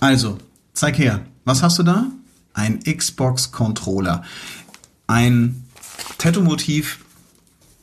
Also, 0.00 0.38
zeig 0.72 0.98
her. 0.98 1.20
Was 1.44 1.62
hast 1.62 1.78
du 1.78 1.82
da? 1.82 2.10
Ein 2.54 2.80
Xbox-Controller. 2.80 4.24
Ein 5.06 5.64
Tattoo-Motiv, 6.18 6.98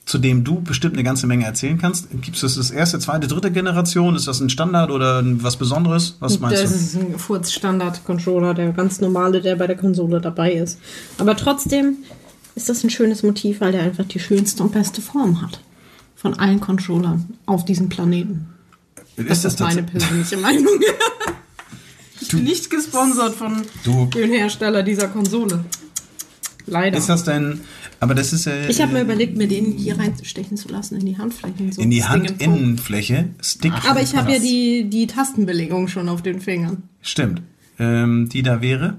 zu 0.06 0.18
dem 0.20 0.44
du 0.44 0.62
bestimmt 0.62 0.94
eine 0.94 1.04
ganze 1.04 1.26
Menge 1.26 1.46
erzählen 1.46 1.78
kannst. 1.80 2.10
Gibt 2.22 2.36
es 2.36 2.42
das 2.42 2.56
das 2.56 2.70
erste, 2.72 3.00
zweite, 3.00 3.28
dritte 3.28 3.52
Generation? 3.52 4.16
Ist 4.16 4.28
das 4.28 4.40
ein 4.40 4.50
Standard 4.50 4.92
oder 4.92 5.24
was 5.44 5.58
Besonderes? 5.58 6.16
Was 6.20 6.40
meinst 6.40 6.62
Das 6.64 6.70
du? 6.72 6.76
ist 6.78 6.96
ein 6.96 7.18
Furz-Standard-Controller, 7.20 8.54
der 8.54 8.72
ganz 8.72 9.02
normale, 9.02 9.42
der 9.42 9.56
bei 9.56 9.66
der 9.68 9.76
Konsole 9.78 10.22
dabei 10.22 10.54
ist. 10.54 10.80
Aber 11.18 11.36
trotzdem 11.36 11.98
ist 12.54 12.70
das 12.70 12.84
ein 12.84 12.90
schönes 12.92 13.24
Motiv, 13.24 13.62
weil 13.62 13.72
der 13.72 13.82
einfach 13.82 14.06
die 14.06 14.20
schönste 14.20 14.62
und 14.64 14.72
beste 14.74 15.02
Form 15.02 15.42
hat. 15.42 15.60
Von 16.16 16.36
allen 16.36 16.60
Controllern 16.60 17.26
auf 17.48 17.66
diesem 17.66 17.90
Planeten. 17.90 18.48
Das 19.18 19.44
ist 19.44 19.60
meine 19.60 19.84
persönliche 19.84 20.38
Meinung. 20.38 20.68
Ich 22.22 22.30
bin 22.30 22.44
nicht 22.44 22.70
gesponsert 22.72 23.36
von 23.36 23.62
Du- 23.84 24.06
dem 24.08 24.32
Hersteller 24.32 24.82
dieser 24.82 25.10
Konsole. 25.10 25.64
Leider. 26.68 26.98
Ist 26.98 27.10
das 27.10 27.24
denn, 27.24 27.62
aber 28.00 28.16
das 28.16 28.34
ist 28.34 28.48
äh, 28.48 28.68
ich 28.68 28.82
habe 28.82 28.94
mir 28.94 29.02
überlegt, 29.02 29.38
mir 29.38 29.48
den 29.48 29.74
hier 29.74 30.00
reinstechen 30.00 30.58
zu 30.58 30.68
lassen 30.70 30.96
in 31.00 31.06
die 31.06 31.18
Handflächen. 31.18 31.72
So 31.72 31.82
in 31.82 31.92
die. 31.92 32.04
Handinnenfläche, 32.04 33.30
Stick. 33.42 33.72
Aber 33.88 34.02
ich 34.02 34.16
habe 34.16 34.32
ja 34.34 34.40
die, 34.40 34.90
die 34.90 35.08
Tastenbelegung 35.08 35.88
schon 35.88 36.10
auf 36.10 36.22
den 36.22 36.42
Fingern. 36.42 36.84
Stimmt. 37.02 37.42
Ähm, 37.78 38.30
die 38.30 38.42
da 38.42 38.62
wäre 38.62 38.96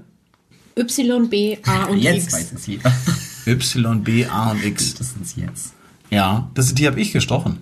Y, 0.77 1.29
B, 1.29 1.57
A 1.65 1.85
und 1.85 1.97
Jetzt 1.97 2.25
X. 2.25 2.33
weiß 2.33 2.53
es 2.53 2.67
jeder. 2.67 2.91
Y, 3.47 4.03
B, 4.03 4.25
A 4.25 4.51
und 4.51 4.63
X. 4.63 4.93
Das 4.95 5.11
sind 5.13 5.27
sie 5.27 5.41
jetzt. 5.41 5.73
Ja, 6.09 6.49
das, 6.53 6.73
die 6.73 6.87
habe 6.87 6.99
ich 7.01 7.11
gestochen. 7.11 7.57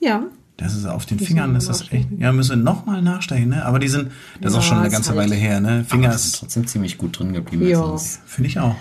Ja. 0.00 0.24
Das 0.56 0.74
ist 0.74 0.84
auf 0.86 1.06
den 1.06 1.16
Müssen 1.18 1.26
Fingern, 1.28 1.56
ist 1.56 1.68
das 1.68 1.90
echt. 1.90 2.08
Ja, 2.18 2.32
müssen 2.32 2.50
wir 2.50 2.56
nochmal 2.64 3.00
nachstechen, 3.02 3.48
ne? 3.50 3.64
Aber 3.64 3.78
die 3.78 3.88
sind, 3.88 4.10
das 4.40 4.52
ist 4.52 4.58
auch 4.58 4.62
Ja, 4.62 4.68
schon 4.68 4.78
eine 4.78 4.90
ganze 4.90 5.10
halt- 5.10 5.18
Weile 5.20 5.34
her, 5.34 5.60
ne? 5.60 5.84
Finger 5.88 6.08
Aber 6.08 6.16
die 6.16 6.20
sind 6.22 6.32
ist, 6.34 6.38
trotzdem 6.40 6.66
ziemlich 6.66 6.98
gut 6.98 7.18
drin 7.18 7.32
geblieben. 7.32 7.66
Ja. 7.66 7.80
Also 7.80 7.92
das- 7.92 8.20
finde 8.26 8.48
ich 8.50 8.58
auch. 8.58 8.76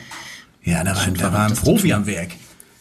Ja, 0.63 0.83
da 0.83 0.95
war, 0.95 1.07
da 1.07 1.33
war 1.33 1.45
ein 1.47 1.53
Profi 1.53 1.93
am 1.93 2.05
Werk. 2.05 2.31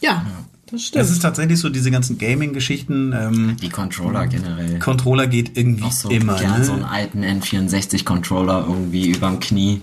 Ja, 0.01 0.25
das 0.69 0.83
stimmt. 0.83 1.01
Das 1.01 1.09
ist 1.09 1.19
tatsächlich 1.21 1.59
so 1.59 1.69
diese 1.69 1.91
ganzen 1.91 2.17
Gaming-Geschichten. 2.17 3.13
Ähm, 3.13 3.57
Die 3.61 3.69
Controller 3.69 4.27
generell. 4.27 4.79
Controller 4.79 5.27
geht 5.27 5.57
irgendwie 5.57 5.83
Noch 5.83 5.91
so 5.91 6.09
immer, 6.09 6.37
gern 6.37 6.59
ne? 6.59 6.65
so 6.65 6.73
einen 6.73 6.83
alten 6.83 7.23
N64-Controller 7.23 8.65
irgendwie 8.67 9.09
überm 9.09 9.39
Knie. 9.39 9.81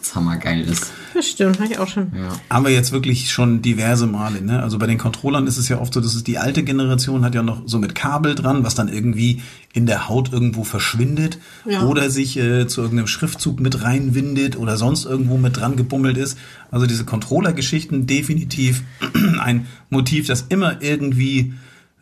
Das 0.00 0.14
hammergeil 0.14 0.62
ist. 0.62 0.90
Das 1.16 1.26
stimmt, 1.28 1.58
habe 1.58 1.72
ich 1.72 1.78
auch 1.78 1.88
schon. 1.88 2.12
Ja. 2.14 2.28
Haben 2.50 2.64
wir 2.66 2.72
jetzt 2.72 2.92
wirklich 2.92 3.30
schon 3.30 3.62
diverse 3.62 4.06
Male. 4.06 4.40
Ne? 4.42 4.62
Also 4.62 4.78
bei 4.78 4.86
den 4.86 4.98
Controllern 4.98 5.46
ist 5.46 5.56
es 5.56 5.68
ja 5.68 5.80
oft 5.80 5.92
so, 5.94 6.00
dass 6.00 6.14
es 6.14 6.22
die 6.24 6.38
alte 6.38 6.62
Generation 6.62 7.24
hat 7.24 7.34
ja 7.34 7.42
noch 7.42 7.62
so 7.66 7.78
mit 7.78 7.94
Kabel 7.94 8.34
dran, 8.34 8.62
was 8.64 8.74
dann 8.74 8.88
irgendwie 8.88 9.42
in 9.72 9.86
der 9.86 10.08
Haut 10.08 10.32
irgendwo 10.32 10.64
verschwindet 10.64 11.38
Ja. 11.68 11.82
oder 11.82 12.10
sich 12.10 12.36
äh, 12.38 12.66
zu 12.68 12.82
irgendeinem 12.82 13.06
Schriftzug 13.08 13.60
mit 13.60 13.82
reinwindet 13.82 14.56
oder 14.56 14.76
sonst 14.76 15.04
irgendwo 15.04 15.36
mit 15.38 15.56
dran 15.56 15.76
gebummelt 15.76 16.16
ist. 16.18 16.38
Also 16.70 16.86
diese 16.86 17.04
Controller-Geschichten 17.04 18.06
definitiv 18.06 18.82
ein 19.40 19.66
Motiv, 19.90 20.26
das 20.26 20.42
immer 20.48 20.82
irgendwie 20.82 21.54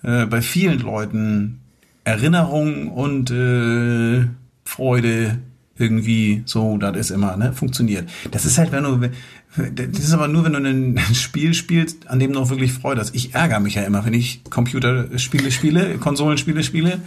äh, 0.03 0.27
bei 0.27 0.43
vielen 0.43 0.81
Leuten 0.81 1.61
Erinnerung 2.05 2.89
und 2.91 3.31
äh, 3.31 4.27
Freude 4.65 5.39
irgendwie 5.79 6.43
so, 6.47 6.77
das 6.79 6.97
ist 6.97 7.11
immer, 7.11 7.37
ne, 7.37 7.53
funktioniert. 7.53 8.09
Das 8.31 8.45
ist 8.45 8.59
halt, 8.59 8.71
wenn 8.73 8.85
du, 8.85 9.11
das 9.57 10.05
ist 10.05 10.13
aber 10.13 10.29
nur, 10.29 10.45
wenn 10.45 10.53
du 10.53 10.61
ein 11.01 11.15
Spiel 11.15 11.55
spielst, 11.55 12.09
an 12.09 12.19
dem 12.19 12.33
du 12.33 12.41
auch 12.41 12.51
wirklich 12.51 12.73
Freude 12.73 13.01
hast. 13.01 13.15
Ich 13.15 13.35
ärgere 13.35 13.61
mich 13.61 13.75
ja 13.75 13.83
immer, 13.83 14.05
wenn 14.05 14.15
ich 14.15 14.43
Computerspiele 14.51 15.51
spiele, 15.51 15.99
Konsolenspiele 15.99 16.63
spiele, 16.63 17.01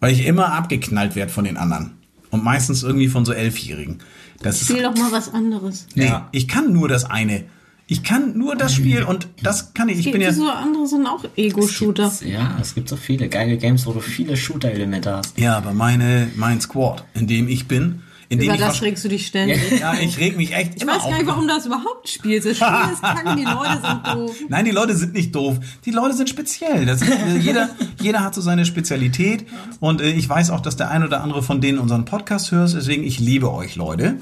weil 0.00 0.12
ich 0.12 0.26
immer 0.26 0.52
abgeknallt 0.52 1.16
werde 1.16 1.32
von 1.32 1.44
den 1.44 1.56
anderen. 1.56 1.92
Und 2.30 2.44
meistens 2.44 2.82
irgendwie 2.82 3.08
von 3.08 3.24
so 3.24 3.32
Elfjährigen. 3.32 3.98
Das 4.42 4.60
ist 4.60 4.68
Spiel 4.70 4.82
doch 4.82 4.94
mal 4.96 5.10
was 5.10 5.32
anderes. 5.32 5.86
Nee, 5.94 6.04
Ja. 6.06 6.28
ich 6.32 6.46
kann 6.46 6.72
nur 6.72 6.88
das 6.88 7.04
eine. 7.04 7.44
Ich 7.90 8.02
kann 8.02 8.36
nur 8.36 8.54
das 8.54 8.74
Spiel 8.74 9.02
und 9.02 9.28
das 9.42 9.72
kann 9.72 9.88
ich. 9.88 10.00
Ich 10.00 10.12
bin 10.12 10.20
ja. 10.20 10.30
so 10.30 10.46
andere 10.46 10.86
sind 10.86 11.06
auch 11.06 11.24
Ego-Shooter. 11.36 12.12
Ja, 12.22 12.58
es 12.60 12.74
gibt 12.74 12.90
so 12.90 12.96
viele 12.96 13.30
geile 13.30 13.56
Games, 13.56 13.86
wo 13.86 13.92
du 13.92 14.00
viele 14.00 14.36
Shooter-Elemente 14.36 15.10
hast. 15.10 15.38
Ja, 15.38 15.56
aber 15.56 15.72
meine, 15.72 16.30
mein 16.36 16.60
Squad, 16.60 17.04
in 17.14 17.26
dem 17.26 17.48
ich 17.48 17.66
bin, 17.66 18.02
in 18.28 18.40
dem 18.40 18.48
Über 18.50 18.58
das 18.58 18.82
regst 18.82 19.06
du 19.06 19.08
dich 19.08 19.26
ständig. 19.26 19.80
Ja, 19.80 19.94
ich 19.94 20.18
reg 20.18 20.36
mich 20.36 20.54
echt. 20.54 20.74
Ich 20.76 20.86
weiß 20.86 21.02
gar 21.04 21.16
nicht, 21.16 21.26
warum 21.26 21.48
du 21.48 21.54
das 21.54 21.64
überhaupt 21.64 22.10
spielst. 22.10 22.46
Das 22.46 22.58
Spiel 22.58 22.92
ist 22.92 23.00
kacke, 23.00 23.36
die 23.36 23.44
Leute 23.44 23.80
sind 23.82 24.06
doof. 24.14 24.36
Nein, 24.50 24.66
die 24.66 24.70
Leute 24.70 24.94
sind 24.94 25.14
nicht 25.14 25.34
doof. 25.34 25.56
Die 25.86 25.90
Leute 25.90 26.14
sind 26.14 26.28
speziell. 26.28 26.84
Das 26.84 27.00
ist, 27.00 27.08
äh, 27.08 27.38
jeder, 27.38 27.70
jeder 28.02 28.20
hat 28.22 28.34
so 28.34 28.42
seine 28.42 28.66
Spezialität. 28.66 29.46
Und 29.80 30.02
äh, 30.02 30.10
ich 30.10 30.28
weiß 30.28 30.50
auch, 30.50 30.60
dass 30.60 30.76
der 30.76 30.90
ein 30.90 31.04
oder 31.04 31.22
andere 31.22 31.42
von 31.42 31.62
denen 31.62 31.78
unseren 31.78 32.04
Podcast 32.04 32.52
hört. 32.52 32.74
Deswegen, 32.74 33.02
ich 33.02 33.18
liebe 33.18 33.50
euch, 33.50 33.76
Leute. 33.76 34.18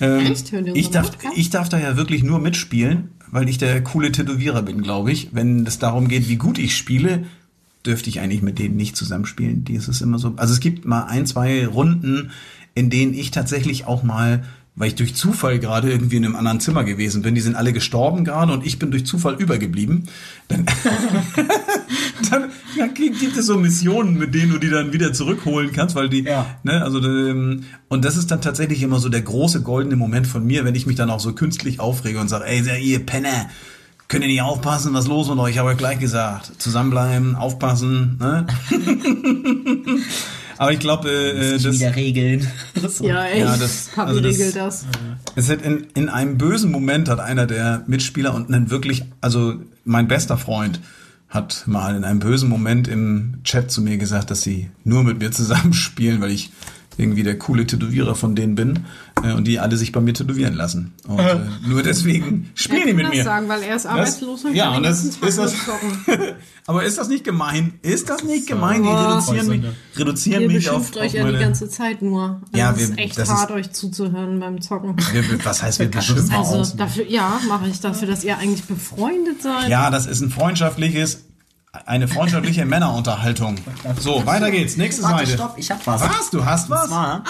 Ähm, 0.00 0.26
Echt? 0.26 0.52
Ich, 0.52 0.90
darf, 0.90 1.12
ich 1.36 1.50
darf 1.50 1.68
da 1.68 1.78
ja 1.78 1.96
wirklich 1.96 2.22
nur 2.22 2.38
mitspielen, 2.38 3.10
weil 3.30 3.48
ich 3.48 3.58
der 3.58 3.82
coole 3.82 4.12
Tätowierer 4.12 4.62
bin, 4.62 4.82
glaube 4.82 5.12
ich. 5.12 5.30
Wenn 5.32 5.66
es 5.66 5.78
darum 5.78 6.08
geht, 6.08 6.28
wie 6.28 6.36
gut 6.36 6.58
ich 6.58 6.76
spiele, 6.76 7.24
dürfte 7.86 8.08
ich 8.08 8.20
eigentlich 8.20 8.42
mit 8.42 8.58
denen 8.58 8.76
nicht 8.76 8.96
zusammenspielen. 8.96 9.64
Die 9.64 9.74
ist 9.74 9.88
es 9.88 10.00
immer 10.00 10.18
so. 10.18 10.34
Also 10.36 10.54
es 10.54 10.60
gibt 10.60 10.84
mal 10.84 11.04
ein, 11.04 11.26
zwei 11.26 11.66
Runden, 11.66 12.30
in 12.74 12.90
denen 12.90 13.14
ich 13.14 13.30
tatsächlich 13.30 13.86
auch 13.86 14.02
mal 14.02 14.44
weil 14.76 14.88
ich 14.88 14.96
durch 14.96 15.14
Zufall 15.14 15.60
gerade 15.60 15.90
irgendwie 15.90 16.16
in 16.16 16.24
einem 16.24 16.34
anderen 16.36 16.58
Zimmer 16.58 16.82
gewesen 16.82 17.22
bin. 17.22 17.34
Die 17.36 17.40
sind 17.40 17.54
alle 17.54 17.72
gestorben 17.72 18.24
gerade 18.24 18.52
und 18.52 18.66
ich 18.66 18.78
bin 18.80 18.90
durch 18.90 19.06
Zufall 19.06 19.34
übergeblieben. 19.40 20.08
Dann, 20.48 20.66
dann, 22.30 22.50
dann 22.76 22.94
gibt 22.94 23.36
es 23.36 23.46
so 23.46 23.56
Missionen, 23.56 24.18
mit 24.18 24.34
denen 24.34 24.50
du 24.52 24.58
die 24.58 24.70
dann 24.70 24.92
wieder 24.92 25.12
zurückholen 25.12 25.70
kannst, 25.72 25.94
weil 25.94 26.08
die, 26.08 26.24
Ja. 26.24 26.46
ne, 26.64 26.82
also 26.82 26.98
ähm, 26.98 27.64
und 27.88 28.04
das 28.04 28.16
ist 28.16 28.30
dann 28.32 28.40
tatsächlich 28.40 28.82
immer 28.82 28.98
so 28.98 29.08
der 29.08 29.22
große 29.22 29.62
goldene 29.62 29.94
Moment 29.96 30.26
von 30.26 30.44
mir, 30.44 30.64
wenn 30.64 30.74
ich 30.74 30.86
mich 30.86 30.96
dann 30.96 31.10
auch 31.10 31.20
so 31.20 31.32
künstlich 31.34 31.78
aufrege 31.78 32.18
und 32.18 32.28
sage, 32.28 32.46
ey, 32.46 32.62
ihr 32.82 33.06
Penner, 33.06 33.48
könnt 34.08 34.24
ihr 34.24 34.28
nicht 34.28 34.42
aufpassen, 34.42 34.92
was 34.92 35.04
ist 35.04 35.08
los 35.10 35.28
mit 35.28 35.38
euch? 35.38 35.52
Ich 35.52 35.58
habe 35.58 35.68
euch 35.70 35.78
gleich 35.78 36.00
gesagt, 36.00 36.50
zusammenbleiben, 36.60 37.36
aufpassen. 37.36 38.18
Ne? 38.20 38.46
Aber 40.58 40.72
ich 40.72 40.78
glaube, 40.78 41.10
äh, 41.10 41.58
das, 41.58 41.64
wieder 41.78 41.94
regeln. 41.96 42.46
So. 42.88 43.06
Ja, 43.06 43.24
echt. 43.26 43.38
Ja, 43.44 43.56
das- 43.56 43.88
Papi 43.94 44.08
also 44.08 44.20
das- 44.20 44.38
regelt 44.38 44.56
das. 44.56 44.84
es 45.36 45.48
hat 45.50 45.62
in, 45.62 45.86
in 45.94 46.08
einem 46.08 46.36
bösen 46.38 46.70
Moment 46.70 47.08
hat 47.08 47.20
einer 47.20 47.46
der 47.46 47.82
Mitspieler 47.86 48.34
und 48.34 48.52
einen 48.52 48.70
wirklich, 48.70 49.04
also 49.20 49.54
mein 49.84 50.06
bester 50.08 50.36
Freund 50.36 50.80
hat 51.28 51.64
mal 51.66 51.96
in 51.96 52.04
einem 52.04 52.20
bösen 52.20 52.48
Moment 52.48 52.86
im 52.86 53.38
Chat 53.42 53.70
zu 53.70 53.82
mir 53.82 53.96
gesagt, 53.96 54.30
dass 54.30 54.42
sie 54.42 54.70
nur 54.84 55.02
mit 55.02 55.18
mir 55.18 55.32
zusammenspielen, 55.32 56.20
weil 56.20 56.30
ich 56.30 56.50
irgendwie 56.96 57.22
der 57.22 57.38
coole 57.38 57.66
Tätowierer 57.66 58.14
von 58.14 58.34
denen 58.36 58.54
bin 58.54 58.80
äh, 59.22 59.32
und 59.32 59.46
die 59.46 59.58
alle 59.60 59.76
sich 59.76 59.92
bei 59.92 60.00
mir 60.00 60.14
tätowieren 60.14 60.54
lassen. 60.54 60.92
Und 61.06 61.18
äh, 61.18 61.38
nur 61.66 61.82
deswegen 61.82 62.50
Er 62.54 62.58
spielen 62.60 62.86
die 62.86 62.92
mit 62.94 63.06
das 63.06 63.14
mir. 63.14 63.24
sagen, 63.24 63.48
weil 63.48 63.62
er 63.62 63.76
ist 63.76 63.86
arbeitslos 63.86 64.44
und 64.44 64.54
ja, 64.54 64.66
kann 64.66 64.76
und 64.76 64.82
das 64.84 65.04
ist 65.04 65.22
das-. 65.22 65.54
Aber 66.66 66.82
ist 66.84 66.96
das 66.96 67.08
nicht 67.08 67.24
gemein? 67.24 67.74
Ist 67.82 68.08
das 68.08 68.24
nicht 68.24 68.46
gemein? 68.46 68.82
Die 68.82 68.88
Oh. 68.88 68.94
reduzieren 68.96 69.48
mich, 69.48 69.64
reduzieren 69.96 70.42
Ihr 70.42 70.46
mich 70.48 70.70
auf, 70.70 70.78
beschimpft 70.90 70.96
auf 70.98 71.02
euch 71.04 71.12
ja 71.14 71.30
die 71.32 71.38
ganze 71.38 71.68
Zeit 71.68 72.00
nur. 72.00 72.40
Also 72.52 72.58
Ja, 72.58 72.70
es 72.72 72.78
wir- 72.78 72.84
ist 72.90 72.98
echt 72.98 73.18
das 73.18 73.28
hart, 73.28 73.50
ist- 73.50 73.56
euch 73.56 73.70
zuzuhören 73.72 74.40
beim 74.40 74.60
Zocken. 74.62 74.96
Wir- 75.12 75.44
Was 75.44 75.62
heißt, 75.62 75.78
wir 75.80 75.90
beschimpfen 75.90 76.30
Also 76.34 76.76
dafür, 76.76 77.06
ja, 77.06 77.38
mache 77.48 77.68
ich 77.68 77.80
dafür, 77.80 78.08
dass 78.08 78.24
ihr 78.24 78.38
eigentlich 78.38 78.64
befreundet 78.64 79.42
seid. 79.42 79.68
Ja, 79.68 79.90
das 79.90 80.06
ist 80.06 80.20
ein 80.22 80.30
freundschaftliches, 80.30 81.24
eine 81.86 82.08
freundschaftliche 82.08 82.64
Männerunterhaltung. 82.66 83.56
So, 83.98 84.24
weiter 84.26 84.50
geht's. 84.50 84.76
Nächste 84.76 85.02
Warte, 85.02 85.26
Seite. 85.26 85.38
stopp, 85.38 85.54
ich 85.58 85.70
hab 85.70 85.86
was. 85.86 86.02
Was? 86.02 86.30
Du 86.30 86.44
hast 86.44 86.70
was? 86.70 86.84
Und 86.84 86.88
zwar, 86.88 87.24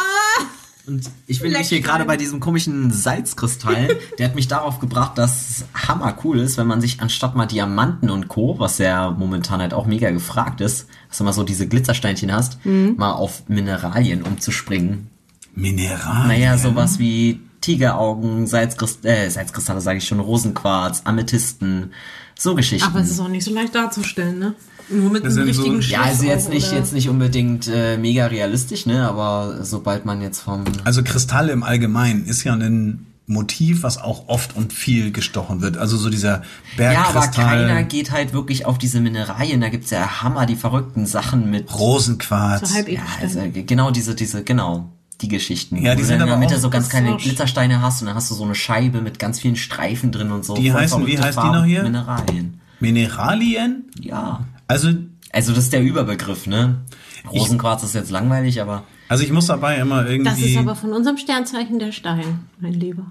und 0.86 1.10
ich 1.26 1.40
bin 1.40 1.52
nämlich 1.52 1.68
hier 1.68 1.80
gerade 1.80 2.04
bei 2.04 2.18
diesem 2.18 2.40
komischen 2.40 2.90
Salzkristall, 2.90 3.96
der 4.18 4.28
hat 4.28 4.34
mich 4.34 4.48
darauf 4.48 4.80
gebracht, 4.80 5.16
dass 5.16 5.48
es 5.50 5.64
hammer 5.74 6.14
cool 6.24 6.38
ist, 6.38 6.58
wenn 6.58 6.66
man 6.66 6.80
sich 6.82 7.00
anstatt 7.00 7.34
mal 7.34 7.46
Diamanten 7.46 8.10
und 8.10 8.28
Co., 8.28 8.58
was 8.58 8.78
ja 8.78 9.10
momentan 9.10 9.60
halt 9.60 9.72
auch 9.72 9.86
mega 9.86 10.10
gefragt 10.10 10.60
ist, 10.60 10.86
dass 11.08 11.18
du 11.18 11.24
mal 11.24 11.32
so 11.32 11.42
diese 11.42 11.66
Glitzersteinchen 11.66 12.32
hast, 12.32 12.58
mal 12.64 13.12
auf 13.12 13.48
Mineralien 13.48 14.22
umzuspringen. 14.22 15.08
Mineral. 15.54 16.28
Naja, 16.28 16.58
sowas 16.58 16.98
wie 16.98 17.40
Tigeraugen, 17.60 18.46
Salzkrist 18.46 19.06
äh, 19.06 19.30
Salzkristalle 19.30 19.80
sage 19.80 19.98
ich 19.98 20.06
schon, 20.06 20.20
Rosenquarz, 20.20 21.02
Amethysten, 21.04 21.92
so 22.38 22.54
Geschichten. 22.54 22.86
Aber 22.88 23.00
es 23.00 23.10
ist 23.10 23.20
auch 23.20 23.28
nicht 23.28 23.44
so 23.44 23.52
leicht 23.54 23.74
darzustellen, 23.74 24.38
ne? 24.38 24.54
Nur 24.90 25.10
mit 25.10 25.22
einem 25.24 25.32
sind 25.32 25.54
so- 25.54 25.62
richtigen 25.62 25.80
ja, 25.90 26.02
also 26.02 26.24
jetzt 26.24 26.50
nicht, 26.50 26.68
oder- 26.68 26.76
jetzt 26.78 26.92
nicht 26.92 27.08
unbedingt 27.08 27.68
äh, 27.68 27.96
mega 27.96 28.26
realistisch, 28.26 28.84
ne? 28.86 29.08
Aber 29.08 29.64
sobald 29.64 30.04
man 30.04 30.20
jetzt 30.20 30.40
vom 30.40 30.64
Also 30.84 31.02
Kristalle 31.02 31.52
im 31.52 31.62
Allgemeinen 31.62 32.26
ist 32.26 32.44
ja 32.44 32.52
ein 32.54 33.06
Motiv, 33.26 33.82
was 33.82 33.96
auch 33.96 34.28
oft 34.28 34.54
und 34.54 34.74
viel 34.74 35.10
gestochen 35.10 35.62
wird. 35.62 35.78
Also 35.78 35.96
so 35.96 36.10
dieser 36.10 36.42
Ja, 36.76 37.04
aber 37.06 37.12
Bergkristall, 37.20 37.66
keiner 37.66 37.82
geht 37.84 38.10
halt 38.10 38.34
wirklich 38.34 38.66
auf 38.66 38.76
diese 38.76 39.00
Mineralien. 39.00 39.62
Da 39.62 39.70
gibt's 39.70 39.88
ja 39.88 40.22
Hammer, 40.22 40.44
die 40.44 40.56
verrückten 40.56 41.06
Sachen 41.06 41.50
mit. 41.50 41.72
Rosenquarz. 41.74 42.68
So 42.68 42.74
halb 42.74 42.88
Ja, 42.90 43.00
also 43.22 43.40
genau 43.52 43.90
diese, 43.90 44.14
diese, 44.14 44.44
genau, 44.44 44.92
die 45.20 45.28
Geschichten. 45.28 45.76
Ja, 45.82 45.94
die 45.94 46.02
sind 46.02 46.14
du 46.14 46.18
dann 46.20 46.28
in 46.28 46.32
aber 46.32 46.40
der 46.40 46.48
Mitte 46.48 46.56
auch- 46.56 46.62
so 46.62 46.70
ganz 46.70 46.88
kleine 46.88 47.16
Glittersteine 47.16 47.80
hast 47.82 48.00
und 48.02 48.06
dann 48.08 48.16
hast 48.16 48.30
du 48.30 48.34
so 48.34 48.44
eine 48.44 48.54
Scheibe 48.54 49.00
mit 49.00 49.18
ganz 49.18 49.38
vielen 49.40 49.56
Streifen 49.56 50.10
drin 50.12 50.30
und 50.32 50.44
so. 50.44 50.54
Die 50.54 50.72
heißen- 50.72 51.06
wie 51.06 51.18
heißt 51.18 51.28
die 51.38 51.40
Farben, 51.40 51.58
noch 51.58 51.64
hier? 51.64 51.82
Mineralien. 51.84 52.60
Mineralien? 52.80 53.84
Ja. 54.00 54.44
Also, 54.66 54.88
Also 55.32 55.52
das 55.52 55.64
ist 55.64 55.72
der 55.72 55.82
Überbegriff, 55.82 56.46
ne? 56.46 56.82
Rosenquarz 57.28 57.82
ist 57.82 57.94
jetzt 57.94 58.10
langweilig, 58.12 58.60
aber 58.62 58.84
also 59.08 59.24
ich 59.24 59.32
muss 59.32 59.46
dabei 59.46 59.78
immer 59.78 60.06
irgendwie. 60.06 60.30
Das 60.30 60.38
ist 60.38 60.56
aber 60.56 60.76
von 60.76 60.92
unserem 60.92 61.16
Sternzeichen 61.16 61.80
der 61.80 61.90
Stein, 61.90 62.46
mein 62.60 62.72
Lieber. 62.74 63.06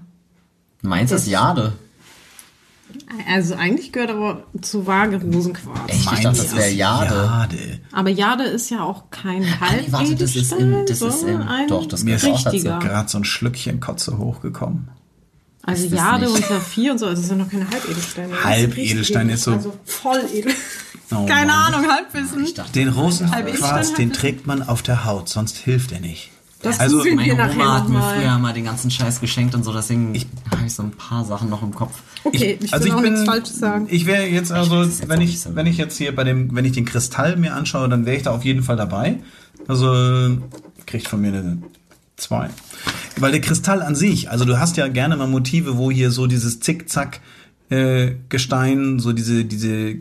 meins 0.80 1.12
ist 1.12 1.26
Jade. 1.26 1.74
Also 3.28 3.54
eigentlich 3.54 3.92
gehört 3.92 4.10
aber 4.10 4.44
zu 4.60 4.86
Waage 4.86 5.20
Rosenquarz. 5.20 5.78
Echt? 5.88 6.00
Ich 6.00 6.20
dachte, 6.20 6.22
das 6.42 6.54
wäre 6.56 6.68
ist 6.70 6.76
Jade. 6.76 7.14
Jade. 7.14 7.80
Aber 7.92 8.10
Jade 8.10 8.44
ist 8.44 8.70
ja 8.70 8.82
auch 8.82 9.10
kein 9.10 9.40
nee, 9.40 9.48
warte, 9.90 10.14
das 10.14 10.36
ist 10.36 10.52
im, 10.52 10.84
das 10.86 11.00
ist 11.02 11.22
im, 11.22 11.42
ein 11.42 11.68
doch, 11.68 11.86
das 11.86 12.02
Mir 12.02 12.16
ist 12.16 12.24
auch 12.26 12.50
gerade 12.80 13.08
so 13.08 13.18
ein 13.18 13.24
Schlückchen 13.24 13.80
Kotze 13.80 14.18
hochgekommen. 14.18 14.88
Also 15.62 15.86
Ist 15.86 15.92
Jade 15.94 16.26
nicht- 16.26 16.34
und 16.34 16.44
Saphir 16.44 16.92
und 16.92 16.98
so, 16.98 17.06
also 17.06 17.20
das 17.22 17.28
sind 17.28 17.38
noch 17.38 17.48
keine 17.48 17.68
Halbedelsteine. 17.70 18.44
Halbedelstein 18.44 19.28
richtig 19.30 19.34
ist 19.34 19.44
so- 19.44 19.52
Also 19.52 19.74
voll 19.84 20.20
edel. 20.34 20.52
Oh 21.10 21.26
keine 21.26 21.52
Mann. 21.52 21.74
Ahnung, 21.74 21.90
Halbwissen. 21.90 22.46
Den 22.74 22.88
Rosenquarz, 22.88 23.94
den 23.94 24.12
trägt 24.12 24.46
man 24.46 24.62
auf 24.62 24.82
der 24.82 25.04
Haut, 25.04 25.28
sonst 25.28 25.56
hilft 25.56 25.92
er 25.92 26.00
nicht. 26.00 26.30
Das 26.64 26.80
Also, 26.80 27.04
meine 27.14 27.34
Oma 27.34 27.74
hat 27.74 27.88
mir 27.88 28.00
früher 28.00 28.38
mal 28.38 28.54
den 28.54 28.64
ganzen 28.64 28.90
Scheiß 28.90 29.20
geschenkt 29.20 29.54
und 29.54 29.64
so, 29.64 29.72
deswegen 29.72 30.14
habe 30.50 30.66
ich 30.66 30.74
so 30.74 30.82
ein 30.82 30.92
paar 30.92 31.24
Sachen 31.24 31.50
noch 31.50 31.62
im 31.62 31.74
Kopf. 31.74 31.92
Okay, 32.24 32.58
ich, 32.60 32.72
will 32.72 32.92
auch 32.92 33.02
nichts 33.02 33.24
Falsches 33.24 33.58
sagen. 33.58 33.86
Ich 33.90 34.06
wäre 34.06 34.24
jetzt 34.24 34.50
also, 34.50 34.80
es 34.80 35.00
jetzt 35.00 35.08
wenn 35.10 35.20
ich, 35.20 35.40
so 35.40 35.54
wenn 35.54 35.66
ich 35.66 35.76
jetzt 35.76 35.98
hier 35.98 36.14
bei 36.14 36.24
dem, 36.24 36.54
wenn 36.56 36.64
ich 36.64 36.72
den 36.72 36.86
Kristall 36.86 37.36
mir 37.36 37.54
anschaue, 37.54 37.88
dann 37.88 38.06
wäre 38.06 38.16
ich 38.16 38.22
da 38.22 38.30
auf 38.30 38.44
jeden 38.44 38.62
Fall 38.62 38.76
dabei. 38.76 39.18
Also 39.68 40.38
kriegt 40.86 41.06
von 41.06 41.20
mir 41.20 41.28
eine 41.28 41.58
zwei, 42.16 42.48
weil 43.18 43.32
der 43.32 43.42
Kristall 43.42 43.82
an 43.82 43.94
sich, 43.94 44.30
also 44.30 44.46
du 44.46 44.58
hast 44.58 44.78
ja 44.78 44.88
gerne 44.88 45.16
mal 45.16 45.26
Motive, 45.26 45.76
wo 45.76 45.90
hier 45.90 46.10
so 46.10 46.26
dieses 46.26 46.60
Zickzack 46.60 47.20
äh, 47.70 48.12
Gestein, 48.28 48.98
so 48.98 49.12
diese 49.12 49.44
diese 49.44 49.96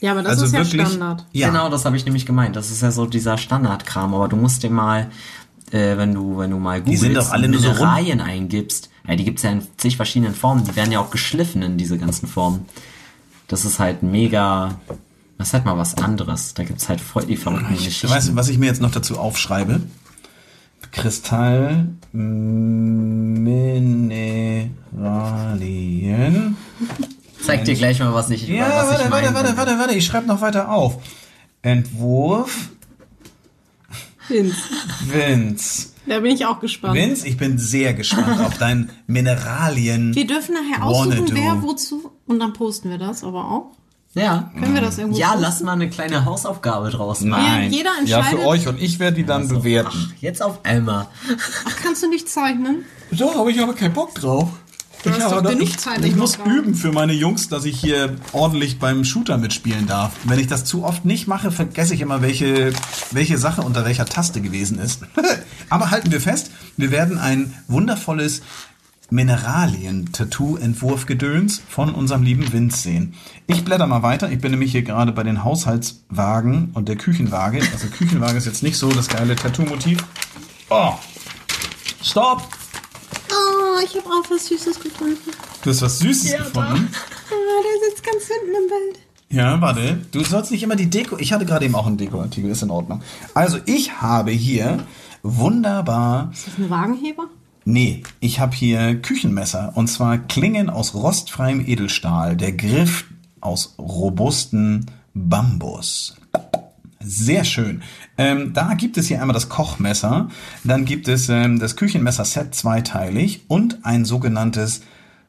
Ja, 0.00 0.12
aber 0.12 0.22
das 0.22 0.32
also 0.32 0.46
ist 0.46 0.52
ja 0.52 0.60
wirklich, 0.60 0.88
Standard. 0.88 1.26
Ja, 1.32 1.48
Genau, 1.48 1.68
das 1.68 1.84
habe 1.84 1.96
ich 1.96 2.04
nämlich 2.04 2.26
gemeint. 2.26 2.56
Das 2.56 2.70
ist 2.70 2.82
ja 2.82 2.90
so 2.90 3.06
dieser 3.06 3.38
Standardkram, 3.38 4.14
aber 4.14 4.28
du 4.28 4.36
musst 4.36 4.62
dir 4.62 4.70
mal, 4.70 5.10
äh, 5.72 5.96
wenn 5.96 6.14
du, 6.14 6.38
wenn 6.38 6.50
du 6.50 6.58
mal 6.58 6.80
googelst 6.80 7.02
sind 7.02 7.14
doch 7.14 7.30
alle 7.30 7.48
nur 7.48 7.60
so. 7.60 7.68
Mineralien 7.68 8.20
eingibst, 8.20 8.90
ja, 9.08 9.16
die 9.16 9.24
gibt's 9.24 9.42
ja 9.42 9.50
in 9.50 9.62
zig 9.76 9.96
verschiedenen 9.96 10.34
Formen, 10.34 10.64
die 10.64 10.74
werden 10.76 10.92
ja 10.92 11.00
auch 11.00 11.10
geschliffen 11.10 11.62
in 11.62 11.76
diese 11.76 11.98
ganzen 11.98 12.26
Formen. 12.28 12.66
Das 13.48 13.64
ist 13.64 13.78
halt 13.78 14.02
mega, 14.02 14.80
das 15.38 15.48
ist 15.48 15.54
halt 15.54 15.64
mal 15.64 15.78
was 15.78 15.96
anderes. 15.96 16.54
Da 16.54 16.64
gibt's 16.64 16.88
halt 16.88 17.00
voll 17.00 17.24
die 17.26 17.36
verrückten 17.36 17.74
Ich 17.74 17.84
Geschichten. 17.84 18.10
weiß, 18.10 18.34
was 18.34 18.48
ich 18.48 18.58
mir 18.58 18.66
jetzt 18.66 18.80
noch 18.82 18.90
dazu 18.90 19.18
aufschreibe. 19.18 19.80
Kristall 20.92 21.88
Mineralien. 25.36 26.56
Zeig 27.42 27.64
dir 27.64 27.74
gleich 27.74 27.98
mal, 28.00 28.12
was 28.14 28.30
ich, 28.30 28.48
Ja, 28.48 28.68
was 28.68 28.88
warte, 28.88 29.04
ich 29.04 29.10
warte, 29.10 29.34
warte, 29.34 29.56
warte, 29.56 29.78
warte, 29.78 29.94
ich 29.94 30.04
schreibe 30.06 30.26
noch 30.26 30.40
weiter 30.40 30.70
auf. 30.70 30.98
Entwurf 31.62 32.70
Vince. 34.28 34.56
Vince. 35.06 35.88
Da 36.06 36.20
bin 36.20 36.32
ich 36.36 36.46
auch 36.46 36.60
gespannt. 36.60 36.94
Vince, 36.94 37.26
ich 37.26 37.36
bin 37.36 37.58
sehr 37.58 37.94
gespannt 37.94 38.40
auf 38.40 38.58
dein 38.58 38.90
Mineralien. 39.06 40.14
Wir 40.14 40.26
dürfen 40.26 40.54
nachher 40.54 40.84
aussuchen, 40.84 41.26
do. 41.26 41.32
wer 41.34 41.62
wozu. 41.62 42.10
Und 42.26 42.38
dann 42.40 42.52
posten 42.52 42.90
wir 42.90 42.98
das 42.98 43.24
aber 43.24 43.44
auch. 43.50 43.72
Ja. 44.14 44.50
Können 44.58 44.72
wir 44.74 44.80
das 44.80 44.96
irgendwo 44.98 45.18
Ja, 45.18 45.28
posten? 45.28 45.42
lass 45.42 45.60
mal 45.62 45.72
eine 45.72 45.90
kleine 45.90 46.24
Hausaufgabe 46.24 46.88
draus 46.90 47.20
machen. 47.20 47.42
Nein. 47.44 47.72
jeder 47.72 47.90
Ja, 48.06 48.22
für 48.22 48.30
entscheidet- 48.36 48.46
euch 48.46 48.66
und 48.68 48.80
ich 48.80 48.98
werde 48.98 49.16
die 49.16 49.24
dann 49.26 49.46
bewerten. 49.48 49.90
Ach, 50.16 50.22
jetzt 50.22 50.42
auf 50.42 50.64
einmal. 50.64 51.08
Ach, 51.66 51.76
kannst 51.82 52.02
du 52.02 52.08
nicht 52.08 52.28
zeichnen? 52.28 52.84
Da 53.10 53.34
habe 53.34 53.50
ich 53.50 53.60
aber 53.60 53.74
keinen 53.74 53.92
Bock 53.92 54.14
drauf. 54.14 54.48
Du 55.06 55.12
hast 55.12 55.32
doch 55.32 55.42
genug 55.42 55.62
ich, 55.62 55.78
Zeit 55.78 55.98
im 55.98 56.04
ich 56.04 56.16
muss 56.16 56.36
üben 56.44 56.74
für 56.74 56.90
meine 56.90 57.12
Jungs, 57.12 57.48
dass 57.48 57.64
ich 57.64 57.78
hier 57.78 58.16
ordentlich 58.32 58.80
beim 58.80 59.04
Shooter 59.04 59.38
mitspielen 59.38 59.86
darf. 59.86 60.10
Wenn 60.24 60.40
ich 60.40 60.48
das 60.48 60.64
zu 60.64 60.84
oft 60.84 61.04
nicht 61.04 61.28
mache, 61.28 61.52
vergesse 61.52 61.94
ich 61.94 62.00
immer, 62.00 62.22
welche, 62.22 62.72
welche 63.12 63.38
Sache 63.38 63.62
unter 63.62 63.84
welcher 63.84 64.06
Taste 64.06 64.40
gewesen 64.40 64.80
ist. 64.80 65.02
aber 65.70 65.92
halten 65.92 66.10
wir 66.10 66.20
fest, 66.20 66.50
wir 66.76 66.90
werden 66.90 67.18
ein 67.18 67.54
wundervolles 67.68 68.42
Mineralien-Tattoo-Entwurf-Gedöns 69.10 71.62
von 71.68 71.94
unserem 71.94 72.24
lieben 72.24 72.52
Vince 72.52 72.82
sehen. 72.82 73.14
Ich 73.46 73.64
blätter 73.64 73.86
mal 73.86 74.02
weiter. 74.02 74.32
Ich 74.32 74.40
bin 74.40 74.50
nämlich 74.50 74.72
hier 74.72 74.82
gerade 74.82 75.12
bei 75.12 75.22
den 75.22 75.44
Haushaltswagen 75.44 76.72
und 76.74 76.88
der 76.88 76.96
Küchenwaage. 76.96 77.60
Also 77.72 77.86
Küchenwaage 77.86 78.38
ist 78.38 78.46
jetzt 78.46 78.64
nicht 78.64 78.76
so 78.76 78.90
das 78.90 79.06
geile 79.06 79.36
Tattoo-Motiv. 79.36 80.04
Oh! 80.68 80.94
Stopp! 82.02 82.48
Oh, 83.76 83.84
ich 83.84 83.94
habe 83.96 84.08
auch 84.08 84.30
was 84.30 84.46
Süßes 84.46 84.80
gefunden. 84.80 85.30
Du 85.62 85.70
hast 85.70 85.82
was 85.82 85.98
Süßes 85.98 86.32
gefunden. 86.36 86.88
Ah, 86.92 87.62
der 87.62 87.90
sitzt 87.90 88.04
ganz 88.04 88.24
hinten 88.24 88.54
im 88.54 88.68
Bild. 88.68 89.06
Ja, 89.28 89.60
warte. 89.60 90.00
Du 90.12 90.24
sollst 90.24 90.50
nicht 90.50 90.62
immer 90.62 90.76
die 90.76 90.88
Deko. 90.88 91.18
Ich 91.18 91.32
hatte 91.32 91.44
gerade 91.44 91.64
eben 91.64 91.74
auch 91.74 91.86
einen 91.86 91.98
Dekoartikel, 91.98 92.50
ist 92.50 92.62
in 92.62 92.70
Ordnung. 92.70 93.02
Also, 93.34 93.58
ich 93.66 94.00
habe 94.00 94.30
hier 94.30 94.86
wunderbar. 95.22 96.30
Ist 96.32 96.46
das 96.46 96.58
ein 96.58 96.70
Wagenheber? 96.70 97.24
Nee, 97.64 98.02
ich 98.20 98.40
habe 98.40 98.54
hier 98.54 99.02
Küchenmesser. 99.02 99.72
Und 99.74 99.88
zwar 99.88 100.18
Klingen 100.18 100.70
aus 100.70 100.94
rostfreiem 100.94 101.66
Edelstahl. 101.66 102.36
Der 102.36 102.52
Griff 102.52 103.04
aus 103.40 103.74
robusten 103.78 104.86
Bambus. 105.12 106.16
Sehr 107.08 107.44
schön. 107.44 107.82
Ähm, 108.18 108.52
da 108.52 108.74
gibt 108.74 108.98
es 108.98 109.06
hier 109.06 109.20
einmal 109.20 109.34
das 109.34 109.48
Kochmesser, 109.48 110.28
dann 110.64 110.84
gibt 110.84 111.06
es 111.06 111.28
ähm, 111.28 111.60
das 111.60 111.76
Küchenmesser-Set 111.76 112.52
zweiteilig 112.52 113.44
und 113.46 113.84
ein 113.84 114.04
sogenanntes 114.04 114.80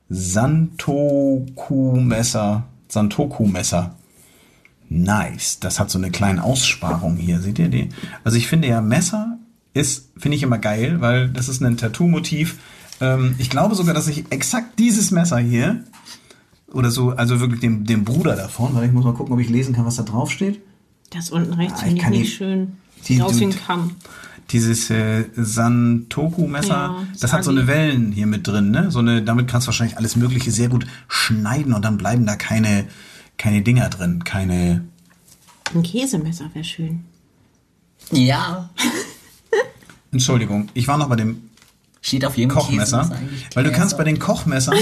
Santoku-Messer. 0.10 2.64
Santoku-Messer. 2.88 3.96
Nice. 4.90 5.60
Das 5.60 5.80
hat 5.80 5.92
so 5.92 6.00
eine 6.00 6.10
kleine 6.10 6.44
Aussparung 6.44 7.16
hier. 7.16 7.42
Seht 7.42 7.60
ihr 7.60 7.70
die? 7.70 7.90
Also 8.24 8.40
ich 8.40 8.48
finde 8.48 8.70
ja, 8.70 8.82
Messer 8.82 9.38
ist, 9.76 10.10
finde 10.18 10.38
ich 10.38 10.42
immer 10.42 10.58
geil, 10.58 11.00
weil 11.00 11.30
das 11.30 11.48
ist 11.48 11.62
ein 11.62 11.78
Tattoo-Motiv. 11.78 12.58
Ähm, 13.02 13.36
ich 13.38 13.52
glaube 13.52 13.76
sogar, 13.76 13.94
dass 13.94 14.08
ich 14.08 14.32
exakt 14.32 14.80
dieses 14.80 15.12
Messer 15.12 15.38
hier 15.38 15.84
oder 16.74 16.90
so, 16.90 17.12
also 17.12 17.40
wirklich 17.40 17.60
dem, 17.60 17.86
dem 17.86 18.04
Bruder 18.04 18.36
davon, 18.36 18.74
weil 18.74 18.86
ich 18.86 18.92
muss 18.92 19.06
mal 19.06 19.14
gucken, 19.14 19.36
ob 19.36 19.40
ich 19.40 19.50
lesen 19.50 19.76
kann, 19.76 19.86
was 19.86 19.98
da 19.98 20.04
drauf 20.04 20.32
steht. 20.32 20.60
Das 21.12 21.30
unten 21.30 21.54
rechts 21.54 21.82
ich 21.82 21.88
finde 21.88 22.02
ich 22.04 22.10
nicht 22.10 22.36
schön. 22.36 22.78
die- 23.00 23.14
Sieht 23.14 23.22
aus 23.22 23.40
wie 23.40 23.46
ein 23.46 23.56
Kamm. 23.56 23.96
Dieses 24.52 24.90
äh, 24.90 25.26
Santoku-Messer, 25.36 26.70
Ja, 26.70 27.04
das 27.20 27.34
hat 27.34 27.44
so 27.44 27.52
eine 27.52 27.68
Wellen 27.68 28.12
hier 28.14 28.28
mit 28.28 28.48
drin, 28.48 28.72
ne? 28.72 28.92
So 28.92 29.00
eine, 29.00 29.22
damit 29.22 29.48
kannst 29.50 29.68
du 29.68 29.70
wahrscheinlich 29.70 29.98
alles 29.98 30.16
Mögliche 30.16 30.52
sehr 30.52 30.70
gut 30.70 30.88
schneiden 31.10 31.74
und 31.74 31.84
dann 31.84 31.98
bleiben 31.98 32.26
da 32.26 32.36
keine, 32.38 32.86
keine 33.38 33.62
Dinger 33.62 33.90
drin, 33.90 34.24
keine. 34.24 34.86
Ein 35.76 35.84
Käsemesser 35.84 36.50
wäre 36.54 36.64
schön. 36.64 37.04
Ja. 38.12 38.70
Entschuldigung, 40.12 40.70
ich 40.74 40.88
war 40.88 40.98
noch 40.98 41.10
bei 41.10 41.18
dem 41.18 41.50
Steht 42.02 42.24
auf 42.24 42.38
jedem 42.38 42.52
Kochmesser, 42.52 43.12
weil 43.54 43.64
du 43.66 43.72
kannst 43.72 43.98
bei 43.98 44.06
den 44.06 44.18
Kochmessern, 44.18 44.78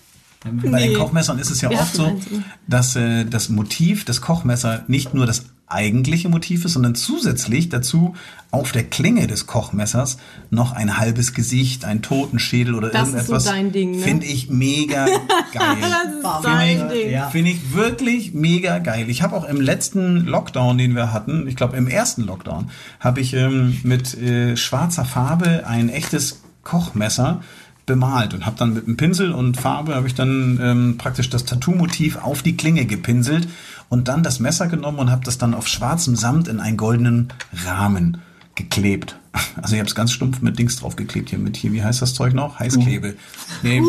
bei 0.70 0.86
den 0.86 0.96
Kochmessern 0.96 1.38
ist 1.40 1.50
es 1.50 1.60
ja 1.62 1.70
Wir 1.70 1.80
oft 1.80 1.94
so, 1.94 2.20
dass 2.68 2.94
äh, 2.94 3.24
das 3.24 3.48
Motiv 3.48 4.04
des 4.04 4.20
Kochmesser 4.20 4.84
nicht 4.86 5.12
nur 5.14 5.26
das 5.26 5.46
eigentliche 5.70 6.28
Motiv 6.28 6.64
ist, 6.64 6.72
sondern 6.72 6.94
zusätzlich 6.94 7.68
dazu 7.68 8.14
auf 8.50 8.72
der 8.72 8.84
Klinge 8.84 9.26
des 9.26 9.46
Kochmessers 9.46 10.18
noch 10.50 10.72
ein 10.72 10.98
halbes 10.98 11.32
Gesicht, 11.34 11.84
ein 11.84 12.02
Totenschädel 12.02 12.74
oder 12.74 12.88
Das 12.90 13.08
ist 13.08 13.12
so 13.12 13.16
irgendetwas. 13.34 13.44
dein 13.44 13.72
Ding, 13.72 13.90
ne? 13.92 13.98
Finde 13.98 14.26
ich 14.26 14.50
mega 14.50 15.06
geil. 15.06 15.16
Das 15.80 16.14
ist 16.14 16.22
Warum 16.24 16.42
dein 16.42 16.86
nicht? 16.88 16.92
Ding. 17.06 17.22
Finde 17.30 17.50
ich 17.52 17.74
wirklich 17.74 18.34
mega 18.34 18.78
geil. 18.78 19.08
Ich 19.08 19.22
habe 19.22 19.36
auch 19.36 19.44
im 19.48 19.60
letzten 19.60 20.26
Lockdown, 20.26 20.78
den 20.78 20.94
wir 20.96 21.12
hatten, 21.12 21.46
ich 21.46 21.56
glaube 21.56 21.76
im 21.76 21.86
ersten 21.86 22.22
Lockdown, 22.22 22.70
habe 22.98 23.20
ich 23.20 23.34
ähm, 23.34 23.78
mit 23.84 24.14
äh, 24.18 24.56
schwarzer 24.56 25.04
Farbe 25.04 25.66
ein 25.66 25.88
echtes 25.88 26.42
Kochmesser 26.64 27.42
bemalt 27.86 28.34
und 28.34 28.46
habe 28.46 28.56
dann 28.58 28.74
mit 28.74 28.86
einem 28.86 28.96
Pinsel 28.96 29.32
und 29.32 29.56
Farbe 29.60 29.94
habe 29.94 30.06
ich 30.06 30.14
dann 30.14 30.58
ähm, 30.62 30.94
praktisch 30.98 31.28
das 31.30 31.44
Tattoo-Motiv 31.44 32.16
auf 32.18 32.42
die 32.42 32.56
Klinge 32.56 32.84
gepinselt 32.86 33.48
und 33.88 34.08
dann 34.08 34.22
das 34.22 34.38
Messer 34.40 34.68
genommen 34.68 34.98
und 34.98 35.10
habe 35.10 35.24
das 35.24 35.38
dann 35.38 35.54
auf 35.54 35.66
schwarzem 35.66 36.14
Samt 36.16 36.46
in 36.48 36.60
einen 36.60 36.76
goldenen 36.76 37.32
Rahmen 37.64 38.18
geklebt. 38.54 39.16
Also 39.62 39.74
ich 39.74 39.78
habe 39.80 39.88
es 39.88 39.94
ganz 39.94 40.10
stumpf 40.12 40.40
mit 40.42 40.58
Dings 40.58 40.76
draufgeklebt 40.76 41.30
hier 41.30 41.38
mit 41.38 41.56
hier, 41.56 41.72
wie 41.72 41.82
heißt 41.84 42.02
das 42.02 42.14
Zeug 42.14 42.34
noch? 42.34 42.58
Heißklebe. 42.58 43.14
Nee, 43.62 43.80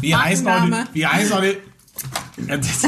wie 0.00 0.14
heißt 0.14 0.44
Markenname. 0.44 0.86
wie 0.92 1.06
heißt 1.06 1.30
das- 1.30 2.82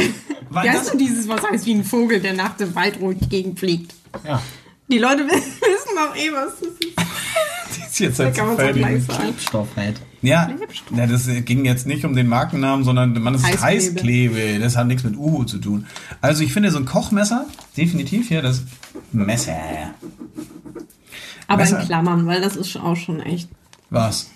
weil 0.51 0.67
Ja, 0.67 0.73
das- 0.75 0.89
ist 0.89 0.99
dieses, 1.01 1.27
was 1.29 1.43
heißt 1.43 1.65
wie 1.67 1.75
ein 1.75 1.85
Vogel, 1.85 2.21
der 2.21 2.35
nach 2.35 2.57
dem 2.57 2.75
Wald 2.75 3.01
durch 3.01 3.19
die 3.19 3.29
Gegend 3.29 3.59
fliegt. 3.59 3.95
Ja. 4.27 4.43
Die 4.91 4.99
Leute 4.99 5.25
wissen 5.29 5.95
doch 5.97 6.15
eh, 6.17 6.31
was 6.33 6.59
das 6.61 6.69
ist. 6.69 6.97
ist 7.91 7.99
jetzt 7.99 8.19
halt 8.19 8.35
kann 8.35 8.47
man 8.49 8.57
so. 9.01 9.13
Klebstoff 9.13 9.69
halt. 9.77 10.01
Ja, 10.23 10.51
ja, 10.95 11.07
das 11.07 11.29
ging 11.47 11.65
jetzt 11.65 11.87
nicht 11.87 12.05
um 12.05 12.15
den 12.15 12.27
Markennamen, 12.29 12.85
sondern 12.85 13.15
man 13.23 13.35
ist 13.35 13.43
Heißklebe. 13.45 13.63
Heißklebe. 13.65 14.59
Das 14.61 14.77
hat 14.77 14.87
nichts 14.87 15.03
mit 15.05 15.17
Uhu 15.17 15.45
zu 15.45 15.59
tun. 15.59 15.87
Also 16.21 16.43
ich 16.43 16.53
finde 16.53 16.71
so 16.71 16.79
ein 16.79 16.85
Kochmesser, 16.85 17.47
definitiv 17.77 18.29
hier 18.29 18.43
das 18.43 18.63
Messer. 19.13 19.57
Aber 21.47 21.63
Messer. 21.63 21.81
in 21.81 21.87
Klammern, 21.87 22.27
weil 22.27 22.41
das 22.41 22.57
ist 22.57 22.77
auch 22.77 22.97
schon 22.97 23.21
echt. 23.21 23.49
Was? 23.91 24.31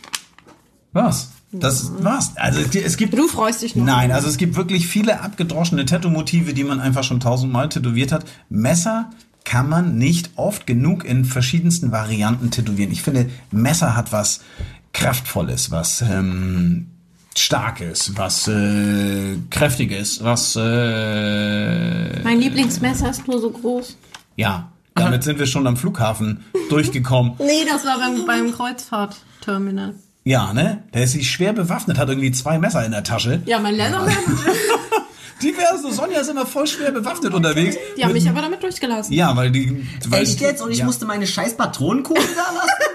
Was? 0.92 1.30
Das 1.52 1.92
was? 2.00 2.36
Also 2.36 2.60
es- 2.60 2.74
es 2.74 2.96
gibt 2.96 3.16
Du 3.16 3.28
freust 3.28 3.62
dich 3.62 3.76
noch. 3.76 3.84
Nein, 3.84 4.10
also 4.10 4.26
es 4.28 4.38
gibt 4.38 4.56
wirklich 4.56 4.88
viele 4.88 5.20
abgedroschene 5.20 5.84
Tattoo-Motive, 5.84 6.52
die 6.52 6.64
man 6.64 6.80
einfach 6.80 7.04
schon 7.04 7.20
tausendmal 7.20 7.68
tätowiert 7.68 8.10
hat. 8.10 8.24
Messer 8.48 9.10
kann 9.54 9.68
man 9.68 9.98
nicht 9.98 10.30
oft 10.34 10.66
genug 10.66 11.04
in 11.04 11.24
verschiedensten 11.24 11.92
Varianten 11.92 12.50
tätowieren. 12.50 12.90
Ich 12.90 13.02
finde, 13.02 13.30
Messer 13.52 13.94
hat 13.94 14.10
was 14.10 14.40
Kraftvolles, 14.92 15.70
was 15.70 16.02
ähm, 16.02 16.88
Starkes, 17.36 18.16
was 18.16 18.48
äh, 18.48 19.36
Kräftiges, 19.50 20.24
was 20.24 20.56
äh, 20.56 22.20
Mein 22.24 22.40
Lieblingsmesser 22.40 23.10
ist 23.10 23.28
nur 23.28 23.40
so 23.40 23.50
groß. 23.50 23.96
ja. 24.34 24.72
Damit 24.96 25.22
sind 25.22 25.38
wir 25.38 25.46
schon 25.46 25.68
am 25.68 25.76
Flughafen 25.76 26.44
durchgekommen. 26.68 27.34
Nee, 27.38 27.64
das 27.68 27.84
war 27.84 27.98
beim, 28.00 28.26
beim 28.26 28.52
Kreuzfahrtterminal. 28.52 29.94
Ja, 30.24 30.52
ne? 30.52 30.82
Der 30.92 31.04
ist 31.04 31.12
sich 31.12 31.30
schwer 31.30 31.52
bewaffnet, 31.52 31.98
hat 31.98 32.08
irgendwie 32.08 32.32
zwei 32.32 32.58
Messer 32.58 32.84
in 32.84 32.90
der 32.90 33.04
Tasche. 33.04 33.40
Ja, 33.46 33.60
mein 33.60 33.76
Leatherman. 33.76 34.12
Diverse. 35.42 35.92
Sonja 35.92 36.20
ist 36.20 36.30
immer 36.30 36.46
voll 36.46 36.66
schwer 36.66 36.90
bewaffnet 36.92 37.34
unterwegs. 37.34 37.76
Die 37.96 38.04
haben 38.04 38.12
mich 38.12 38.28
aber 38.28 38.40
damit 38.42 38.62
durchgelassen. 38.62 39.12
Ja, 39.12 39.34
weil 39.36 39.50
die. 39.50 39.86
Weil 40.08 40.22
Echt 40.22 40.40
jetzt? 40.40 40.62
Und 40.62 40.70
ich 40.70 40.78
ja. 40.78 40.86
musste 40.86 41.04
meine 41.06 41.26
scheiß 41.26 41.56
Patronenkugel 41.56 42.22
da 42.36 42.52
lassen? 42.54 42.68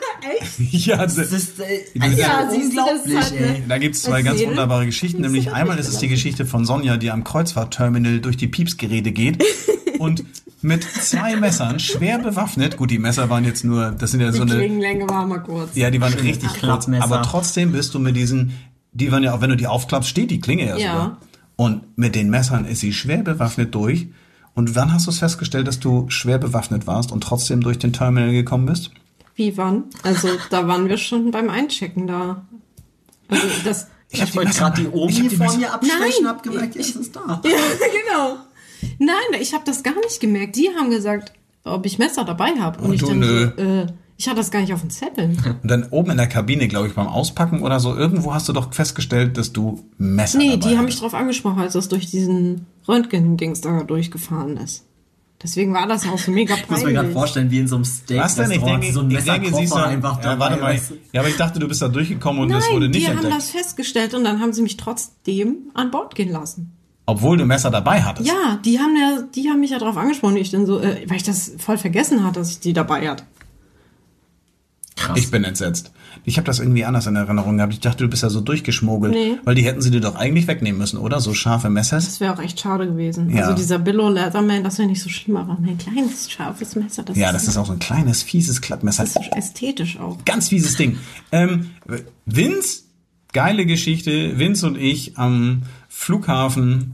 Ja, 0.71 0.97
Das 0.97 1.15
das, 1.15 1.31
ist 1.31 1.59
äh, 1.59 1.81
Ja, 1.93 2.43
das 2.43 2.53
ist 2.53 2.65
unglaublich, 2.65 3.15
halt 3.15 3.33
ey. 3.39 3.63
da 3.67 3.77
gibt's 3.77 4.01
zwei 4.03 4.15
Als 4.17 4.25
ganz 4.25 4.37
Seele? 4.39 4.51
wunderbare 4.51 4.85
Geschichten. 4.85 5.21
Nämlich 5.21 5.51
einmal 5.53 5.79
ist 5.79 5.87
es 5.87 5.97
die 5.99 6.07
Geschichte 6.09 6.45
von 6.45 6.65
Sonja, 6.65 6.97
die 6.97 7.09
am 7.09 7.23
Kreuzfahrtterminal 7.23 8.19
durch 8.19 8.35
die 8.37 8.47
Piepsgeräte 8.47 9.11
geht 9.11 9.43
und 9.99 10.23
mit 10.61 10.83
zwei 10.83 11.35
Messern 11.37 11.79
schwer 11.79 12.19
bewaffnet. 12.19 12.75
Gut, 12.77 12.91
die 12.91 12.99
Messer 12.99 13.29
waren 13.29 13.45
jetzt 13.45 13.63
nur, 13.63 13.91
das 13.91 14.11
sind 14.11 14.19
ja 14.19 14.31
Die 14.31 14.37
so 14.37 14.43
eine. 14.43 14.55
Klingenlänge 14.55 15.09
war 15.09 15.25
mal 15.25 15.39
kurz. 15.39 15.75
Ja, 15.75 15.89
die 15.89 16.01
waren 16.01 16.13
richtig 16.13 16.49
kurz. 16.59 16.87
Aber 16.99 17.21
trotzdem 17.21 17.71
bist 17.71 17.93
du 17.93 17.99
mit 17.99 18.15
diesen, 18.17 18.51
die 18.91 19.11
waren 19.11 19.23
ja 19.23 19.33
auch, 19.33 19.41
wenn 19.41 19.49
du 19.51 19.55
die 19.57 19.67
aufklappst, 19.67 20.09
steht 20.09 20.31
die 20.31 20.41
Klinge 20.41 20.67
ja, 20.67 20.77
Ja. 20.77 20.91
sogar. 20.91 21.17
Und 21.59 21.97
mit 21.97 22.15
den 22.15 22.29
Messern 22.29 22.63
ist 22.63 22.79
sie 22.79 22.93
schwer 22.93 23.17
bewaffnet 23.17 23.75
durch. 23.75 24.07
Und 24.53 24.75
wann 24.75 24.93
hast 24.93 25.07
du 25.07 25.11
es 25.11 25.19
festgestellt, 25.19 25.67
dass 25.67 25.81
du 25.81 26.09
schwer 26.09 26.37
bewaffnet 26.37 26.87
warst 26.87 27.11
und 27.11 27.21
trotzdem 27.21 27.59
durch 27.59 27.77
den 27.77 27.91
Terminal 27.91 28.31
gekommen 28.31 28.65
bist? 28.65 28.91
Wie 29.35 29.57
wann? 29.57 29.83
Also 30.01 30.29
da 30.51 30.69
waren 30.69 30.87
wir 30.87 30.95
schon 30.95 31.31
beim 31.31 31.49
Einchecken 31.49 32.07
da. 32.07 32.45
Also 33.27 33.45
das. 33.65 33.87
Ich 34.09 34.21
hab 34.21 34.27
Ich 34.27 34.31
die 34.31 34.37
wollte 34.37 34.57
gerade 34.57 34.81
die 34.81 34.87
ich 34.87 34.93
Omi 34.93 35.29
vor 35.31 35.57
mir 35.57 35.73
abstechen, 35.73 36.27
hab 36.29 36.43
gemerkt, 36.43 36.75
jetzt 36.75 36.95
ist 36.95 37.13
da. 37.13 37.41
Ja, 37.43 37.51
genau. 37.51 38.37
Nein, 38.97 39.41
ich 39.41 39.53
habe 39.53 39.65
das 39.65 39.83
gar 39.83 39.95
nicht 39.95 40.21
gemerkt. 40.21 40.55
Die 40.55 40.69
haben 40.79 40.89
gesagt, 40.89 41.33
ob 41.65 41.85
ich 41.85 41.99
Messer 41.99 42.23
dabei 42.23 42.51
habe. 42.57 42.79
Und 42.79 42.85
Und 42.85 42.93
ich 42.93 43.01
du, 43.01 43.07
dann 43.07 43.19
nö. 43.19 43.51
so, 43.57 43.61
äh, 43.61 43.87
ich 44.19 44.27
hatte 44.27 44.35
das 44.35 44.51
gar 44.51 44.59
nicht 44.59 44.73
auf 44.73 44.81
dem 44.81 44.89
Zettel. 44.89 45.35
Und 45.63 45.71
dann 45.71 45.87
oben 45.91 46.11
in 46.11 46.17
der 46.17 46.27
Kabine, 46.27 46.67
glaube 46.67 46.87
ich, 46.87 46.93
beim 46.93 47.07
Auspacken 47.07 47.61
oder 47.61 47.79
so, 47.79 47.95
irgendwo 47.95 48.33
hast 48.33 48.49
du 48.49 48.53
doch 48.53 48.73
festgestellt, 48.73 49.37
dass 49.37 49.53
du 49.53 49.85
Messer 49.97 50.37
Nee, 50.37 50.57
dabei 50.57 50.69
die 50.69 50.77
haben 50.77 50.85
mich 50.85 50.99
drauf 50.99 51.13
angesprochen, 51.13 51.59
als 51.59 51.71
das 51.71 51.87
durch 51.87 52.11
diesen 52.11 52.65
Röntgen-Dings 52.85 53.61
da 53.61 53.83
durchgefahren 53.83 54.57
ist. 54.57 54.83
Deswegen 55.41 55.73
war 55.73 55.87
das 55.87 56.05
auch 56.05 56.17
so 56.17 56.31
mega 56.31 56.53
Ich 56.55 56.69
muss 56.69 56.79
mir 56.79 56.87
gerade 56.91 56.95
peinlich. 56.97 57.13
vorstellen, 57.13 57.49
wie 57.49 57.59
in 57.59 57.69
so 57.69 57.75
einem 57.77 57.85
steak 57.85 58.19
Was 58.19 58.35
denn? 58.35 58.51
Ich 58.51 58.61
denke, 58.61 58.91
so 58.91 58.99
ein 58.99 59.09
ich 59.09 59.23
denke, 59.23 59.53
siehst 59.55 59.71
du, 59.71 59.77
einfach 59.77 60.17
ja, 60.17 60.35
dabei. 60.35 60.39
warte 60.39 60.61
mal. 60.61 60.79
Ja, 61.13 61.21
aber 61.21 61.29
ich 61.29 61.37
dachte, 61.37 61.59
du 61.59 61.67
bist 61.69 61.81
da 61.81 61.87
durchgekommen 61.87 62.41
und 62.41 62.51
es 62.51 62.69
wurde 62.69 62.81
Nein, 62.81 62.91
nicht 62.91 63.03
die 63.05 63.09
haben 63.09 63.19
entdeckt. 63.19 63.37
das 63.37 63.51
festgestellt 63.51 64.13
und 64.15 64.25
dann 64.25 64.41
haben 64.41 64.51
sie 64.51 64.61
mich 64.61 64.75
trotzdem 64.75 65.71
an 65.75 65.91
Bord 65.91 66.15
gehen 66.15 66.29
lassen. 66.29 66.73
Obwohl 67.05 67.37
du 67.37 67.45
Messer 67.45 67.71
dabei 67.71 68.01
hattest. 68.01 68.27
Ja, 68.27 68.59
die 68.65 68.79
haben 68.79 68.97
ja, 68.97 69.21
die 69.33 69.49
haben 69.49 69.61
mich 69.61 69.71
ja 69.71 69.79
drauf 69.79 69.95
angesprochen. 69.95 70.35
Ich 70.35 70.51
dann 70.51 70.65
so, 70.65 70.81
äh, 70.81 71.05
weil 71.07 71.15
ich 71.15 71.23
das 71.23 71.53
voll 71.57 71.77
vergessen 71.77 72.25
hatte, 72.25 72.39
dass 72.41 72.51
ich 72.51 72.59
die 72.59 72.73
dabei 72.73 73.07
hatte. 73.09 73.23
Krass. 74.99 75.17
Ich 75.17 75.31
bin 75.31 75.43
entsetzt. 75.43 75.91
Ich 76.25 76.37
habe 76.37 76.45
das 76.45 76.59
irgendwie 76.59 76.83
anders 76.83 77.07
in 77.07 77.15
Erinnerung 77.15 77.57
gehabt. 77.57 77.73
Ich 77.73 77.79
dachte, 77.79 78.03
du 78.03 78.09
bist 78.09 78.23
ja 78.23 78.29
so 78.29 78.41
durchgeschmuggelt. 78.41 79.13
Nee. 79.13 79.37
Weil 79.45 79.55
die 79.55 79.63
hätten 79.63 79.81
sie 79.81 79.91
dir 79.91 80.01
doch 80.01 80.15
eigentlich 80.15 80.47
wegnehmen 80.47 80.77
müssen, 80.77 80.97
oder? 80.97 81.21
So 81.21 81.33
scharfe 81.33 81.69
Messer. 81.69 81.95
Das 81.95 82.19
wäre 82.19 82.33
auch 82.33 82.41
echt 82.41 82.59
schade 82.59 82.85
gewesen. 82.85 83.29
Ja. 83.29 83.43
Also 83.43 83.55
dieser 83.55 83.79
Billow 83.79 84.09
Leatherman, 84.09 84.63
das 84.63 84.77
wäre 84.77 84.87
nicht 84.89 85.01
so 85.01 85.09
schlimm, 85.09 85.37
aber 85.37 85.57
ein 85.57 85.77
kleines, 85.77 86.29
scharfes 86.29 86.75
Messer, 86.75 87.03
das, 87.03 87.15
Ja, 87.17 87.27
ist, 87.29 87.35
das 87.35 87.47
ist 87.47 87.57
auch 87.57 87.65
so 87.65 87.71
ein 87.73 87.79
kleines, 87.79 88.21
fieses 88.23 88.59
Klappmesser. 88.61 89.03
das 89.03 89.15
ist 89.15 89.31
ästhetisch 89.33 89.97
auch. 89.99 90.17
Ganz 90.25 90.49
fieses 90.49 90.75
Ding. 90.75 90.97
Ähm, 91.31 91.71
Vince, 92.25 92.81
geile 93.31 93.65
Geschichte. 93.65 94.37
Vince 94.37 94.67
und 94.67 94.77
ich 94.77 95.17
am 95.17 95.63
Flughafen 95.87 96.91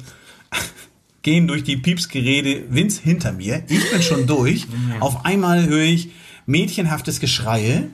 gehen 1.24 1.48
durch 1.48 1.64
die 1.64 1.78
Piepsgeräte. 1.78 2.66
Vince 2.70 3.02
hinter 3.02 3.32
mir. 3.32 3.64
Ich 3.68 3.92
bin 3.92 4.02
schon 4.04 4.28
durch. 4.28 4.68
Auf 5.00 5.26
einmal 5.26 5.66
höre 5.66 5.82
ich 5.84 6.12
mädchenhaftes 6.46 7.20
Geschreie. 7.20 7.88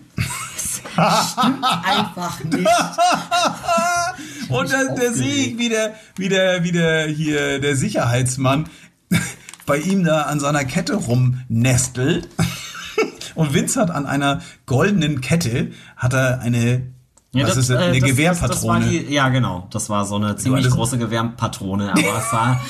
einfach 0.95 2.43
nicht. 2.43 2.67
Und 4.49 4.71
dann, 4.71 4.95
da 4.95 5.11
sehe 5.13 5.33
ich 5.47 5.57
wieder, 5.57 5.93
wieder, 6.17 6.63
wieder 6.63 7.05
hier 7.05 7.59
der 7.59 7.75
Sicherheitsmann 7.75 8.69
bei 9.65 9.77
ihm 9.77 10.03
da 10.03 10.23
an 10.23 10.39
seiner 10.39 10.65
Kette 10.65 10.95
rumnestelt. 10.95 12.27
Und 13.35 13.53
Vince 13.53 13.79
hat 13.79 13.91
an 13.91 14.05
einer 14.05 14.41
goldenen 14.65 15.21
Kette 15.21 15.71
hat 15.95 16.13
er 16.13 16.41
eine, 16.41 16.87
was 17.31 17.55
ist 17.55 17.69
das, 17.69 17.79
äh, 17.79 17.83
eine 17.85 17.99
das- 18.01 18.09
Gewehrpatrone. 18.09 18.79
Das, 18.85 18.93
das 18.93 19.05
die, 19.07 19.13
ja, 19.13 19.29
genau. 19.29 19.67
Das 19.71 19.89
war 19.89 20.03
so 20.05 20.17
eine 20.17 20.35
ziemlich 20.35 20.65
das- 20.65 20.73
große 20.73 20.97
Gewehrpatrone, 20.97 21.91
aber 21.91 22.17
es 22.17 22.33
war, 22.33 22.61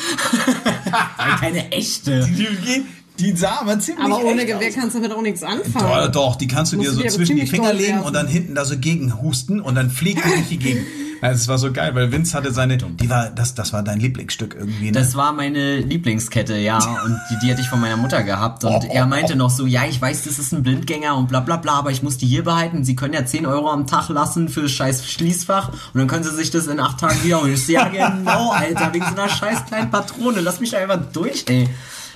keine 1.40 1.72
echte. 1.72 2.24
Die 2.28 2.46
geht, 2.64 2.84
Die 3.20 3.36
sah 3.36 3.60
aber 3.62 3.78
ziemlich 3.80 4.04
Aber 4.04 4.24
ohne 4.24 4.46
Gewehr 4.46 4.70
aus. 4.70 4.74
kannst 4.76 4.96
du 4.96 5.00
damit 5.02 5.16
auch 5.16 5.22
nichts 5.22 5.42
Doch, 5.42 5.50
anfangen. 5.50 6.12
doch, 6.12 6.36
die 6.38 6.48
kannst 6.48 6.74
du 6.74 6.78
Musst 6.78 6.90
dir 6.90 6.94
so 6.96 7.02
dir 7.02 7.10
zwischen 7.12 7.36
die 7.36 7.46
Finger 7.46 7.72
legen 7.74 7.94
werfen. 7.96 8.08
und 8.08 8.14
dann 8.14 8.28
hinten 8.28 8.56
da 8.56 8.66
so 8.66 8.78
gegen 8.78 9.22
husten 9.22 9.60
und 9.62 9.76
dann 9.76 9.90
fliegt 9.92 10.26
die 10.26 10.30
durch 10.30 10.48
die 10.50 10.58
Gegend. 10.58 10.86
Also 11.24 11.36
es 11.40 11.48
war 11.48 11.60
so 11.60 11.72
geil, 11.72 11.94
weil 11.94 12.12
Vince 12.12 12.36
hatte 12.36 12.52
seine, 12.52 12.78
die 12.78 13.08
war, 13.08 13.30
das, 13.30 13.54
das 13.54 13.74
war 13.74 13.84
dein 13.84 14.00
Lieblingsstück 14.00 14.56
irgendwie, 14.58 14.86
ne? 14.88 14.92
Das 14.94 15.14
war 15.14 15.34
meine 15.34 15.78
Lieblingskette, 15.78 16.58
ja. 16.58 16.80
Und 17.06 17.16
die, 17.30 17.38
die 17.46 17.52
hatte 17.52 17.62
ich 17.62 17.68
von 17.70 17.80
meiner 17.80 17.96
Mutter 17.98 18.24
gehabt. 18.24 18.64
Und 18.64 18.86
er 18.86 19.06
meinte 19.06 19.36
noch 19.36 19.52
so, 19.52 19.68
ja, 19.68 19.84
ich 19.88 20.02
weiß, 20.02 20.24
das 20.24 20.40
ist 20.40 20.52
ein 20.52 20.64
Blindgänger 20.64 21.16
und 21.16 21.28
bla 21.28 21.42
bla 21.42 21.58
bla, 21.58 21.74
aber 21.74 21.92
ich 21.92 22.02
muss 22.02 22.18
die 22.18 22.26
hier 22.26 22.44
behalten. 22.44 22.84
Sie 22.84 22.96
können 22.96 23.14
ja 23.14 23.24
10 23.24 23.46
Euro 23.46 23.70
am 23.70 23.86
Tag 23.86 24.10
lassen 24.10 24.50
für 24.50 24.64
das 24.64 24.72
scheiß 24.72 25.08
Schließfach 25.12 25.70
und 25.70 26.00
dann 26.00 26.08
können 26.08 26.24
sie 26.24 26.34
sich 26.36 26.50
das 26.50 26.66
in 26.66 26.80
acht 26.80 27.00
Tagen 27.00 27.24
wieder 27.24 27.40
holen. 27.42 27.54
Ich 27.54 27.68
so, 27.68 27.72
ja 27.74 27.88
genau, 27.90 28.50
Alter, 28.50 28.92
wegen 28.92 29.06
so 29.06 29.12
einer 29.12 29.30
scheiß 29.30 29.66
kleinen 29.68 29.92
Patrone. 29.92 30.40
Lass 30.42 30.60
mich 30.60 30.72
da 30.72 30.80
einfach 30.80 31.02
durch, 31.14 31.46
ey. 31.50 31.70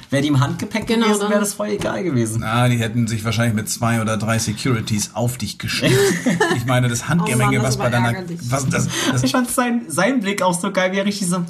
Wäre 0.10 0.22
die 0.22 0.28
im 0.30 0.40
Handgepäck 0.40 0.88
Genau, 0.88 1.08
gewesen, 1.08 1.30
wäre 1.30 1.40
das 1.40 1.54
voll 1.54 1.70
egal 1.70 2.04
gewesen. 2.04 2.44
Ah, 2.44 2.68
die 2.70 2.78
hätten 2.78 3.08
sich 3.08 3.24
wahrscheinlich 3.26 3.56
mit 3.56 3.70
zwei 3.70 4.02
oder 4.02 4.18
drei 4.18 4.38
Securities 4.40 5.12
auf 5.14 5.38
dich 5.38 5.58
geschickt. 5.58 5.94
Ich 6.58 6.66
meine, 6.66 6.88
das 6.88 7.08
Handgemenge, 7.10 7.44
Oh 7.44 7.46
Mann, 7.46 7.54
das 7.64 7.64
was 7.64 7.78
bei 7.78 7.90
deiner, 7.90 8.14
was, 8.50 8.68
das, 8.70 8.88
das, 9.12 9.24
Ich 9.24 9.32
fand 9.32 9.50
sein, 9.50 9.82
sein 9.88 10.20
Blick 10.20 10.42
auch 10.42 10.60
so 10.60 10.72
geil, 10.72 10.92
wie 10.94 10.98
er 10.98 11.06
richtig 11.06 11.28
so, 11.28 11.44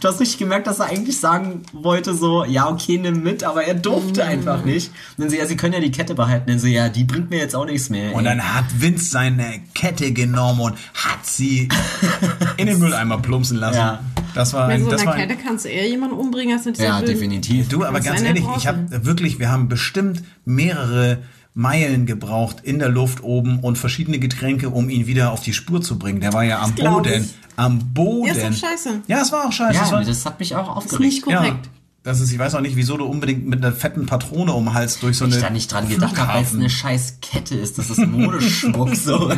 du 0.00 0.08
hast 0.08 0.20
richtig 0.20 0.38
gemerkt, 0.38 0.66
dass 0.66 0.78
er 0.78 0.86
eigentlich 0.86 1.18
sagen 1.18 1.62
wollte 1.72 2.14
so, 2.14 2.44
ja, 2.44 2.68
okay, 2.68 2.98
nimm 2.98 3.22
mit, 3.22 3.44
aber 3.44 3.64
er 3.64 3.74
durfte 3.74 4.22
Mm. 4.24 4.28
einfach 4.28 4.64
nicht. 4.64 4.88
Und 5.16 5.22
dann 5.24 5.30
so, 5.30 5.36
ja, 5.36 5.46
sie 5.46 5.56
können 5.56 5.74
ja 5.74 5.80
die 5.80 5.90
Kette 5.90 6.14
behalten. 6.14 6.48
Dann 6.48 6.58
so, 6.58 6.66
ja, 6.66 6.88
die 6.88 7.04
bringt 7.04 7.30
mir 7.30 7.38
jetzt 7.38 7.54
auch 7.56 7.66
nichts 7.66 7.88
mehr. 7.90 8.12
und 8.14 8.20
ey. 8.26 8.36
dann 8.36 8.54
hat 8.54 8.64
Vince 8.78 9.04
seine 9.10 9.60
Kette 9.74 10.12
genommen 10.12 10.60
und 10.60 10.74
hat 10.94 11.24
sie 11.24 11.68
in 12.56 12.66
den 12.66 12.78
Mülleimer 12.78 13.18
plumpsen 13.18 13.58
lassen. 13.58 13.78
Ja. 13.78 14.00
Das 14.34 14.52
war 14.52 14.66
Mit 14.68 14.76
ein, 14.76 14.84
so 14.84 14.90
einer 14.90 15.12
Kette 15.14 15.36
kannst 15.42 15.64
du 15.64 15.70
eher 15.70 15.88
jemanden 15.88 16.14
umbringen 16.16 16.54
als 16.56 16.66
mit 16.66 16.76
dieser 16.76 16.88
ja, 16.88 17.00
definitiv. 17.00 17.68
Du, 17.78 17.84
aber 17.84 17.98
Das 17.98 18.06
ganz 18.06 18.22
ehrlich, 18.22 18.44
ich 18.56 18.66
habe 18.66 19.04
wirklich, 19.04 19.38
wir 19.38 19.50
haben 19.50 19.68
bestimmt 19.68 20.22
mehrere 20.44 21.18
Meilen 21.54 22.04
gebraucht 22.06 22.58
in 22.62 22.78
der 22.78 22.88
Luft 22.90 23.22
oben 23.22 23.60
und 23.60 23.76
verschiedene 23.78 24.18
Getränke, 24.18 24.68
um 24.70 24.90
ihn 24.90 25.06
wieder 25.06 25.32
auf 25.32 25.40
die 25.40 25.52
Spur 25.54 25.80
zu 25.80 25.98
bringen. 25.98 26.20
Der 26.20 26.32
war 26.32 26.44
ja 26.44 26.60
am 26.60 26.74
Boden. 26.74 27.22
ich. 27.24 27.34
Am 27.56 27.78
Boden. 27.94 28.26
Ja, 28.36 28.48
ist 28.48 28.60
scheiße. 28.60 29.00
Ja, 29.06 29.22
es 29.22 29.32
war 29.32 29.46
auch 29.46 29.52
scheiße. 29.52 29.78
Ja, 29.78 29.90
war, 29.90 30.04
das 30.04 30.26
hat 30.26 30.38
mich 30.38 30.54
auch 30.54 30.76
ist 30.84 30.98
nicht 31.00 31.22
aufgeregt. 31.24 31.26
ja, 31.28 31.38
korrekt. 31.38 31.70
das 32.02 32.20
ist, 32.20 32.30
ich 32.30 32.38
weiß 32.38 32.54
auch 32.56 32.60
nicht, 32.60 32.76
wieso 32.76 32.98
du 32.98 33.06
unbedingt 33.06 33.46
mit 33.46 33.64
einer 33.64 33.74
fetten 33.74 34.04
Patrone 34.04 34.52
um 34.52 34.66
den 34.66 34.74
Hals 34.74 35.00
durch 35.00 35.16
so 35.16 35.24
eine. 35.24 35.34
Ich 35.36 35.40
da 35.40 35.48
nicht 35.48 35.72
dran 35.72 35.88
gedacht 35.88 36.18
habe, 36.18 36.34
weil 36.34 36.42
es 36.42 36.48
Flughafen- 36.50 36.60
eine 36.60 36.68
scheiß 36.70 37.18
Kette 37.22 37.54
ist. 37.54 37.78
Das 37.78 37.88
ist 37.90 38.06
Modeschmuck, 38.06 38.94
so. 38.94 39.32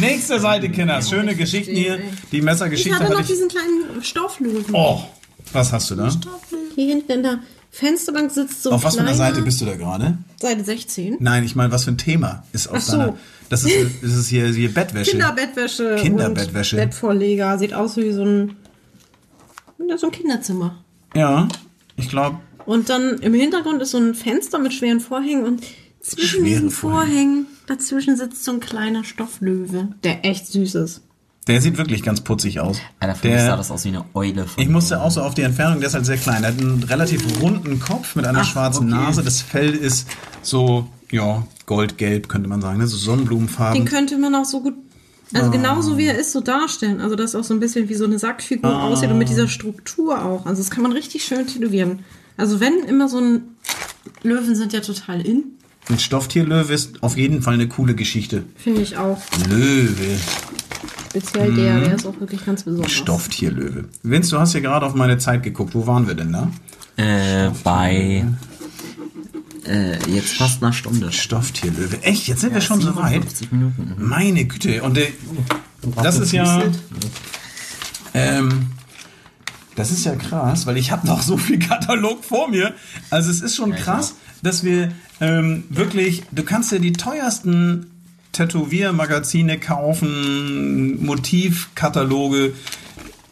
Nächste 0.00 0.40
Seite, 0.40 0.68
Kinder. 0.70 1.00
Schöne 1.02 1.36
Geschichten 1.36 1.76
hier. 1.76 2.00
Die 2.32 2.38
Ich 2.38 2.42
Messergeschichte 2.42 2.94
hatte 2.98 3.04
noch 3.04 3.20
hatte 3.20 3.22
ich. 3.22 3.28
diesen 3.28 3.48
kleinen 3.48 4.02
Stofflöwen. 4.02 4.64
Oh, 4.72 5.02
was 5.52 5.72
hast 5.72 5.88
du 5.92 5.94
da? 5.94 6.10
Hier 6.74 6.88
hinten 6.88 7.12
in 7.12 7.22
der 7.22 7.38
Fensterbank 7.74 8.30
sitzt 8.30 8.62
so 8.62 8.70
Auf 8.70 8.84
was 8.84 8.94
für 8.94 9.00
einer 9.00 9.14
Seite 9.14 9.42
bist 9.42 9.60
du 9.60 9.64
da 9.64 9.74
gerade? 9.74 10.16
Seite 10.40 10.62
16. 10.62 11.16
Nein, 11.18 11.42
ich 11.42 11.56
meine, 11.56 11.72
was 11.72 11.82
für 11.84 11.90
ein 11.90 11.98
Thema 11.98 12.44
ist 12.52 12.68
auf 12.68 12.76
Ach 12.76 12.80
so. 12.80 12.96
deiner. 12.96 13.18
Das 13.48 13.64
ist, 13.64 13.74
das 14.00 14.12
ist 14.12 14.28
hier, 14.28 14.46
hier 14.46 14.72
Bettwäsche. 14.72 15.10
Kinderbettwäsche. 15.10 15.96
Kinderbettwäsche. 15.96 16.76
Bettvorleger. 16.76 17.58
Sieht 17.58 17.74
aus 17.74 17.96
wie 17.96 18.12
so 18.12 18.24
ein, 18.24 18.56
so 19.98 20.06
ein 20.06 20.12
Kinderzimmer. 20.12 20.84
Ja, 21.16 21.48
ich 21.96 22.08
glaube, 22.08 22.38
Und 22.64 22.90
dann 22.90 23.18
im 23.18 23.34
Hintergrund 23.34 23.82
ist 23.82 23.90
so 23.90 23.98
ein 23.98 24.14
Fenster 24.14 24.60
mit 24.60 24.72
schweren 24.72 25.00
Vorhängen 25.00 25.44
und 25.44 25.64
zwischen 26.00 26.44
diesen. 26.44 26.70
Vorhängen 26.70 27.46
dazwischen 27.66 28.16
sitzt 28.16 28.44
so 28.44 28.52
ein 28.52 28.60
kleiner 28.60 29.02
Stofflöwe, 29.02 29.88
der 30.04 30.24
echt 30.24 30.46
süß 30.46 30.76
ist. 30.76 31.00
Der 31.46 31.60
sieht 31.60 31.76
wirklich 31.76 32.02
ganz 32.02 32.20
putzig 32.22 32.60
aus. 32.60 32.78
Alter, 33.00 33.14
für 33.14 33.28
mich 33.28 33.38
sah 33.40 33.46
Der, 33.48 33.56
das 33.56 33.70
aus 33.70 33.84
wie 33.84 33.88
eine 33.88 34.04
Eule. 34.14 34.46
Von 34.46 34.62
ich 34.62 34.68
musste 34.68 35.00
auch 35.02 35.10
so 35.10 35.22
auf 35.22 35.34
die 35.34 35.42
Entfernung, 35.42 35.80
der 35.80 35.88
ist 35.88 35.94
halt 35.94 36.06
sehr 36.06 36.16
klein. 36.16 36.42
Der 36.42 36.52
hat 36.52 36.60
einen 36.60 36.82
relativ 36.84 37.22
runden 37.40 37.80
Kopf 37.80 38.16
mit 38.16 38.26
einer 38.26 38.40
Ach, 38.40 38.44
schwarzen 38.50 38.92
okay. 38.92 39.02
Nase. 39.04 39.22
Das 39.22 39.42
Fell 39.42 39.70
ist 39.74 40.06
so, 40.42 40.88
ja, 41.10 41.46
goldgelb, 41.66 42.28
könnte 42.28 42.48
man 42.48 42.60
sagen, 42.62 42.78
ne? 42.78 42.86
so 42.86 42.96
Den 42.96 43.02
Sonnenblumenfarben. 43.04 43.84
könnte 43.84 44.16
man 44.18 44.34
auch 44.34 44.44
so 44.46 44.60
gut, 44.60 44.74
Ah. 45.32 45.38
also 45.38 45.50
genauso 45.50 45.98
wie 45.98 46.06
er 46.06 46.18
ist, 46.18 46.32
so 46.32 46.40
darstellen. 46.40 47.00
Also 47.00 47.16
dass 47.16 47.34
er 47.34 47.40
auch 47.40 47.44
so 47.44 47.54
ein 47.54 47.60
bisschen 47.60 47.88
wie 47.88 47.94
so 47.94 48.04
eine 48.04 48.18
Sackfigur 48.18 48.70
Ah. 48.70 48.84
aussieht 48.88 49.10
und 49.10 49.18
mit 49.18 49.28
dieser 49.28 49.48
Struktur 49.48 50.22
auch. 50.24 50.46
Also 50.46 50.62
das 50.62 50.70
kann 50.70 50.82
man 50.82 50.92
richtig 50.92 51.24
schön 51.24 51.46
tätowieren. 51.46 52.00
Also 52.36 52.60
wenn 52.60 52.80
immer 52.86 53.08
so 53.08 53.18
ein 53.18 53.42
Löwen 54.22 54.54
sind 54.54 54.72
ja 54.72 54.80
total 54.80 55.20
in, 55.26 55.44
Ein 55.88 55.98
Stofftierlöwe 55.98 56.72
ist 56.72 57.02
auf 57.02 57.16
jeden 57.16 57.42
Fall 57.42 57.54
eine 57.54 57.68
coole 57.68 57.94
Geschichte. 57.94 58.44
finde 58.56 58.80
ich 58.82 58.96
auch. 58.96 59.20
Löwe, 59.48 60.18
Speziell 61.14 61.54
der, 61.54 61.78
der 61.78 61.94
ist 61.94 62.06
auch 62.06 62.18
wirklich 62.18 62.44
ganz 62.44 62.64
besonders. 62.64 62.90
Stofftierlöwe. 62.90 63.84
Vince, 64.02 64.30
du 64.30 64.40
hast 64.40 64.52
ja 64.52 64.58
gerade 64.58 64.84
auf 64.84 64.96
meine 64.96 65.16
Zeit 65.18 65.44
geguckt. 65.44 65.72
Wo 65.72 65.86
waren 65.86 66.08
wir 66.08 66.14
denn 66.14 66.32
da? 66.32 66.50
Äh, 66.96 67.52
bei. 67.62 68.26
Äh, 69.64 70.10
jetzt 70.10 70.34
fast 70.34 70.60
einer 70.60 70.72
Stunde. 70.72 71.12
Stofftierlöwe. 71.12 72.02
Echt? 72.02 72.26
Jetzt 72.26 72.40
sind 72.40 72.52
wir 72.52 72.60
schon 72.60 72.80
so 72.80 72.96
weit? 72.96 73.12
57 73.30 73.52
Minuten. 73.52 73.94
mhm. 73.96 74.08
Meine 74.08 74.44
Güte. 74.44 74.82
Und 74.82 74.98
äh, 74.98 75.12
das 76.02 76.18
ist 76.18 76.32
ja. 76.32 76.64
Ähm, 78.12 78.70
das 79.76 79.92
ist 79.92 80.04
ja 80.04 80.16
krass, 80.16 80.66
weil 80.66 80.76
ich 80.76 80.90
habe 80.90 81.06
noch 81.06 81.22
so 81.22 81.36
viel 81.36 81.60
Katalog 81.60 82.24
vor 82.24 82.48
mir. 82.48 82.74
Also 83.10 83.30
es 83.30 83.40
ist 83.40 83.54
schon 83.54 83.72
krass, 83.72 84.16
dass 84.42 84.64
wir 84.64 84.90
ähm, 85.20 85.62
wirklich, 85.68 86.24
du 86.32 86.42
kannst 86.42 86.72
ja 86.72 86.78
die 86.80 86.92
teuersten 86.92 87.93
Tätowiermagazine 88.34 89.58
kaufen, 89.58 91.04
Motivkataloge. 91.04 92.52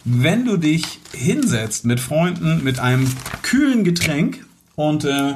Wenn 0.05 0.45
du 0.47 0.57
dich 0.57 1.01
hinsetzt 1.13 1.85
mit 1.85 2.01
Freunden, 2.01 2.65
mit 2.65 2.79
einem 2.79 3.13
kühlen 3.43 3.85
Getränk 3.85 4.45
und 4.75 5.05
äh, 5.05 5.35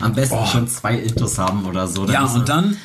Am 0.00 0.14
besten 0.14 0.46
schon 0.46 0.68
zwei 0.68 0.96
Intos 0.98 1.38
haben 1.38 1.64
oder 1.64 1.86
so. 1.88 2.06
Ja, 2.06 2.24
und 2.24 2.48
dann 2.48 2.76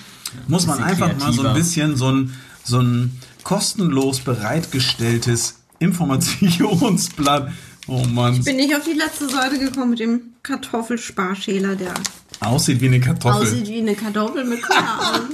muss 0.47 0.65
man 0.65 0.81
einfach 0.81 1.07
mal 1.19 1.31
so 1.33 1.41
ein 1.41 1.53
kreativer. 1.53 1.53
bisschen 1.53 1.95
so 1.95 2.11
ein, 2.11 2.33
so 2.63 2.79
ein 2.79 3.19
kostenlos 3.43 4.19
bereitgestelltes 4.21 5.59
Informationsblatt. 5.79 7.51
Oh 7.87 8.05
Mann, 8.05 8.41
Bin 8.43 8.59
ich 8.59 8.73
auf 8.75 8.83
die 8.85 8.97
letzte 8.97 9.27
Seite 9.29 9.59
gekommen 9.59 9.91
mit 9.91 9.99
dem 9.99 10.21
Kartoffelsparschäler, 10.41 11.75
der 11.75 11.93
aussieht 12.39 12.81
wie 12.81 12.87
eine 12.87 12.99
Kartoffel. 12.99 13.41
aussieht 13.41 13.67
wie 13.67 13.79
eine 13.79 13.95
Kartoffel 13.95 14.43
mit 14.45 14.61
Körnern. 14.61 15.29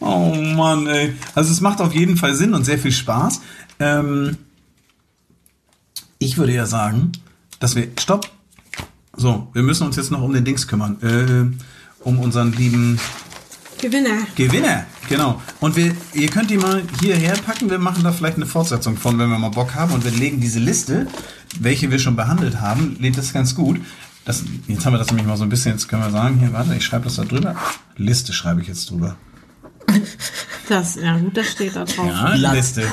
Oh 0.00 0.32
Mann, 0.32 0.86
ey. 0.86 1.12
Also 1.34 1.50
es 1.50 1.60
macht 1.60 1.80
auf 1.80 1.92
jeden 1.92 2.16
Fall 2.16 2.32
Sinn 2.34 2.54
und 2.54 2.64
sehr 2.64 2.78
viel 2.78 2.92
Spaß. 2.92 3.40
Ähm, 3.80 4.36
ich 6.20 6.38
würde 6.38 6.52
ja 6.54 6.66
sagen, 6.66 7.12
dass 7.58 7.74
wir. 7.74 7.88
Stopp! 7.98 8.30
So, 9.16 9.48
wir 9.52 9.64
müssen 9.64 9.84
uns 9.84 9.96
jetzt 9.96 10.12
noch 10.12 10.22
um 10.22 10.32
den 10.32 10.44
Dings 10.44 10.68
kümmern. 10.68 11.02
Äh, 11.02 12.04
um 12.04 12.20
unseren 12.20 12.52
lieben 12.52 13.00
Gewinner. 13.80 14.26
Gewinner, 14.34 14.86
genau. 15.08 15.40
Und 15.60 15.76
wir, 15.76 15.94
ihr 16.12 16.28
könnt 16.28 16.50
die 16.50 16.56
mal 16.56 16.82
hierher 17.00 17.34
packen. 17.34 17.70
Wir 17.70 17.78
machen 17.78 18.02
da 18.02 18.12
vielleicht 18.12 18.36
eine 18.36 18.46
Fortsetzung 18.46 18.96
von, 18.96 19.18
wenn 19.18 19.30
wir 19.30 19.38
mal 19.38 19.50
Bock 19.50 19.74
haben. 19.74 19.92
Und 19.92 20.04
wir 20.04 20.10
legen 20.10 20.40
diese 20.40 20.58
Liste, 20.58 21.06
welche 21.60 21.90
wir 21.90 21.98
schon 21.98 22.16
behandelt 22.16 22.60
haben, 22.60 22.96
lädt 23.00 23.16
das 23.16 23.32
ganz 23.32 23.54
gut. 23.54 23.80
Das, 24.28 24.44
jetzt 24.66 24.84
haben 24.84 24.92
wir 24.92 24.98
das 24.98 25.06
nämlich 25.06 25.26
mal 25.26 25.38
so 25.38 25.44
ein 25.44 25.48
bisschen, 25.48 25.72
jetzt 25.72 25.88
können 25.88 26.02
wir 26.02 26.10
sagen, 26.10 26.38
hier, 26.38 26.52
warte, 26.52 26.74
ich 26.74 26.84
schreibe 26.84 27.04
das 27.04 27.16
da 27.16 27.24
drüber. 27.24 27.56
Liste 27.96 28.34
schreibe 28.34 28.60
ich 28.60 28.68
jetzt 28.68 28.90
drüber. 28.90 29.16
Das, 30.68 30.96
ja 30.96 31.16
gut, 31.16 31.34
das 31.34 31.46
steht 31.46 31.74
da 31.74 31.86
drauf. 31.86 32.06
Ja. 32.06 32.34
Liste. 32.52 32.84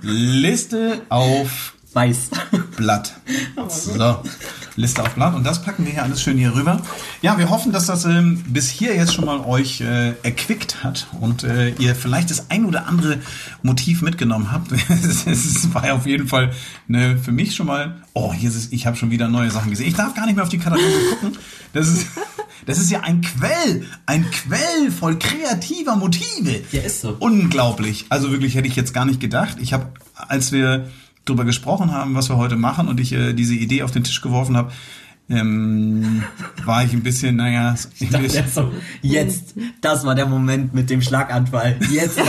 Liste 0.00 1.02
auf 1.10 1.74
Weiß. 1.92 2.30
Blatt. 2.76 3.14
So, 3.68 4.22
Liste 4.76 5.02
auf 5.02 5.14
Blatt 5.14 5.34
und 5.34 5.44
das 5.44 5.62
packen 5.62 5.84
wir 5.84 5.92
hier 5.92 6.02
alles 6.02 6.22
schön 6.22 6.38
hier 6.38 6.54
rüber. 6.54 6.80
Ja, 7.20 7.38
wir 7.38 7.50
hoffen, 7.50 7.72
dass 7.72 7.86
das 7.86 8.04
ähm, 8.04 8.42
bis 8.48 8.68
hier 8.68 8.94
jetzt 8.94 9.14
schon 9.14 9.24
mal 9.24 9.40
euch 9.40 9.80
äh, 9.80 10.14
erquickt 10.22 10.82
hat 10.82 11.06
und 11.20 11.44
äh, 11.44 11.70
ihr 11.78 11.94
vielleicht 11.94 12.30
das 12.30 12.50
ein 12.50 12.64
oder 12.64 12.86
andere 12.86 13.18
Motiv 13.62 14.02
mitgenommen 14.02 14.50
habt. 14.50 14.72
es 15.26 15.74
war 15.74 15.92
auf 15.92 16.06
jeden 16.06 16.28
Fall 16.28 16.52
ne, 16.88 17.18
für 17.18 17.32
mich 17.32 17.54
schon 17.54 17.66
mal. 17.66 18.02
Oh, 18.14 18.32
hier 18.32 18.50
ist 18.50 18.56
es, 18.56 18.72
ich 18.72 18.86
habe 18.86 18.96
schon 18.96 19.10
wieder 19.10 19.28
neue 19.28 19.50
Sachen 19.50 19.70
gesehen. 19.70 19.88
Ich 19.88 19.94
darf 19.94 20.14
gar 20.14 20.26
nicht 20.26 20.36
mehr 20.36 20.44
auf 20.44 20.50
die 20.50 20.58
Kataloge 20.58 20.86
gucken. 21.10 21.38
Das 21.72 21.88
ist, 21.88 22.06
das 22.66 22.78
ist 22.78 22.90
ja 22.90 23.00
ein 23.00 23.20
Quell, 23.20 23.86
ein 24.06 24.30
Quell 24.30 24.90
voll 24.90 25.18
kreativer 25.18 25.96
Motive. 25.96 26.62
Ja, 26.72 26.82
ist 26.82 27.00
so. 27.00 27.16
Unglaublich. 27.18 28.06
Also 28.08 28.30
wirklich 28.30 28.54
hätte 28.54 28.68
ich 28.68 28.76
jetzt 28.76 28.94
gar 28.94 29.04
nicht 29.04 29.20
gedacht. 29.20 29.56
Ich 29.60 29.72
habe, 29.72 29.86
als 30.14 30.52
wir 30.52 30.88
darüber 31.24 31.44
gesprochen 31.44 31.92
haben, 31.92 32.14
was 32.14 32.28
wir 32.28 32.36
heute 32.36 32.56
machen 32.56 32.88
und 32.88 33.00
ich 33.00 33.12
äh, 33.12 33.32
diese 33.32 33.54
Idee 33.54 33.82
auf 33.82 33.90
den 33.90 34.04
Tisch 34.04 34.20
geworfen 34.20 34.56
habe, 34.56 34.72
ähm, 35.28 36.22
war 36.64 36.84
ich 36.84 36.92
ein 36.92 37.02
bisschen, 37.02 37.36
naja, 37.36 37.74
ich 37.98 38.10
Ja, 38.10 38.46
so, 38.46 38.72
jetzt, 39.00 39.54
das 39.80 40.04
war 40.04 40.14
der 40.14 40.26
Moment 40.26 40.74
mit 40.74 40.90
dem 40.90 41.00
Schlaganfall. 41.00 41.78
Jetzt. 41.90 42.16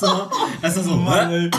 so, 0.00 0.30
also 0.62 0.82
so, 0.82 1.12
hä? 1.12 1.50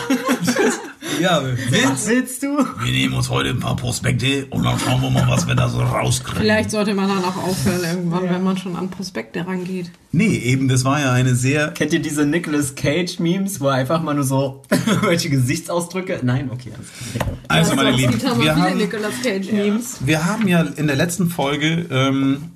Ja, 1.20 1.42
Was 1.44 2.08
willst 2.08 2.44
du? 2.44 2.58
wir 2.58 2.92
nehmen 2.92 3.14
uns 3.14 3.30
heute 3.30 3.50
ein 3.50 3.60
paar 3.60 3.76
Prospekte 3.76 4.46
und 4.48 4.64
dann 4.64 4.78
schauen 4.80 5.02
wir 5.02 5.10
mal, 5.10 5.28
was 5.28 5.48
wir 5.48 5.56
da 5.56 5.70
so 5.70 5.80
rauskriegen. 5.82 6.42
Vielleicht 6.42 6.72
sollte 6.72 6.94
man 6.94 7.08
dann 7.08 7.24
auch 7.24 7.38
aufhören 7.38 7.84
irgendwann, 7.84 8.30
wenn 8.30 8.44
man 8.44 8.58
schon 8.58 8.76
an 8.76 8.90
Prospekte 8.90 9.46
rangeht. 9.46 9.92
Nee, 10.12 10.38
eben, 10.38 10.68
das 10.68 10.84
war 10.86 11.00
ja 11.00 11.12
eine 11.12 11.36
sehr 11.36 11.70
Kennt 11.70 11.94
ihr 11.94 12.02
diese 12.02 12.26
Nicolas 12.26 12.76
Cage 12.76 13.20
Memes, 13.20 13.60
wo 13.62 13.68
er 13.68 13.76
einfach 13.76 14.02
mal 14.02 14.14
nur 14.14 14.24
so 14.24 14.64
welche 15.02 15.30
Gesichtsausdrücke? 15.30 16.20
Nein, 16.24 16.50
okay, 16.52 16.72
klar. 17.14 17.28
Also, 17.48 17.76
meine 17.76 17.92
Lieben, 17.92 18.22
wir 18.22 18.56
haben, 18.56 18.80
wir 18.80 20.26
haben 20.26 20.48
ja 20.48 20.62
in 20.62 20.88
der 20.88 20.96
letzten 20.96 21.30
Folge 21.30 21.86
ähm, 21.92 22.52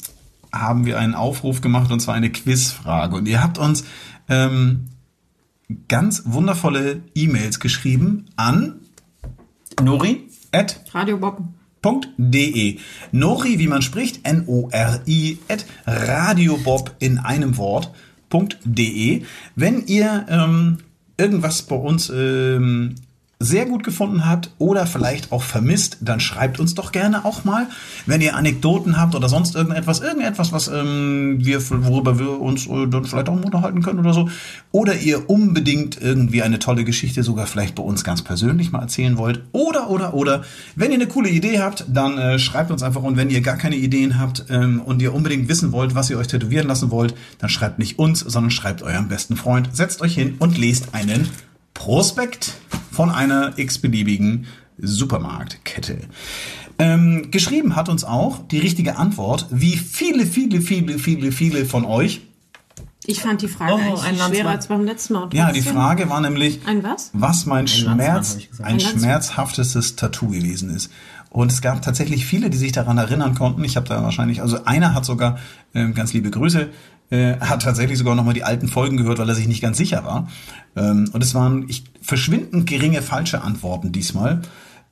haben 0.51 0.86
wir 0.86 0.97
einen 0.97 1.16
Aufruf 1.16 1.62
gemacht 1.62 1.91
und 1.91 1.99
zwar 1.99 2.16
eine 2.16 2.32
Quizfrage. 2.32 3.16
Und 3.16 3.28
ihr 3.28 3.41
habt 3.41 3.57
uns 3.57 3.84
ähm, 4.30 4.86
ganz 5.88 6.24
wundervolle 6.26 7.02
E-Mails 7.16 7.60
geschrieben 7.60 8.26
an 8.36 8.82
Nori? 9.82 10.30
at 10.52 10.82
Radio 10.94 11.18
Bob. 11.18 11.44
.de. 12.18 12.78
Nori, 13.14 13.58
wie 13.58 13.68
man 13.68 13.82
spricht, 13.82 14.26
N-O-R-I, 14.28 15.38
at 15.48 15.66
radiobob 15.86 16.94
in 17.00 17.20
einem 17.20 17.56
Wort.de. 17.56 19.24
Wenn 19.56 19.86
ihr 19.88 20.26
ähm, 20.28 20.80
irgendwas 21.18 21.62
bei 21.62 21.78
uns 21.78 22.12
ähm, 22.14 22.96
sehr 23.42 23.66
gut 23.66 23.86
gefunden 23.86 24.26
habt 24.26 24.52
oder 24.58 24.86
vielleicht 24.86 25.32
auch 25.32 25.44
vermisst, 25.44 25.98
dann 26.02 26.20
schreibt 26.20 26.60
uns 26.60 26.76
doch 26.76 26.92
gerne 26.92 27.24
auch 27.24 27.46
mal. 27.46 27.68
Wenn 28.06 28.20
ihr 28.20 28.36
Anekdoten 28.36 28.98
habt 28.98 29.16
oder 29.16 29.30
sonst 29.30 29.56
irgendetwas, 29.56 30.02
irgendetwas, 30.02 30.52
was 30.52 30.68
ähm, 30.68 31.38
wir, 31.40 31.62
worüber 31.70 32.20
wir 32.20 32.42
uns 32.42 32.68
äh, 32.68 32.88
dann 32.88 33.06
vielleicht 33.06 33.30
auch 33.30 33.42
unterhalten 33.42 33.82
können 33.82 34.00
oder 34.00 34.14
so. 34.14 34.30
Oder 34.74 34.98
ihr 34.98 35.30
unbedingt 35.30 36.02
irgendwie 36.02 36.44
eine 36.44 36.60
tolle 36.60 36.84
Geschichte 36.84 37.24
sogar 37.24 37.48
vielleicht 37.48 37.76
bei 37.76 37.84
uns 37.84 38.04
ganz 38.04 38.24
persönlich 38.24 38.74
mal 38.74 38.82
erzählen 38.82 39.18
wollt. 39.18 39.42
Oder, 39.54 39.90
oder, 39.90 40.14
oder. 40.14 40.44
Wenn 40.76 40.92
ihr 40.92 40.98
eine 40.98 41.08
coole 41.08 41.30
Idee 41.30 41.62
habt, 41.62 41.86
dann 41.88 42.18
äh, 42.18 42.40
schreibt 42.40 42.72
uns 42.72 42.84
einfach. 42.84 43.04
Und 43.04 43.16
wenn 43.16 43.30
ihr 43.30 43.40
gar 43.40 43.56
keine 43.56 43.78
Ideen 43.78 44.20
habt 44.20 44.48
ähm, 44.50 44.82
und 44.82 45.02
ihr 45.02 45.14
unbedingt 45.14 45.48
wissen 45.48 45.72
wollt, 45.72 45.96
was 45.96 46.10
ihr 46.10 46.18
euch 46.18 46.28
tätowieren 46.28 46.68
lassen 46.68 46.92
wollt, 46.92 47.16
dann 47.38 47.50
schreibt 47.50 47.80
nicht 47.80 48.00
uns, 48.00 48.20
sondern 48.20 48.52
schreibt 48.52 48.82
eurem 48.82 49.08
besten 49.08 49.38
Freund. 49.38 49.70
Setzt 49.72 50.02
euch 50.02 50.16
hin 50.16 50.36
und 50.40 50.58
lest 50.58 50.94
einen 50.94 51.30
Prospekt 51.80 52.56
von 52.92 53.10
einer 53.10 53.58
x-beliebigen 53.58 54.48
Supermarktkette. 54.78 56.00
Ähm, 56.78 57.32
geschrieben 57.32 57.78
hat 57.78 57.88
uns 57.88 58.04
auch 58.04 58.46
die 58.48 58.60
richtige 58.60 58.98
Antwort, 58.98 59.48
wie 59.50 59.78
viele, 59.78 60.26
viele, 60.26 60.60
viele, 60.60 61.00
viele, 61.00 61.32
viele 61.32 61.66
von 61.66 61.86
euch. 61.86 62.22
Ich 63.06 63.22
fand 63.22 63.42
die 63.42 63.48
Frage 63.48 63.74
Oh, 63.74 63.78
eigentlich 63.78 64.22
ein 64.22 64.34
schwerer 64.34 64.50
als 64.50 64.68
beim 64.68 64.84
letzten 64.84 65.14
Mal. 65.14 65.30
Ja, 65.32 65.54
die 65.54 65.62
Frage 65.62 66.10
war 66.10 66.20
nämlich, 66.20 66.60
Ein 66.66 66.84
was? 66.84 67.12
was 67.14 67.46
mein 67.46 67.66
Landsmann, 67.66 67.96
Schmerz, 67.96 68.38
ein 68.60 68.66
Ein 68.66 68.80
schmerzhaftestes 68.82 69.96
Tattoo 69.96 70.28
gewesen 70.28 70.70
ist. 70.70 70.92
Und 71.30 71.52
es 71.52 71.62
gab 71.62 71.82
tatsächlich 71.82 72.26
viele, 72.26 72.50
die 72.50 72.58
sich 72.58 72.74
daran 72.74 72.98
erinnern 72.98 73.36
konnten. 73.36 73.64
Ich 73.64 73.78
habe 73.78 73.88
da 73.88 74.04
wahrscheinlich, 74.04 74.42
also 74.42 74.66
einer 74.66 74.94
hat 74.94 75.06
sogar, 75.06 75.38
ähm, 75.74 75.94
ganz 75.94 76.12
liebe 76.12 76.30
Grüße, 76.30 76.70
äh, 77.12 77.40
hat 77.40 77.64
tatsächlich 77.64 77.98
sogar 77.98 78.16
nochmal 78.16 78.34
die 78.34 78.44
alten 78.44 78.68
Folgen 78.68 78.98
gehört, 78.98 79.18
weil 79.18 79.30
er 79.30 79.36
sich 79.36 79.48
nicht 79.48 79.62
ganz 79.62 79.78
sicher 79.78 80.04
war. 80.06 80.28
Ähm, 80.76 81.10
und 81.14 81.24
es 81.24 81.34
waren 81.36 81.66
ich, 81.68 81.84
verschwindend 82.02 82.68
geringe 82.68 83.02
falsche 83.02 83.42
Antworten 83.42 83.92
diesmal. 83.92 84.42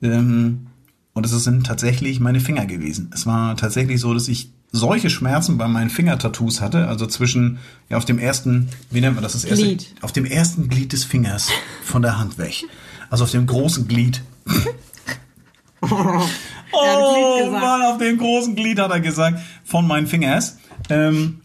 Ähm, 0.02 0.68
und 1.14 1.26
es 1.26 1.32
sind 1.32 1.66
tatsächlich 1.66 2.20
meine 2.20 2.40
Finger 2.40 2.66
gewesen. 2.66 3.10
Es 3.14 3.26
war 3.26 3.58
tatsächlich 3.58 4.00
so, 4.00 4.14
dass 4.14 4.28
ich 4.28 4.52
solche 4.72 5.10
Schmerzen 5.10 5.58
bei 5.58 5.68
meinen 5.68 5.90
Fingertattoos 5.90 6.62
hatte, 6.62 6.88
also 6.88 7.08
zwischen, 7.08 7.60
ja, 7.90 7.98
auf 7.98 8.06
dem 8.06 8.20
ersten, 8.20 8.70
wie 8.92 9.02
nennt 9.02 9.16
man 9.16 9.24
das, 9.24 9.34
das 9.34 9.46
erste? 9.46 9.66
Glied. 9.66 9.96
Auf 10.02 10.12
dem 10.12 10.26
ersten 10.26 10.70
Glied 10.70 10.94
des 10.94 11.04
Fingers 11.04 11.50
von 11.84 12.02
der 12.02 12.20
Hand 12.20 12.38
weg. 12.38 12.66
Also 13.10 13.24
auf 13.24 13.32
dem 13.32 13.46
großen 13.46 13.88
Glied. 13.88 14.22
Oh. 15.80 17.50
Mann, 17.52 17.82
auf 17.84 17.98
dem 17.98 18.18
großen 18.18 18.56
Glied 18.56 18.80
hat 18.80 18.92
er 18.92 19.00
gesagt, 19.00 19.40
von 19.64 19.88
meinen 19.88 20.08
Fingers. 20.08 20.58
Ähm, 20.90 21.42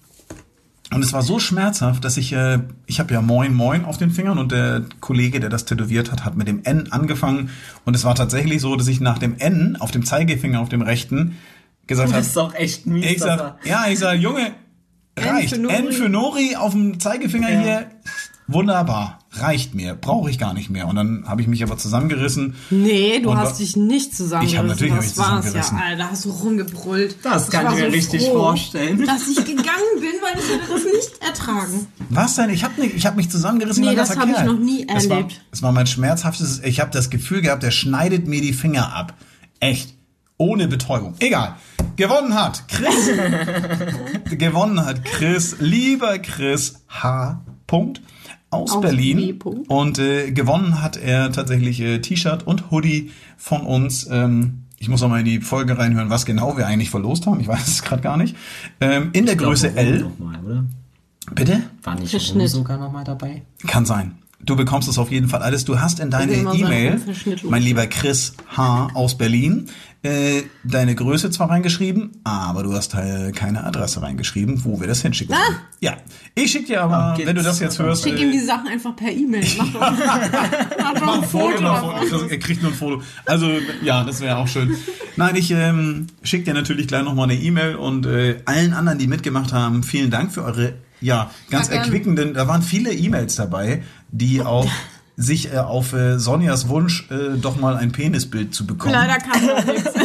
und 0.95 1.03
es 1.03 1.13
war 1.13 1.23
so 1.23 1.39
schmerzhaft, 1.39 2.05
dass 2.05 2.17
ich, 2.17 2.33
äh, 2.33 2.61
ich 2.87 3.01
habe 3.01 3.15
ja 3.15 3.23
Moin 3.23 3.55
Moin 3.55 3.85
auf 3.85 3.99
den 3.99 4.11
Fingern 4.11 4.39
und 4.39 4.53
der 4.53 4.83
Kollege, 5.01 5.41
der 5.41 5.49
das 5.51 5.65
tätowiert 5.65 6.13
hat, 6.13 6.25
hat 6.25 6.37
mit 6.37 6.49
dem 6.49 6.63
N 6.65 6.93
angefangen. 6.93 7.51
Und 7.85 7.95
es 7.97 8.05
war 8.05 8.15
tatsächlich 8.15 8.61
so, 8.61 8.77
dass 8.77 8.89
ich 8.89 9.01
nach 9.01 9.19
dem 9.19 9.37
N 9.39 9.77
auf 9.81 9.91
dem 9.91 10.05
Zeigefinger, 10.05 10.61
auf 10.61 10.69
dem 10.69 10.83
rechten, 10.83 11.37
gesagt 11.87 12.09
Das 12.09 12.15
habe, 12.15 12.27
ist 12.27 12.37
doch 12.37 12.55
echt 12.55 12.87
mies. 12.87 13.07
ich 13.07 13.19
sag, 13.21 13.57
ja, 13.65 13.87
ich 13.89 13.99
sag, 13.99 14.19
Junge, 14.19 14.53
reicht. 15.19 15.55
für 15.55 15.61
Nori. 15.61 15.75
N 15.75 15.93
für 15.93 16.09
Nori 16.09 16.57
auf 16.57 16.73
dem 16.73 17.01
Zeigefinger 17.01 17.49
hier, 17.49 17.87
wunderbar, 18.47 19.19
reicht 19.35 19.75
mir, 19.75 19.95
brauche 19.95 20.29
ich 20.31 20.39
gar 20.39 20.53
nicht 20.53 20.69
mehr. 20.69 20.87
Und 20.87 20.97
dann 20.97 21.25
habe 21.27 21.41
ich 21.41 21.49
mich 21.49 21.63
aber 21.63 21.79
zusammengerissen. 21.79 22.55
Nee, 22.71 23.21
du 23.21 23.35
hast 23.37 23.59
dich 23.61 23.77
nicht 23.77 24.15
zusammengerissen. 24.15 24.55
Ich 24.55 24.59
hab 24.59 24.67
natürlich 24.67 24.93
hab 24.93 25.01
das 25.01 25.13
ich 25.13 25.19
war's 25.19 25.27
zusammengerissen. 25.45 25.79
Ja, 25.79 25.85
Alter, 25.85 26.11
hast 26.11 26.25
du 26.25 26.31
rumgebrüllt. 26.31 27.17
Das 27.23 27.51
kann 27.51 27.67
ich 27.73 27.81
mir 27.81 27.87
so 27.87 27.97
richtig 27.97 28.25
froh, 28.25 28.33
vorstellen. 28.35 29.07
Dass 29.07 29.27
ich 29.29 29.37
gegangen 29.37 29.65
bin, 29.97 30.13
weil 30.23 30.39
ich 30.39 30.49
hätte 30.51 30.73
das 30.73 30.85
nicht 30.85 31.23
ertragen. 31.23 31.87
Was 32.11 32.37
denn? 32.37 32.51
Ich 32.51 32.63
habe 32.65 32.81
nicht, 32.81 32.95
ich 32.95 33.07
habe 33.07 33.17
mich 33.17 33.31
zusammengerissen. 33.31 33.85
Nee, 33.85 33.95
das 33.95 34.11
ganzer 34.11 34.21
hab 34.35 34.41
ich 34.41 34.45
noch 34.53 34.59
nie 34.59 34.87
Es 34.95 35.09
war, 35.09 35.17
erlebt. 35.19 35.41
es 35.51 35.63
war 35.63 35.73
mein 35.73 35.87
schmerzhaftes. 35.87 36.61
Ich 36.65 36.81
habe 36.81 36.91
das 36.91 37.09
Gefühl 37.09 37.41
gehabt, 37.41 37.63
der 37.63 37.71
schneidet 37.71 38.27
mir 38.27 38.43
die 38.43 38.53
Finger 38.53 38.95
ab. 38.95 39.15
Echt. 39.61 39.95
Ohne 40.37 40.67
Betäubung. 40.67 41.15
Egal. 41.21 41.55
Gewonnen 41.97 42.35
hat 42.35 42.67
Chris. 42.69 43.11
gewonnen 44.39 44.85
hat 44.85 45.05
Chris. 45.05 45.57
Lieber 45.61 46.19
Chris 46.19 46.83
H. 46.89 47.43
Punkt. 47.67 48.03
Aus, 48.53 48.73
Aus 48.73 48.81
Berlin. 48.83 49.17
B. 49.17 49.33
Punkt. 49.33 49.69
Und 49.69 49.99
äh, 49.99 50.31
gewonnen 50.31 50.83
hat 50.83 50.97
er 50.97 51.33
tatsächlich 51.33 51.81
äh, 51.81 51.99
T-Shirt 52.01 52.47
und 52.47 52.71
Hoodie 52.71 53.11
von 53.37 53.63
uns. 53.63 54.07
Ähm, 54.11 54.65
ich 54.79 54.89
muss 54.89 55.01
noch 55.01 55.09
mal 55.09 55.21
in 55.21 55.25
die 55.25 55.41
Folge 55.41 55.79
reinhören, 55.79 56.11
was 56.11 56.27
genau 56.27 56.57
wir 56.57 56.67
eigentlich 56.67 56.91
verlost 56.91 57.27
haben. 57.27 57.41
Ich 57.41 57.49
weiß 57.49 57.67
es 57.67 57.83
gerade 57.83 58.03
gar 58.03 58.17
nicht. 58.17 58.37
Ähm, 58.81 59.11
in 59.13 59.25
der 59.25 59.35
Ich 59.35 59.39
glaub, 59.39 59.51
Größe 59.51 59.75
L. 59.77 60.07
Mal, 60.19 60.39
oder? 60.45 60.65
Bitte? 61.35 61.63
War 61.83 61.95
nicht 61.95 62.13
Rom 62.13 62.21
Verschnitt. 62.21 62.51
sogar 62.51 62.79
noch 62.79 62.93
mal 62.93 63.05
dabei? 63.05 63.43
Kann 63.67 63.87
sein. 63.87 64.17
Du 64.45 64.57
bekommst 64.57 64.89
es 64.89 64.99
auf 64.99 65.11
jeden 65.13 65.29
Fall 65.29 65.41
alles. 65.41 65.65
Du 65.65 65.79
hast 65.81 66.01
in 66.01 66.11
deine 66.11 66.33
immer 66.33 66.51
sagen, 66.51 66.65
E-Mail, 66.65 67.01
mein 67.45 67.63
lieber 67.63 67.87
Chris 67.87 68.35
H. 68.57 68.89
aus 68.95 69.17
Berlin, 69.17 69.69
äh, 70.03 70.43
deine 70.65 70.95
Größe 70.95 71.31
zwar 71.31 71.49
reingeschrieben, 71.51 72.11
aber 72.25 72.63
du 72.65 72.73
hast 72.75 72.95
äh, 72.95 73.31
keine 73.33 73.65
Adresse 73.65 74.03
reingeschrieben, 74.03 74.65
wo 74.65 74.81
wir 74.81 74.89
das 74.89 75.03
hinschicken 75.03 75.35
sollen. 75.35 75.59
Ja, 75.81 75.97
ich 76.35 76.51
schicke 76.51 76.67
dir 76.67 76.83
aber, 76.83 76.97
Ah, 76.97 77.19
wenn 77.25 77.37
du 77.37 77.43
das 77.43 77.61
jetzt 77.61 77.79
hörst, 77.79 78.03
Schick 78.03 78.19
äh, 78.19 78.23
ihm 78.23 78.33
die 78.33 78.41
Sachen 78.41 78.67
einfach 78.69 78.97
per 78.97 79.11
E-Mail. 79.13 79.45
Mach 79.59 79.73
doch, 79.73 79.81
mach 80.81 80.95
doch 80.95 81.15
ein 81.23 81.25
Foto 81.25 81.51
Foto. 81.51 81.63
davon. 81.63 82.31
Er 82.31 82.39
kriegt 82.39 82.63
nur 82.63 82.73
ein 82.73 82.77
Foto. 82.77 83.03
Also, 83.27 83.49
ja, 83.83 84.03
das 84.05 84.21
wäre 84.21 84.39
auch 84.39 84.49
schön. 84.49 84.77
Nein, 85.17 85.37
ich 85.37 85.51
ähm, 85.53 86.09
schicke 86.23 86.45
dir 86.45 86.55
natürlich 86.55 86.89
gleich 86.89 87.05
nochmal 87.05 87.31
eine 87.31 87.41
E-Mail 87.41 87.77
und 87.77 88.07
äh, 88.07 88.41
allen 88.45 88.73
anderen, 88.73 88.99
die 88.99 89.07
mitgemacht 89.07 89.53
haben, 89.53 89.83
vielen 89.83 90.11
Dank 90.11 90.33
für 90.33 90.43
eure, 90.43 90.75
ja, 91.01 91.31
ganz 91.51 91.69
Ja, 91.69 91.75
erquickenden, 91.77 92.35
da 92.35 92.49
waren 92.49 92.63
viele 92.63 92.93
E-Mails 92.93 93.37
dabei, 93.37 93.83
die 94.11 94.41
auch 94.43 94.69
sich 95.23 95.53
äh, 95.53 95.59
auf 95.59 95.93
äh, 95.93 96.19
Sonjas 96.19 96.69
Wunsch 96.69 97.09
äh, 97.11 97.37
doch 97.39 97.57
mal 97.57 97.77
ein 97.77 97.93
Penisbild 97.93 98.55
zu 98.55 98.67
bekommen. 98.67 98.93
Leider 98.95 99.19
kann 99.19 99.47
man 99.47 99.67
nichts. 99.67 99.91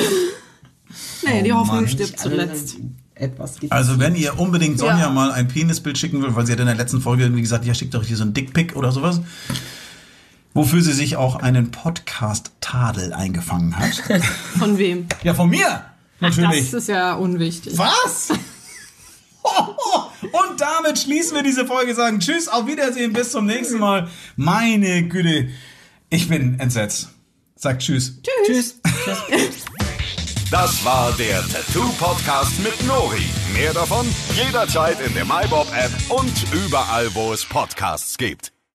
Nee, 1.25 1.43
die 1.43 1.51
Oh 1.51 1.55
Hoffnung 1.57 1.75
Mann. 1.77 1.87
stirbt 1.89 2.17
zuletzt. 2.19 2.77
Also 3.69 3.99
wenn 3.99 4.15
ihr 4.15 4.39
unbedingt 4.39 4.79
Sonja 4.79 4.99
Ja. 4.99 5.09
mal 5.09 5.31
ein 5.31 5.47
Penisbild 5.49 5.97
schicken 5.97 6.21
wollt, 6.21 6.35
weil 6.35 6.45
sie 6.45 6.53
hat 6.53 6.59
in 6.59 6.67
der 6.67 6.75
letzten 6.75 7.01
Folge 7.01 7.23
irgendwie 7.23 7.41
gesagt, 7.41 7.65
ja, 7.65 7.73
schickt 7.73 7.93
doch 7.95 8.03
hier 8.03 8.15
so 8.15 8.23
ein 8.23 8.33
Dickpick 8.33 8.75
oder 8.75 8.91
sowas. 8.93 9.19
Wofür 10.53 10.81
sie 10.81 10.93
sich 10.93 11.17
auch 11.17 11.35
einen 11.35 11.71
Podcast-Tadel 11.71 13.11
eingefangen 13.13 13.77
hat. 13.77 13.95
Von 14.59 14.77
wem? 14.77 15.07
ja, 15.23 15.33
von 15.33 15.49
mir! 15.49 15.81
Natürlich. 16.19 16.71
Das 16.71 16.81
ist 16.83 16.87
ja 16.89 17.13
unwichtig. 17.15 17.77
Was? 17.77 18.29
Und 20.21 20.59
damit 20.59 20.99
schließen 20.99 21.35
wir 21.35 21.43
diese 21.43 21.65
Folge, 21.65 21.95
sagen 21.95 22.19
Tschüss, 22.19 22.47
auf 22.47 22.67
Wiedersehen, 22.67 23.13
bis 23.13 23.31
zum 23.31 23.45
nächsten 23.45 23.79
Mal. 23.79 24.09
Meine 24.35 25.07
Güte, 25.07 25.49
ich 26.09 26.27
bin 26.27 26.59
entsetzt. 26.59 27.09
Sagt 27.55 27.81
Tschüss. 27.81 28.21
Tschüss. 28.45 28.79
Das 30.49 30.85
war 30.85 31.11
der 31.17 31.41
Tattoo 31.41 31.89
Podcast 31.99 32.57
mit 32.63 32.87
Nori. 32.87 33.25
Mehr 33.53 33.73
davon 33.73 34.07
jederzeit 34.33 34.97
in 35.05 35.13
der 35.13 35.25
MyBob 35.25 35.67
App 35.75 35.91
und 36.07 36.31
überall, 36.53 37.13
wo 37.13 37.33
es 37.33 37.43
Podcasts 37.43 38.17
gibt. 38.17 38.53